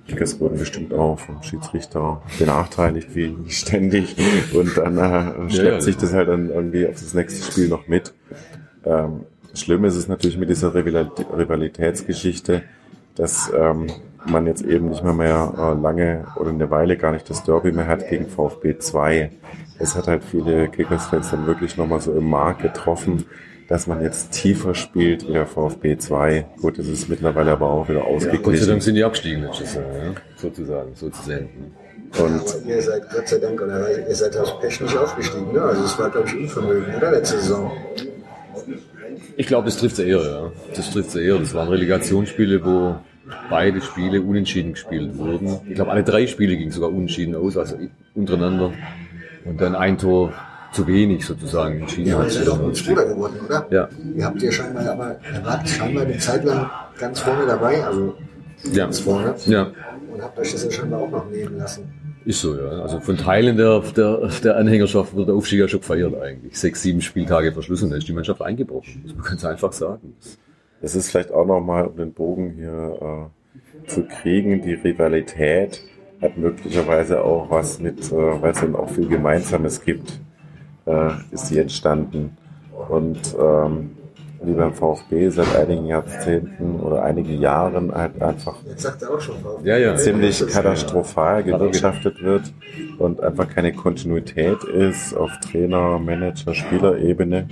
[0.07, 4.17] Kickers wurden bestimmt auch vom Schiedsrichter benachteiligt, wie ständig.
[4.53, 7.89] Und dann äh, schleppt ja, sich das halt dann irgendwie auf das nächste Spiel noch
[7.89, 8.15] mit.
[8.85, 9.23] Ähm,
[9.55, 12.63] schlimm ist es natürlich mit dieser Rival- Rivalitätsgeschichte,
[13.17, 13.89] dass ähm,
[14.27, 17.73] man jetzt eben nicht mehr, mehr äh, lange oder eine Weile gar nicht das Derby
[17.73, 19.31] mehr hat gegen VfB 2.
[19.79, 23.27] Es hat halt viele Kickers-Fans dann wirklich nochmal so im Markt getroffen,
[23.69, 26.47] dass man jetzt tiefer spielt wie der VfB 2.
[26.61, 28.69] Gut, das ist mittlerweile aber auch wieder Gott sei ausgeglichen.
[28.69, 30.15] Dank sind die abgestiegen letztes Jahr, ja?
[30.37, 31.49] sozusagen, so zu sehen.
[32.19, 35.63] Und Ihr seid Gott sei Dank, oder ihr seid aus Pech nicht aufgestiegen, ne?
[35.63, 37.11] Also es war, glaube ich, Unvermögen, oder?
[37.11, 37.73] Letzte Saison.
[39.37, 40.53] Ich glaube, das trifft eher, ja.
[40.75, 41.39] Das trifft eher.
[41.39, 42.97] Das waren Relegationsspiele, wo
[43.51, 45.59] beide Spiele unentschieden gespielt wurden.
[45.69, 47.77] Ich glaube, alle drei Spiele gingen sogar unentschieden aus, also
[48.15, 48.73] untereinander.
[49.45, 50.33] Und dann ein Tor
[50.77, 52.27] zu wenig sozusagen entschieden Ja, hat.
[52.27, 53.67] ihr seid auch gut Spieler geworden, oder?
[53.71, 53.89] Ja.
[54.15, 58.15] Ihr habt ja scheinbar, aber ihr wart scheinbar eine Zeit lang ganz vorne dabei, also
[58.73, 58.85] Ja.
[58.85, 59.35] ganz vorne.
[59.47, 59.73] Ja.
[60.13, 61.85] Und habt euch das ja scheinbar auch noch nehmen lassen.
[62.25, 62.83] Ist so, ja.
[62.83, 66.59] Also von Teilen der, der, der Anhängerschaft wird der Aufstieg ja schon gefeiert eigentlich.
[66.59, 69.01] Sechs, sieben Spieltage verschlossen, da ist die Mannschaft eingebrochen.
[69.05, 70.15] Das muss man ganz einfach sagen.
[70.83, 73.31] Es ist vielleicht auch nochmal, um den Bogen hier
[73.87, 75.81] äh, zu kriegen, die Rivalität
[76.21, 80.19] hat möglicherweise auch was mit, äh, weil es dann auch viel Gemeinsames gibt,
[80.87, 82.37] äh, ist sie entstanden.
[82.89, 83.91] Und ähm,
[84.43, 88.57] wie beim VfB seit einigen Jahrzehnten oder einigen Jahren halt einfach.
[89.65, 89.97] Ja, ja.
[89.97, 92.53] ziemlich katastrophal gewirtschaftet wird
[92.99, 97.49] und einfach keine Kontinuität ist auf Trainer, Manager, Spielerebene,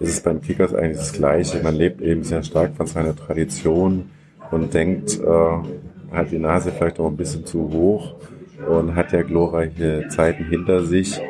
[0.00, 1.62] ist es beim Kickers eigentlich das Gleiche.
[1.62, 4.10] Man lebt eben sehr stark von seiner Tradition
[4.50, 8.14] und denkt, äh, hat die Nase vielleicht auch ein bisschen zu hoch
[8.68, 11.20] und hat ja glorreiche Zeiten hinter sich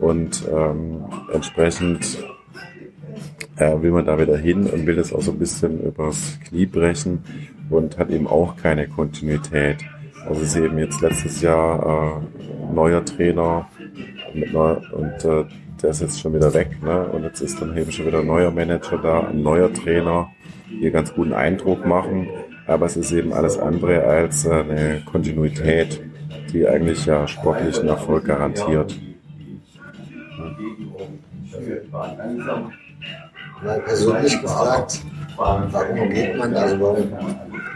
[0.00, 2.18] und ähm, entsprechend
[3.56, 6.66] äh, will man da wieder hin und will das auch so ein bisschen übers Knie
[6.66, 7.22] brechen
[7.68, 9.78] und hat eben auch keine Kontinuität.
[10.26, 13.68] Also es ist eben jetzt letztes Jahr äh, neuer Trainer
[14.34, 15.44] mit neu, und äh,
[15.82, 16.82] der ist jetzt schon wieder weg.
[16.82, 17.06] Ne?
[17.08, 20.30] Und jetzt ist dann eben schon wieder ein neuer Manager da, ein neuer Trainer,
[20.70, 22.28] die ganz guten Eindruck machen.
[22.66, 26.00] Aber es ist eben alles andere als äh, eine Kontinuität.
[26.52, 28.98] die eigentlich ja sportlichen Erfolg garantiert.
[33.62, 35.00] Mal persönlich gefragt,
[35.36, 37.12] warum geht man, also warum,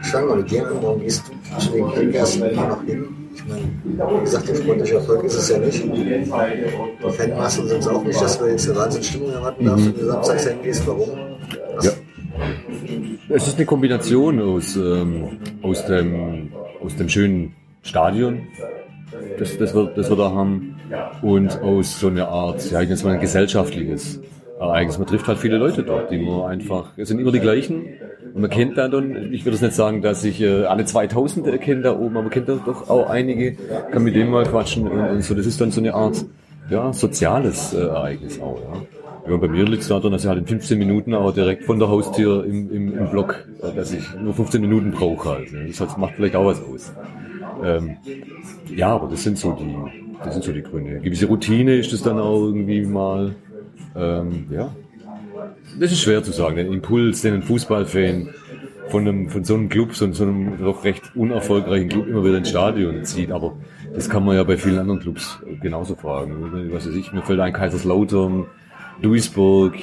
[0.02, 3.09] ich fange mal mit dir an, warum gehst du zu den Kickers immer noch hin?
[3.35, 5.85] Ich meine, wie gesagt, der sportliche Erfolg ist es ja nicht.
[5.85, 10.06] Die Fanmassen sind es auch nicht, dass du jetzt eine Wahnsinnsstimmung erwarten darfst, wenn du
[10.06, 10.86] samstags hingehst.
[10.86, 11.11] Warum?
[11.82, 11.90] Ja.
[13.28, 16.52] Es ist eine Kombination aus, ähm, aus, dem,
[16.82, 18.43] aus dem schönen Stadion,
[19.39, 20.73] das, das, wir, das wir da haben,
[21.22, 24.20] und aus so einer Art, ja, ich nenne es mal ein gesellschaftliches
[24.58, 24.98] Ereignis.
[24.98, 27.84] Man trifft halt viele Leute dort, die man einfach, es sind immer die gleichen.
[28.34, 31.46] Und man kennt da dann, ich würde es nicht sagen, dass ich äh, alle 2000
[31.46, 33.56] erkenne da oben, aber man kennt da doch auch einige,
[33.92, 35.34] kann mit denen mal quatschen und, und so.
[35.34, 36.24] Das ist dann so eine Art,
[36.70, 38.82] ja, soziales äh, Ereignis auch, ja.
[39.26, 41.78] Ja, bei mir liegt es daran, dass ich halt in 15 Minuten auch direkt von
[41.78, 45.48] der Haustür im, im, im Block, äh, dass ich nur 15 Minuten brauche halt.
[45.68, 46.92] Das heißt, macht vielleicht auch was aus.
[47.64, 47.96] Ähm,
[48.74, 51.00] ja, aber das sind so die, das sind so die Gründe.
[51.00, 53.34] Gewisse Routine ist das dann auch irgendwie mal.
[53.96, 54.74] Ähm, ja.
[55.78, 56.56] Das ist schwer zu sagen.
[56.56, 58.30] Den Impuls, den ein Fußballfan
[58.88, 62.38] von, einem, von so einem Club, so, so einem doch recht unerfolgreichen Club immer wieder
[62.38, 63.32] ins Stadion zieht.
[63.32, 63.56] Aber
[63.94, 66.70] das kann man ja bei vielen anderen Clubs genauso fragen.
[66.72, 68.46] Was weiß ich, mir fällt ein Kaiserslautern,
[69.02, 69.74] Duisburg.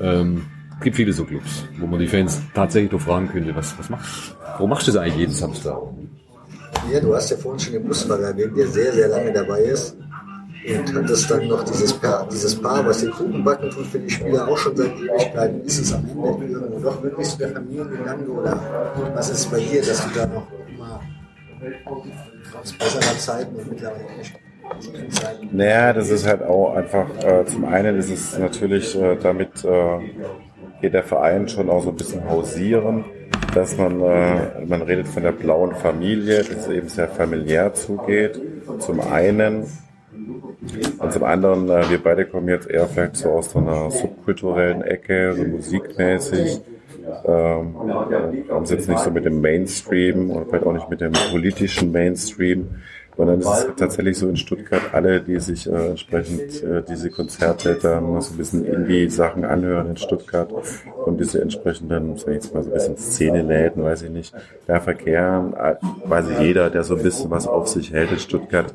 [0.00, 0.42] Ähm,
[0.78, 3.88] es gibt viele so Clubs, wo man die Fans tatsächlich doch fragen könnte, was, was
[3.88, 5.78] machst Warum machst du das eigentlich jeden Samstag?
[6.92, 9.96] Ja, du hast ja vorhin schon den Busfahrer erwähnt, der sehr, sehr lange dabei ist.
[10.66, 14.08] Und hattest dann noch dieses Paar, dieses Paar, was den Kuchen backen tut für die
[14.08, 15.60] Spieler auch schon seit Ewigkeiten.
[15.62, 18.58] Ist es am Ende irgendwo doch wirklich so der Familiengedanke oder
[19.14, 21.00] was ist bei dir, dass du da noch immer
[22.50, 24.40] trotz besserer Zeiten und mittlerweile echt
[25.52, 29.98] naja, das ist halt auch einfach, äh, zum einen ist es natürlich, äh, damit äh,
[30.80, 33.04] geht der Verein schon auch so ein bisschen hausieren,
[33.54, 38.40] dass man, äh, man redet von der blauen Familie, dass es eben sehr familiär zugeht,
[38.78, 39.66] zum einen.
[40.98, 44.82] Und zum anderen, äh, wir beide kommen jetzt eher vielleicht so aus so einer subkulturellen
[44.82, 46.60] Ecke, so musikmäßig.
[47.26, 47.74] Ähm,
[48.50, 51.92] haben es jetzt nicht so mit dem Mainstream und vielleicht auch nicht mit dem politischen
[51.92, 52.76] Mainstream,
[53.16, 57.78] sondern es ist tatsächlich so in Stuttgart alle, die sich äh, entsprechend äh, diese Konzerte
[57.80, 60.50] dann so ein bisschen Indie-Sachen anhören in Stuttgart
[61.04, 64.34] und diese entsprechenden, sag ich jetzt mal so ein bisschen Szeneläden, weiß ich nicht,
[64.66, 68.18] da verkehren, äh, weiß ich jeder, der so ein bisschen was auf sich hält in
[68.18, 68.72] Stuttgart,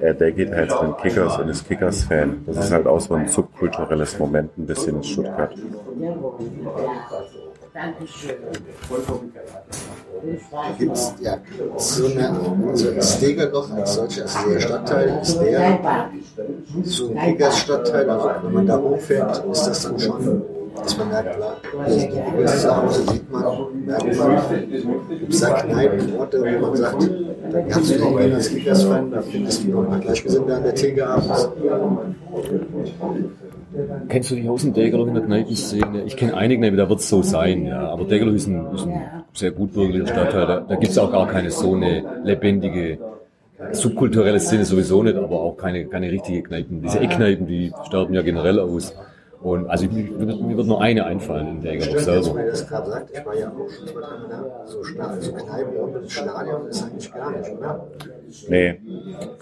[0.00, 2.44] äh, der geht halt zu den Kickers und ist Kickers-Fan.
[2.46, 5.54] Das ist halt auch so ein subkulturelles Moment ein bisschen in Stuttgart.
[7.74, 8.36] Dankeschön.
[10.78, 11.38] Gibt es ja
[11.78, 12.30] so eine,
[12.68, 15.80] also ist Degerloch als solcher, also der Stadtteil, ist der
[16.84, 20.42] so ein Kickers-Stadtteil, also wenn man da hochfährt, ist das dann schon,
[20.76, 21.56] dass man merkt, klar,
[21.88, 24.40] die Kickers zu Hause, sieht man, merkt man,
[25.08, 27.10] gibt es da Kneipen, Orte, wo man sagt,
[27.52, 31.06] da kannst du auch als Kickers-Fan, da findest du noch mal Gleichgesinnte an der Theke
[31.06, 31.48] abends.
[34.08, 36.02] Kennst du die Haus in Degerloch in der Kneipenszene?
[36.04, 37.88] Ich kenne einige da wird es so sein, ja.
[37.88, 39.00] Aber Degerloch ist ein, ist ein
[39.32, 40.46] sehr gut bürgerlicher Stadtteil.
[40.46, 42.98] Da, da gibt es auch gar keine so eine lebendige
[43.72, 46.82] subkulturelle Szene sowieso nicht, aber auch keine, keine richtige Kneipen.
[46.82, 48.94] Diese Eckkneipen, die sterben ja generell aus.
[49.40, 50.08] Und also mir,
[50.56, 52.20] wird nur eine einfallen in Degerloch selber.
[52.20, 54.82] Dass mir das gerade sagt, ich war ja auch schon zwei, drei Mal da, so,
[54.84, 57.86] so Kneipen und das Stadion ist eigentlich gar nicht, oder?
[58.48, 58.80] Nee,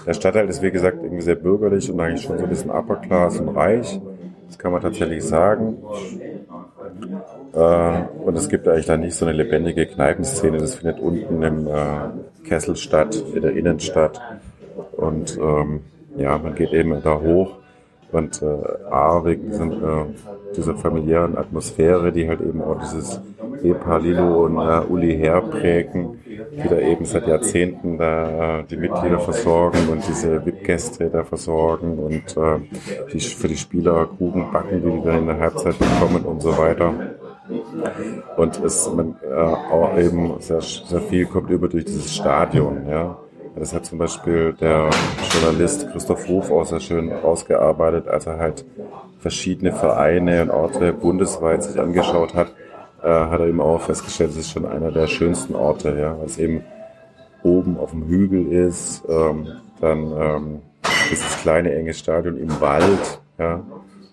[0.06, 2.96] der Stadtteil ist wie gesagt irgendwie sehr bürgerlich und eigentlich schon so ein bisschen Upper
[2.96, 4.00] Class und reich.
[4.50, 5.76] Das kann man tatsächlich sagen.
[7.52, 10.58] Äh, und es gibt eigentlich da nicht so eine lebendige Kneipenszene.
[10.58, 14.20] Das findet unten im äh, Kessel statt, in der Innenstadt.
[14.96, 15.82] Und ähm,
[16.16, 17.59] ja, man geht eben da hoch.
[18.12, 20.04] Und äh, A, wegen diesen, äh,
[20.56, 23.20] dieser familiären Atmosphäre, die halt eben auch dieses
[23.62, 29.20] Ehepaar Lilo und äh, Uli herprägen, die da eben seit Jahrzehnten da äh, die Mitglieder
[29.20, 32.60] versorgen und diese VIP-Gäste da versorgen und äh,
[33.12, 36.56] die, für die Spieler Kuchen backen, die die dann in der Halbzeit bekommen und so
[36.56, 36.92] weiter.
[38.36, 43.18] Und es man, äh, auch eben sehr, sehr viel kommt über durch dieses Stadion, ja.
[43.56, 44.90] Das hat zum Beispiel der
[45.32, 48.64] Journalist Christoph Ruf auch sehr schön ausgearbeitet, als er halt
[49.18, 52.52] verschiedene Vereine und Orte bundesweit sich angeschaut hat
[53.02, 56.26] äh, hat er eben auch festgestellt, es ist schon einer der schönsten Orte, ja, weil
[56.26, 56.64] es eben
[57.42, 59.48] oben auf dem Hügel ist, ähm,
[59.80, 60.62] dann ähm,
[61.10, 63.62] ist das kleine enge Stadion im Wald, ja,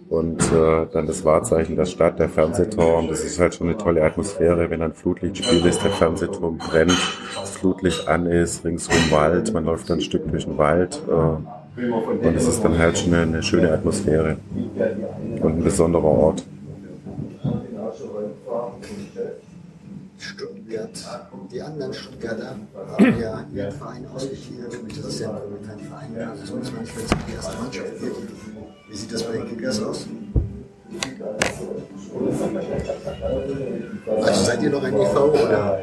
[0.09, 3.07] und äh, dann das Wahrzeichen der Stadt, der Fernsehturm.
[3.07, 6.97] Das ist halt schon eine tolle Atmosphäre, wenn ein Flutlichtspiel ist, der Fernsehturm brennt,
[7.35, 11.01] das Flutlicht an ist, ringsum Wald, man läuft dann ein Stück durch den Wald.
[11.07, 14.37] Äh, und es ist dann halt schon eine, eine schöne Atmosphäre
[15.41, 16.43] und ein besonderer Ort.
[20.17, 20.89] Stuttgart
[21.51, 22.55] die anderen Stuttgarter
[22.97, 24.73] haben ja ihren Verein ausgegliedert.
[24.73, 26.73] Für mich ist das ja kein Verein, also es um
[27.27, 28.56] die erste Mannschaft geht.
[28.89, 30.07] Wie sieht das bei den Kickers aus?
[34.21, 35.79] Also seid ihr noch ein IV oder?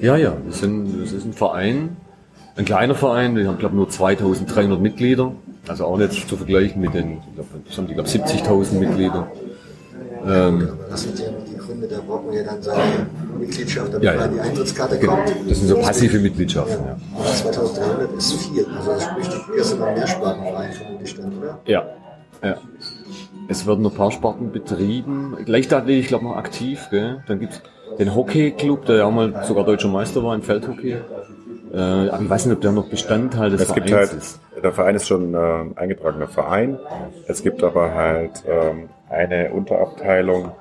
[0.00, 1.96] Ja, ja, wir sind, das ist ein Verein,
[2.56, 5.32] ein kleiner Verein, wir haben glaube nur 2300 Mitglieder,
[5.68, 9.30] also auch nicht zu vergleichen mit den, ich glaube, das haben die glaube 70.000 Mitglieder.
[10.26, 10.68] Ähm,
[11.76, 13.06] aber das sind ja die Gründe, da braucht man ja dann seine
[13.38, 14.20] Mitgliedschaft, damit ja, ja.
[14.20, 15.16] man die Eintrittskarte genau.
[15.16, 15.50] kommt.
[15.50, 16.96] Das sind so passive Mitgliedschaften, ja.
[17.18, 17.24] ja.
[17.24, 21.58] 2300 ist viel, also das spricht die erste Mal Mehrspartenverein vermutlich dann, oder?
[21.66, 21.86] Ja,
[22.42, 22.56] ja.
[23.48, 25.36] Es werden noch ein paar Sparten betrieben.
[25.46, 26.88] Leichtathletik, ich glaube, noch aktiv.
[26.90, 27.22] Gell?
[27.28, 27.62] Dann gibt's
[27.98, 30.96] den Hockeyclub, der ja auch mal sogar deutscher Meister war im Feldhockey.
[31.72, 34.40] Äh, aber ich weiß nicht, ob der noch Bestandteil des es Vereins gibt halt, ist.
[34.62, 36.78] Der Verein ist schon äh, ein eingetragener Verein.
[37.28, 40.52] Es gibt aber halt ähm, eine Unterabteilung,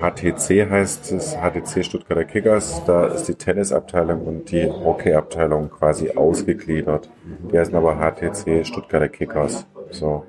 [0.00, 2.82] HTC heißt es, HTC Stuttgarter Kickers.
[2.86, 7.08] Da ist die Tennisabteilung und die Hockeyabteilung quasi ausgegliedert.
[7.50, 9.66] Die heißen aber HTC Stuttgarter Kickers.
[9.90, 10.24] So.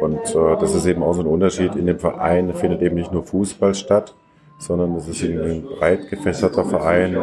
[0.00, 1.74] Und äh, das ist eben auch so ein Unterschied.
[1.76, 4.14] In dem Verein findet eben nicht nur Fußball statt,
[4.58, 7.14] sondern es ist ein breit gefächerter Verein.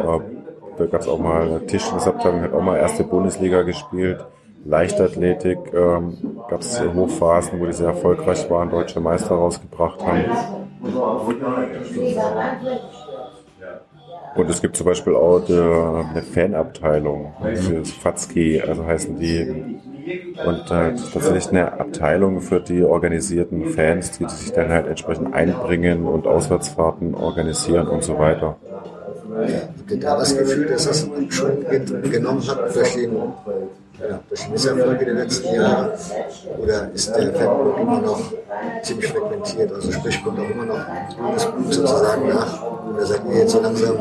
[0.76, 4.24] Da gab es auch mal eine Tischtennisabteilung, hat auch mal erste Bundesliga gespielt.
[4.64, 10.24] Leichtathletik ähm, gab es Hochphasen, wo die sehr erfolgreich waren, deutsche Meister rausgebracht haben.
[14.34, 19.78] Und es gibt zum Beispiel auch eine Fanabteilung für Fatzki, also heißen die.
[20.44, 26.06] Und halt tatsächlich eine Abteilung für die organisierten Fans, die sich dann halt entsprechend einbringen
[26.06, 28.56] und Auswärtsfahrten organisieren und so weiter.
[29.88, 31.64] Ihr da das Gefühl, dass das schon
[32.10, 33.16] genommen hat durch den
[34.08, 35.98] ja, durch die Misserfolge der letzten Jahre?
[36.58, 38.20] Oder ist der Fanblock immer noch
[38.82, 39.72] ziemlich frequentiert?
[39.72, 40.86] Also sprich, kommt auch immer noch
[41.34, 42.62] das Blut sozusagen nach?
[42.92, 43.96] Oder seid ihr jetzt so langsam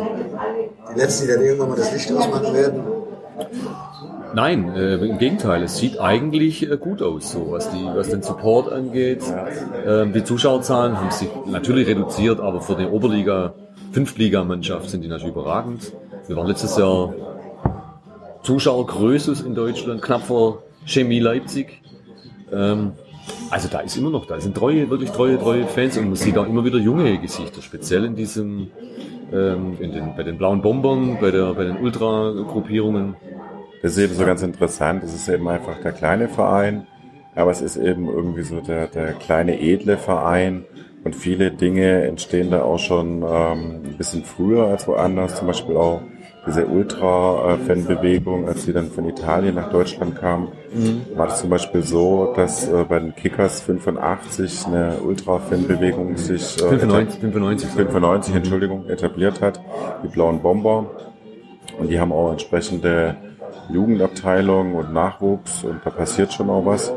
[0.93, 2.83] die Letzten, die dann irgendwann mal das Licht ausmachen werden?
[4.33, 8.21] Nein, äh, im Gegenteil, es sieht eigentlich äh, gut aus, so was, die, was den
[8.21, 9.23] Support angeht.
[9.85, 13.53] Ähm, die Zuschauerzahlen haben sich natürlich reduziert, aber für die Oberliga,
[13.91, 15.93] Fünftligamannschaft sind die natürlich überragend.
[16.27, 17.11] Wir waren letztes Jahr
[18.43, 21.81] Zuschauergröße in Deutschland, knapp vor Chemie Leipzig.
[22.51, 22.93] Ähm,
[23.49, 26.37] also da ist immer noch, da sind treue, wirklich treue, treue Fans und man sieht
[26.37, 28.71] auch immer wieder junge Gesichter, speziell in diesem,
[29.31, 33.15] ähm, in den, bei den blauen Bombern, bei, der, bei den Ultra-Gruppierungen.
[33.81, 36.87] Das ist eben so ganz interessant, es ist eben einfach der kleine Verein,
[37.35, 40.65] aber es ist eben irgendwie so der, der kleine edle Verein
[41.03, 45.77] und viele Dinge entstehen da auch schon ähm, ein bisschen früher als woanders, zum Beispiel
[45.77, 46.01] auch
[46.47, 51.05] diese Ultra-Fan-Bewegung, als sie dann von Italien nach Deutschland kam, mhm.
[51.15, 56.69] war es zum Beispiel so, dass äh, bei den Kickers 85 eine Ultra-Fan-Bewegung sich äh,
[56.69, 59.61] 95, 95, 95 Entschuldigung, etabliert hat,
[60.03, 60.89] die blauen Bomber.
[61.77, 63.15] Und die haben auch entsprechende
[63.69, 66.91] Jugendabteilungen und Nachwuchs und da passiert schon auch was.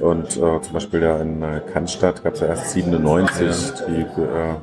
[0.00, 4.54] Und äh, zum Beispiel ja in äh, Cannstatt gab es ja erst 97 die äh,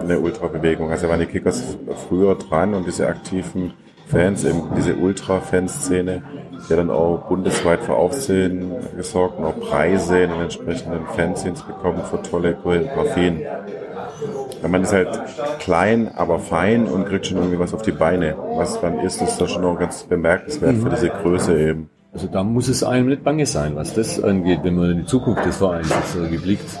[0.00, 0.90] eine Ultrabewegung.
[0.90, 1.76] Also waren die Kickers
[2.08, 3.74] früher dran und diese aktiven
[4.06, 6.22] Fans, eben diese Ultra-Fanszene,
[6.68, 12.02] die dann auch bundesweit für Aufsehen gesorgt und auch Preise in den entsprechenden Fanzines bekommen
[12.10, 13.42] für tolle Choreografien.
[14.66, 15.20] Man ist halt
[15.58, 18.34] klein, aber fein und kriegt schon irgendwie was auf die Beine.
[18.56, 21.90] Was dann ist, ist da schon noch ganz bemerkenswert für diese Größe eben.
[22.12, 25.06] Also da muss es einem nicht bange sein, was das angeht, wenn man in die
[25.06, 25.92] Zukunft des Vereins
[26.30, 26.80] geblickt,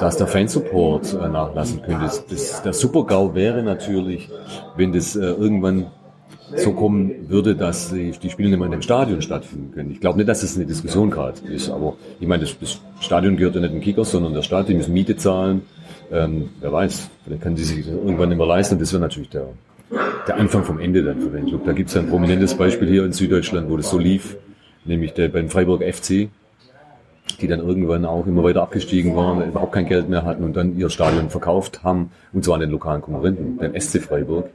[0.00, 2.02] dass der Fansupport äh, nachlassen könnte.
[2.04, 4.30] Das, das, der Super-GAU wäre natürlich,
[4.76, 5.86] wenn das äh, irgendwann
[6.56, 9.90] so kommen würde, dass die, die Spiele nicht mehr in dem Stadion stattfinden können.
[9.90, 13.36] Ich glaube nicht, dass das eine Diskussion gerade ist, aber ich meine, das, das Stadion
[13.36, 15.62] gehört ja nicht den Kickers, sondern der Stadt, die müssen Miete zahlen.
[16.12, 18.78] Ähm, wer weiß, vielleicht kann die sich irgendwann nicht mehr leisten.
[18.78, 19.46] Das wäre natürlich der,
[20.28, 21.64] der Anfang vom Ende dann für den Club.
[21.64, 24.36] Da gibt es ein prominentes Beispiel hier in Süddeutschland, wo das so lief
[24.84, 26.28] nämlich der, beim Freiburg FC,
[27.36, 30.76] die dann irgendwann auch immer weiter abgestiegen waren, überhaupt kein Geld mehr hatten und dann
[30.76, 34.50] ihr Stadion verkauft haben, und zwar an den lokalen Konkurrenten, den SC Freiburg.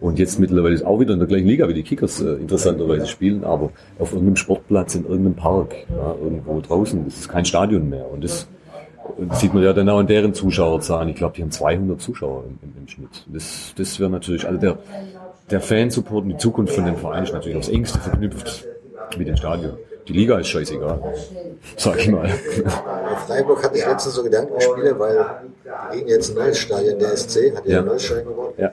[0.00, 3.06] Und jetzt mittlerweile ist auch wieder in der gleichen Liga wie die Kickers äh, interessanterweise
[3.06, 7.04] spielen, aber auf irgendeinem Sportplatz in irgendeinem Park, ja, irgendwo draußen.
[7.04, 8.10] Das ist kein Stadion mehr.
[8.10, 8.46] Und das,
[9.28, 11.08] das sieht man ja dann auch an deren Zuschauerzahlen.
[11.08, 13.24] Ich glaube, die haben 200 Zuschauer im, im, im Schnitt.
[13.28, 14.78] Das, das wäre natürlich, also der,
[15.50, 18.66] der Fansupport und die Zukunft von dem Verein ist natürlich aufs engste verknüpft
[19.16, 19.74] mit dem Stadion.
[20.06, 21.00] Die Liga ist scheißegal,
[21.76, 22.26] sag ich mal.
[22.26, 25.26] In Freiburg hatte ich letztens so Gedankenspiele, weil
[25.64, 28.54] die gegen jetzt ein neues Stadion, der SC, hat ja, ein neues Stadion geworden.
[28.58, 28.72] Ja.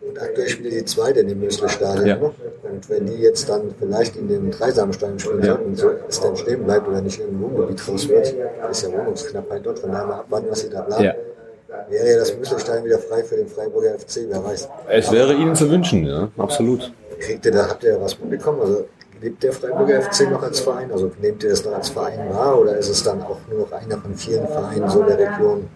[0.00, 2.06] Und aktuell spielt die zweite in dem Mösle-Stadion.
[2.06, 2.16] Ja.
[2.16, 5.54] Und wenn die jetzt dann vielleicht in dem Dreisamstadion spielen ja.
[5.54, 8.34] sollten, so es dann stehen bleibt oder nicht in einem Wohngebiet raus wird,
[8.70, 11.04] ist ja Wohnungsknappheit dort, von daher mal abwarten, was sie da planen.
[11.04, 11.14] Ja.
[11.90, 14.68] wäre ja das Müsselstein wieder frei für den Freiburger FC, wer weiß.
[14.88, 16.90] Es wäre Ihnen zu wünschen, ja, absolut.
[17.18, 18.62] Kriegt ihr da, habt ihr ja was mitbekommen?
[18.62, 18.86] Also
[19.20, 20.90] lebt der Freiburger FC noch als Verein?
[20.92, 23.72] Also nehmt ihr das noch als Verein wahr oder ist es dann auch nur noch
[23.72, 25.68] einer von vielen Vereinen so der Region?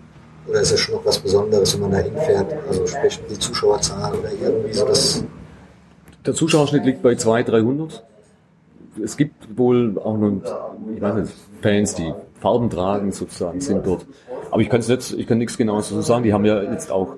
[0.47, 2.55] Oder ist es schon noch was Besonderes, wenn man da hinfährt?
[2.69, 5.25] Also sprich die Zuschauerzahl oder irgendwie so das.
[6.27, 8.05] Der Zuschauerschnitt liegt bei 200, 300.
[9.03, 10.43] Es gibt wohl auch noch,
[10.95, 14.07] ich weiß nicht, Fans, die Farben tragen sozusagen, sind dort.
[14.51, 16.23] Aber ich kann es nicht, ich kann nichts genaues dazu sagen.
[16.25, 17.17] Die haben ja jetzt auch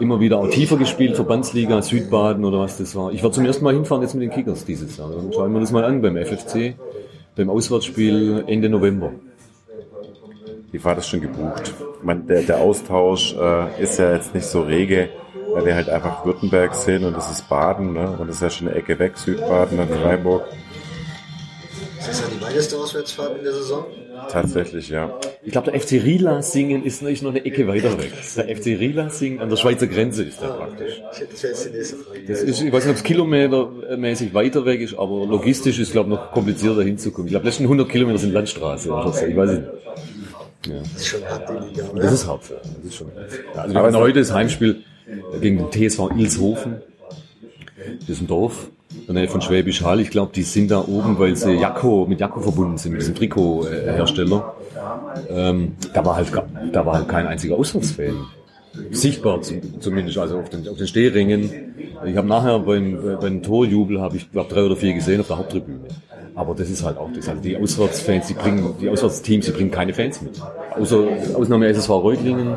[0.00, 3.12] immer wieder auch tiefer gespielt, Verbandsliga, Südbaden oder was das war.
[3.12, 5.10] Ich werde zum ersten Mal hinfahren jetzt mit den Kickers dieses Jahr.
[5.10, 6.74] Dann schauen wir das mal an beim FFC,
[7.36, 9.12] beim Auswärtsspiel Ende November.
[10.72, 11.74] Die Fahrt ist schon gebucht.
[12.02, 15.10] Man, der, der Austausch äh, ist ja jetzt nicht so rege,
[15.52, 18.16] weil wir halt einfach Württemberg sind und das ist Baden, ne?
[18.18, 20.44] Und das ist ja schon eine Ecke weg, Südbaden, dann Freiburg.
[21.98, 23.84] Ist das ja die weiteste Auswärtsfahrt in der Saison?
[24.28, 25.18] Tatsächlich, ja.
[25.42, 28.12] Ich glaube, der FC Rielasingen ist ist noch eine Ecke weiter weg.
[28.36, 31.00] Der FC Rielasingen an der Schweizer Grenze ist der praktisch.
[32.26, 36.10] Das ist, ich weiß nicht, ob es kilometermäßig weiter weg ist, aber logistisch ist, glaube
[36.10, 37.28] ich, noch komplizierter hinzukommen.
[37.28, 39.26] Ich glaube, letzten 100 Kilometer sind Landstraße oder so.
[39.26, 39.62] Ich weiß nicht.
[40.66, 40.74] Ja.
[40.82, 42.02] Das ist schon hart, die Liga, oder?
[42.02, 42.50] Das ist hart.
[42.50, 42.56] ja.
[42.56, 43.56] Das ist schon hart.
[43.56, 44.82] Also wir haben heute das Heimspiel
[45.40, 46.82] gegen den TSV Ilshofen.
[48.00, 48.68] Das ist ein Dorf
[49.08, 50.00] der von Schwäbisch Hall.
[50.00, 53.14] Ich glaube, die sind da oben, weil sie Jakko, mit Jakko verbunden sind, mit diesem
[53.14, 54.54] Trikothersteller.
[55.28, 56.28] Ähm, da war halt,
[56.72, 58.26] da war halt kein einziger Auswärtsfan.
[58.92, 61.50] Sichtbar zum- zumindest, also auf den, auf den Stehringen.
[62.06, 65.38] Ich habe nachher beim, beim Torjubel habe ich glaub, drei oder vier gesehen auf der
[65.38, 65.80] Haupttribüne.
[66.36, 67.28] Aber das ist halt auch das.
[67.28, 70.40] Also die Auswärtsfans, die bringen, die Auswärtsteams, die bringen keine Fans mit.
[70.78, 71.04] Außer
[71.34, 72.54] Ausnahme SSV Reutlingen.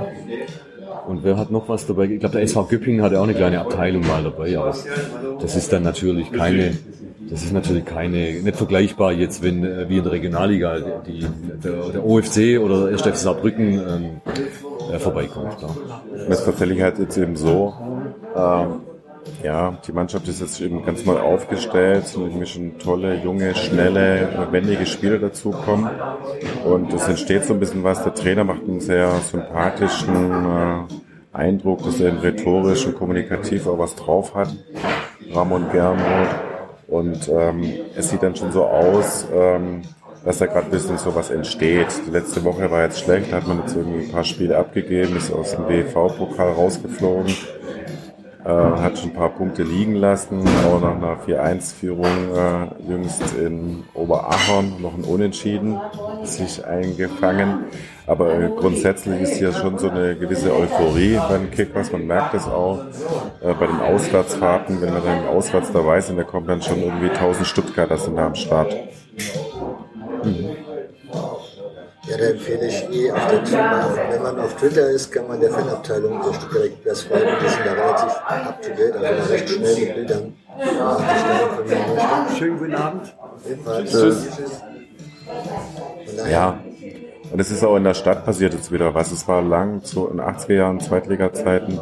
[1.07, 2.05] Und wer hat noch was dabei?
[2.05, 4.75] Ich glaube, der SV Göppingen hatte auch eine kleine Abteilung mal dabei, aber
[5.41, 6.77] das ist dann natürlich keine,
[7.29, 11.25] das ist natürlich keine, nicht vergleichbar jetzt, wenn äh, wie in der Regionalliga die,
[11.63, 13.01] der, der OFC oder der 1.
[13.01, 14.21] FC Saarbrücken ähm,
[14.93, 15.57] äh, vorbeikommt.
[15.61, 15.69] Ja.
[16.29, 17.73] Es ist eben so,
[18.35, 18.81] ähm,
[19.43, 24.47] ja, die Mannschaft ist jetzt eben ganz neu aufgestellt, sind irgendwie schon tolle, junge, schnelle,
[24.51, 25.89] wendige Spieler dazukommen.
[26.65, 28.03] Und es entsteht so ein bisschen was.
[28.03, 30.77] Der Trainer macht einen sehr sympathischen äh,
[31.33, 34.55] Eindruck, dass er eben rhetorisch und kommunikativ auch was drauf hat.
[35.31, 36.29] Ramon Gernot.
[36.87, 37.63] Und ähm,
[37.95, 39.81] es sieht dann schon so aus, ähm,
[40.23, 41.87] dass da gerade ein bisschen so was entsteht.
[42.07, 45.17] Die letzte Woche war jetzt schlecht, da hat man jetzt irgendwie ein paar Spiele abgegeben,
[45.17, 47.33] ist aus dem BV-Pokal rausgeflogen,
[48.45, 53.83] äh, hat schon ein paar Punkte liegen lassen, auch nach einer 4-1-Führung äh, jüngst in
[53.93, 55.79] Oberachern noch ein Unentschieden
[56.23, 57.65] sich eingefangen.
[58.05, 61.91] Aber äh, grundsätzlich ist hier schon so eine gewisse Euphorie beim Kickers.
[61.91, 62.79] Man merkt es auch
[63.41, 67.09] äh, bei den Auswärtsfahrten, wenn wir dann auswärts dabei sind, da kommen dann schon irgendwie
[67.09, 68.75] 1000 Stuttgarter sind da am Start.
[72.13, 75.39] Ja, da empfehle ich eh auf der Twitter, wenn man auf Twitter ist, kann man
[75.39, 77.25] der Fanabteilung der Stuttgarter Kickers folgen.
[77.43, 80.33] Die sind da relativ up to date, also recht schnell mit Bildern.
[82.37, 83.15] Schönen guten Abend.
[83.85, 84.27] Tschüss.
[86.29, 86.59] Ja.
[87.31, 89.11] Und es ist auch in der Stadt passiert jetzt wieder was.
[89.11, 91.79] Es war lang, so in 80er Jahren, Zweitliga-Zeiten,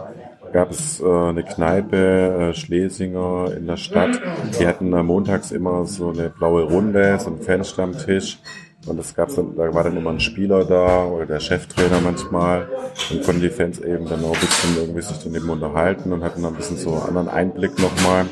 [0.53, 4.21] gab es äh, eine Kneipe, äh, Schlesinger in der Stadt.
[4.57, 8.39] Die hatten äh, montags immer so eine blaue Runde, so einen Fanstammtisch.
[8.87, 12.67] Und das gab's dann, da war dann immer ein Spieler da oder der Cheftrainer manchmal.
[13.11, 16.41] Und konnten die Fans eben dann auch ein bisschen irgendwie sich daneben unterhalten und hatten
[16.41, 18.25] dann ein bisschen so einen anderen Einblick nochmal.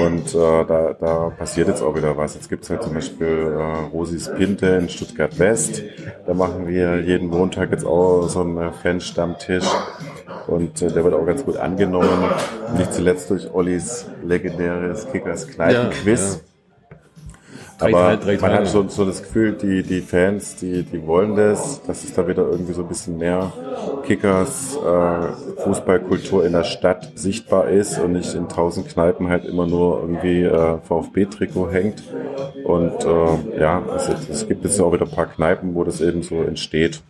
[0.00, 2.34] Und äh, da, da passiert jetzt auch wieder was.
[2.34, 5.82] Jetzt gibt's halt zum Beispiel äh, Rosis Pinte in Stuttgart West.
[6.26, 9.66] Da machen wir jeden Montag jetzt auch so einen äh, Fanstammtisch.
[10.46, 12.24] Und äh, der wird auch ganz gut angenommen.
[12.76, 16.40] Nicht zuletzt durch Ollis legendäres Kickers Kneipenquiz.
[16.42, 16.51] Ja,
[17.78, 21.82] Aber drei man hat so, so das Gefühl, die, die Fans, die, die wollen das,
[21.82, 23.52] dass es da wieder irgendwie so ein bisschen mehr
[24.04, 29.66] Kickers, äh, Fußballkultur in der Stadt sichtbar ist und nicht in tausend Kneipen halt immer
[29.66, 32.02] nur irgendwie äh, VfB-Trikot hängt.
[32.64, 36.22] Und äh, ja, es, es gibt jetzt auch wieder ein paar Kneipen, wo das eben
[36.22, 37.02] so entsteht.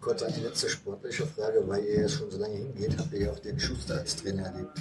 [0.00, 3.22] Noch kurz eine letzte sportliche Frage, weil ihr ja schon so lange hingeht, habt ihr
[3.22, 4.78] ja auch den Schuster als Trainer erlebt.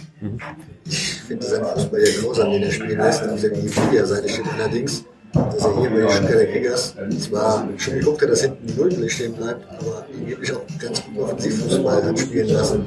[0.86, 3.24] Ich finde seinen Fußball ja grausam, den er spielen lässt.
[3.24, 5.04] Auf der Wikipedia-Seite steht allerdings,
[5.34, 9.34] dass er hier bei den Stuttgarter Kickers zwar schon geguckt hat, dass hinten Null stehen
[9.34, 12.84] bleibt, aber angeblich auch ganz gut Offensivfußball hat spielen lassen.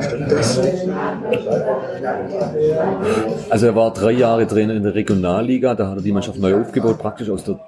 [0.00, 0.60] Stimmt das?
[3.50, 6.60] Also er war drei Jahre Trainer in der Regionalliga, da hat er die Mannschaft neu
[6.60, 7.58] aufgebaut, praktisch aus der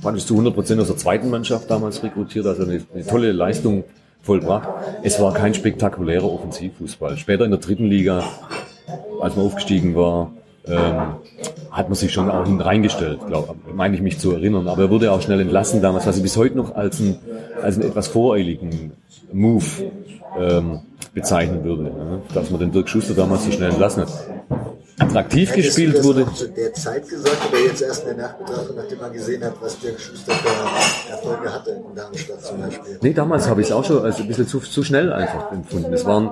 [0.00, 3.84] praktisch zu 100 Prozent aus der zweiten Mannschaft damals rekrutiert, also eine, eine tolle Leistung
[4.22, 4.68] vollbracht.
[5.02, 7.16] Es war kein spektakulärer Offensivfußball.
[7.16, 8.24] Später in der dritten Liga,
[9.20, 10.30] als man aufgestiegen war,
[10.66, 11.14] ähm,
[11.70, 14.68] hat man sich schon auch reingestellt, glaube meine ich mich zu erinnern.
[14.68, 17.18] Aber er wurde auch schnell entlassen damals, was ich bis heute noch als einen,
[17.62, 18.92] als einen etwas voreiligen
[19.32, 19.64] Move
[20.38, 20.80] ähm,
[21.14, 21.84] bezeichnen würde.
[21.84, 22.22] Ne?
[22.34, 24.10] Dass man den Dirk Schuster damals so schnell entlassen hat.
[24.98, 26.26] Attraktiv Hättest gespielt das wurde.
[26.34, 29.78] zu der Zeit gesagt oder jetzt erst in der Nachbetrachtung, nachdem man gesehen hat, was
[29.78, 32.98] Dirk Schuster für Erfolge hatte in Darmstadt zum Beispiel?
[33.00, 35.92] Nee, damals habe ich es auch schon also ein bisschen zu, zu schnell einfach empfunden.
[35.94, 36.30] Es waren,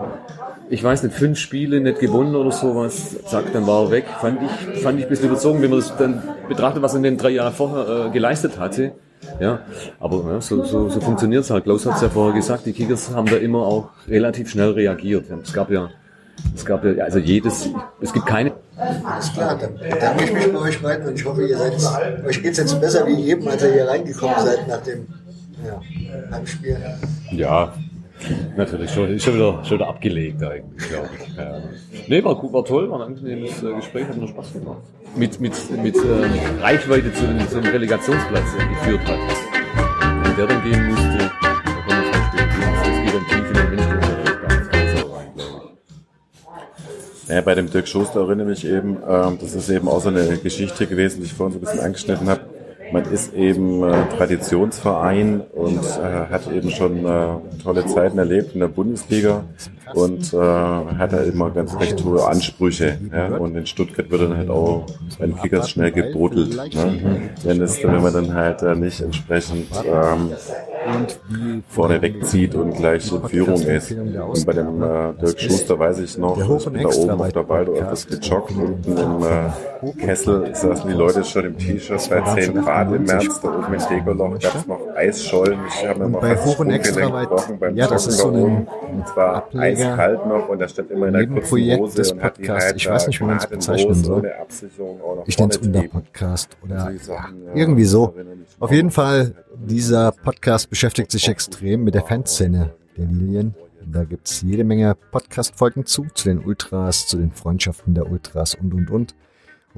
[0.70, 3.16] ich weiß nicht, fünf Spiele nicht gewonnen oder sowas.
[3.26, 4.04] Zack, dann war er weg.
[4.20, 7.02] Fand ich, fand ich ein bisschen überzogen, wenn man das dann betrachtet, was er in
[7.04, 8.92] den drei Jahren vorher äh, geleistet hatte.
[9.40, 9.60] Ja,
[9.98, 11.64] aber ja, so, so, so funktioniert es halt.
[11.64, 15.26] Klaus hat es ja vorher gesagt, die Kickers haben da immer auch relativ schnell reagiert.
[15.42, 15.90] Es gab ja,
[16.54, 17.68] es gab ja, also jedes,
[18.00, 21.46] es gibt keine Alles klar, dann bedanke ich mich bei euch beiden und ich hoffe,
[21.46, 21.74] ihr seid,
[22.24, 25.06] euch geht es jetzt besser wie jedem, als ihr hier reingekommen seid nach dem
[25.66, 25.80] ja,
[26.30, 26.78] Heimspiel.
[27.32, 27.72] Ja,
[28.56, 31.36] natürlich schon, schon, wieder, schon wieder abgelegt eigentlich, glaube ich.
[31.36, 31.62] Ja.
[32.08, 34.78] Nee, war, gut, war toll, war ein angenehmes äh, Gespräch, hat mir Spaß gemacht.
[35.16, 39.18] Mit, mit, mit ähm, Reichweite zu, zu dem Relegationsplatz äh, geführt hat.
[40.24, 42.48] Wenn der dann gehen musste, da kann man verstehen,
[42.84, 44.00] das geht dann tief in den Menschen
[44.48, 45.70] ganz, ganz so rein, glaube
[47.24, 47.28] ich.
[47.28, 50.08] Ja, bei dem Dirk Schuster erinnere ich mich eben, ähm, das ist eben auch so
[50.08, 52.47] eine Geschichte gewesen, die ich vorhin so ein bisschen angeschnitten habe.
[52.92, 57.28] Man ist eben äh, Traditionsverein und äh, hat eben schon äh,
[57.62, 59.44] tolle Zeiten erlebt in der Bundesliga
[59.94, 62.98] und äh, hat da immer ganz recht hohe Ansprüche.
[63.12, 63.36] Ja?
[63.36, 64.86] Und in Stuttgart wird dann halt auch
[65.18, 66.56] bei den Kickers schnell gebruddelt.
[66.74, 67.30] Ne?
[67.42, 70.32] Wenn, es, wenn man dann halt äh, nicht entsprechend ähm,
[71.68, 73.92] vorne wegzieht und gleich in Führung ist.
[73.92, 77.48] Und bei dem äh, Dirk Schuster weiß ich noch, ich bin da oben auf der
[77.48, 82.77] Waldorf gejoggt, unten im äh, Kessel saßen die Leute schon im T-Shirt bei 10 Grad
[82.82, 86.36] im März, da oben in Degerloch gab es noch Eisschollen, ich habe mir mal bei
[86.36, 89.34] fast Hoch und das Extra weit- beim ja, das Joggen ist so ein es war
[89.36, 92.72] Ableger, eiskalt noch und da stand immer in der kurzen Hose des Podcasts.
[92.76, 94.30] Ich weiß nicht, wie man es bezeichnen soll.
[95.26, 95.58] Ich nenne es.
[95.58, 96.92] Unterpodcast oder
[97.54, 98.14] irgendwie so.
[98.60, 103.54] Auf jeden Fall, dieser Podcast beschäftigt sich extrem mit der Fanszene der Lilien.
[103.90, 108.74] Da gibt's jede Menge Podcast-Folgen zu, zu den Ultras, zu den Freundschaften der Ultras und,
[108.74, 109.14] und, und.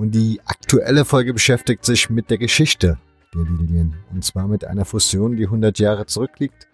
[0.01, 2.97] Und die aktuelle Folge beschäftigt sich mit der Geschichte
[3.35, 3.97] der Lilien.
[4.11, 6.69] Und zwar mit einer Fusion, die 100 Jahre zurückliegt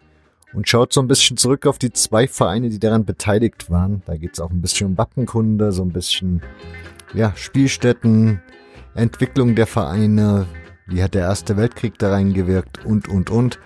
[0.54, 4.00] und schaut so ein bisschen zurück auf die zwei Vereine, die daran beteiligt waren.
[4.06, 6.40] Da geht's auch ein bisschen um Wappenkunde, so ein bisschen,
[7.14, 8.42] ja, Spielstätten,
[8.94, 10.46] Entwicklung der Vereine,
[10.86, 13.58] wie hat der Erste Weltkrieg da reingewirkt und, und, und.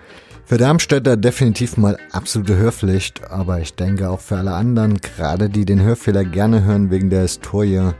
[0.43, 5.65] Für Darmstädter definitiv mal absolute Hörpflicht, aber ich denke auch für alle anderen, gerade die
[5.65, 7.93] den Hörfehler gerne hören wegen der Historie,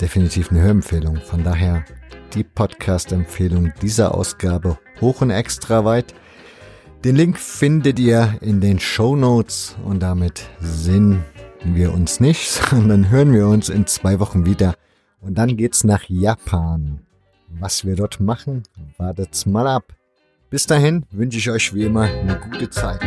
[0.00, 1.16] definitiv eine Hörempfehlung.
[1.16, 1.84] Von daher
[2.34, 6.14] die Podcast-Empfehlung dieser Ausgabe hoch und extra weit.
[7.04, 11.24] Den Link findet ihr in den Show Notes und damit sehen
[11.64, 14.74] wir uns nicht, sondern hören wir uns in zwei Wochen wieder.
[15.20, 17.00] Und dann geht's nach Japan.
[17.48, 18.62] Was wir dort machen,
[18.96, 19.94] wartet's mal ab.
[20.48, 23.00] Bis dahin wünsche ich euch wie immer eine gute Zeit.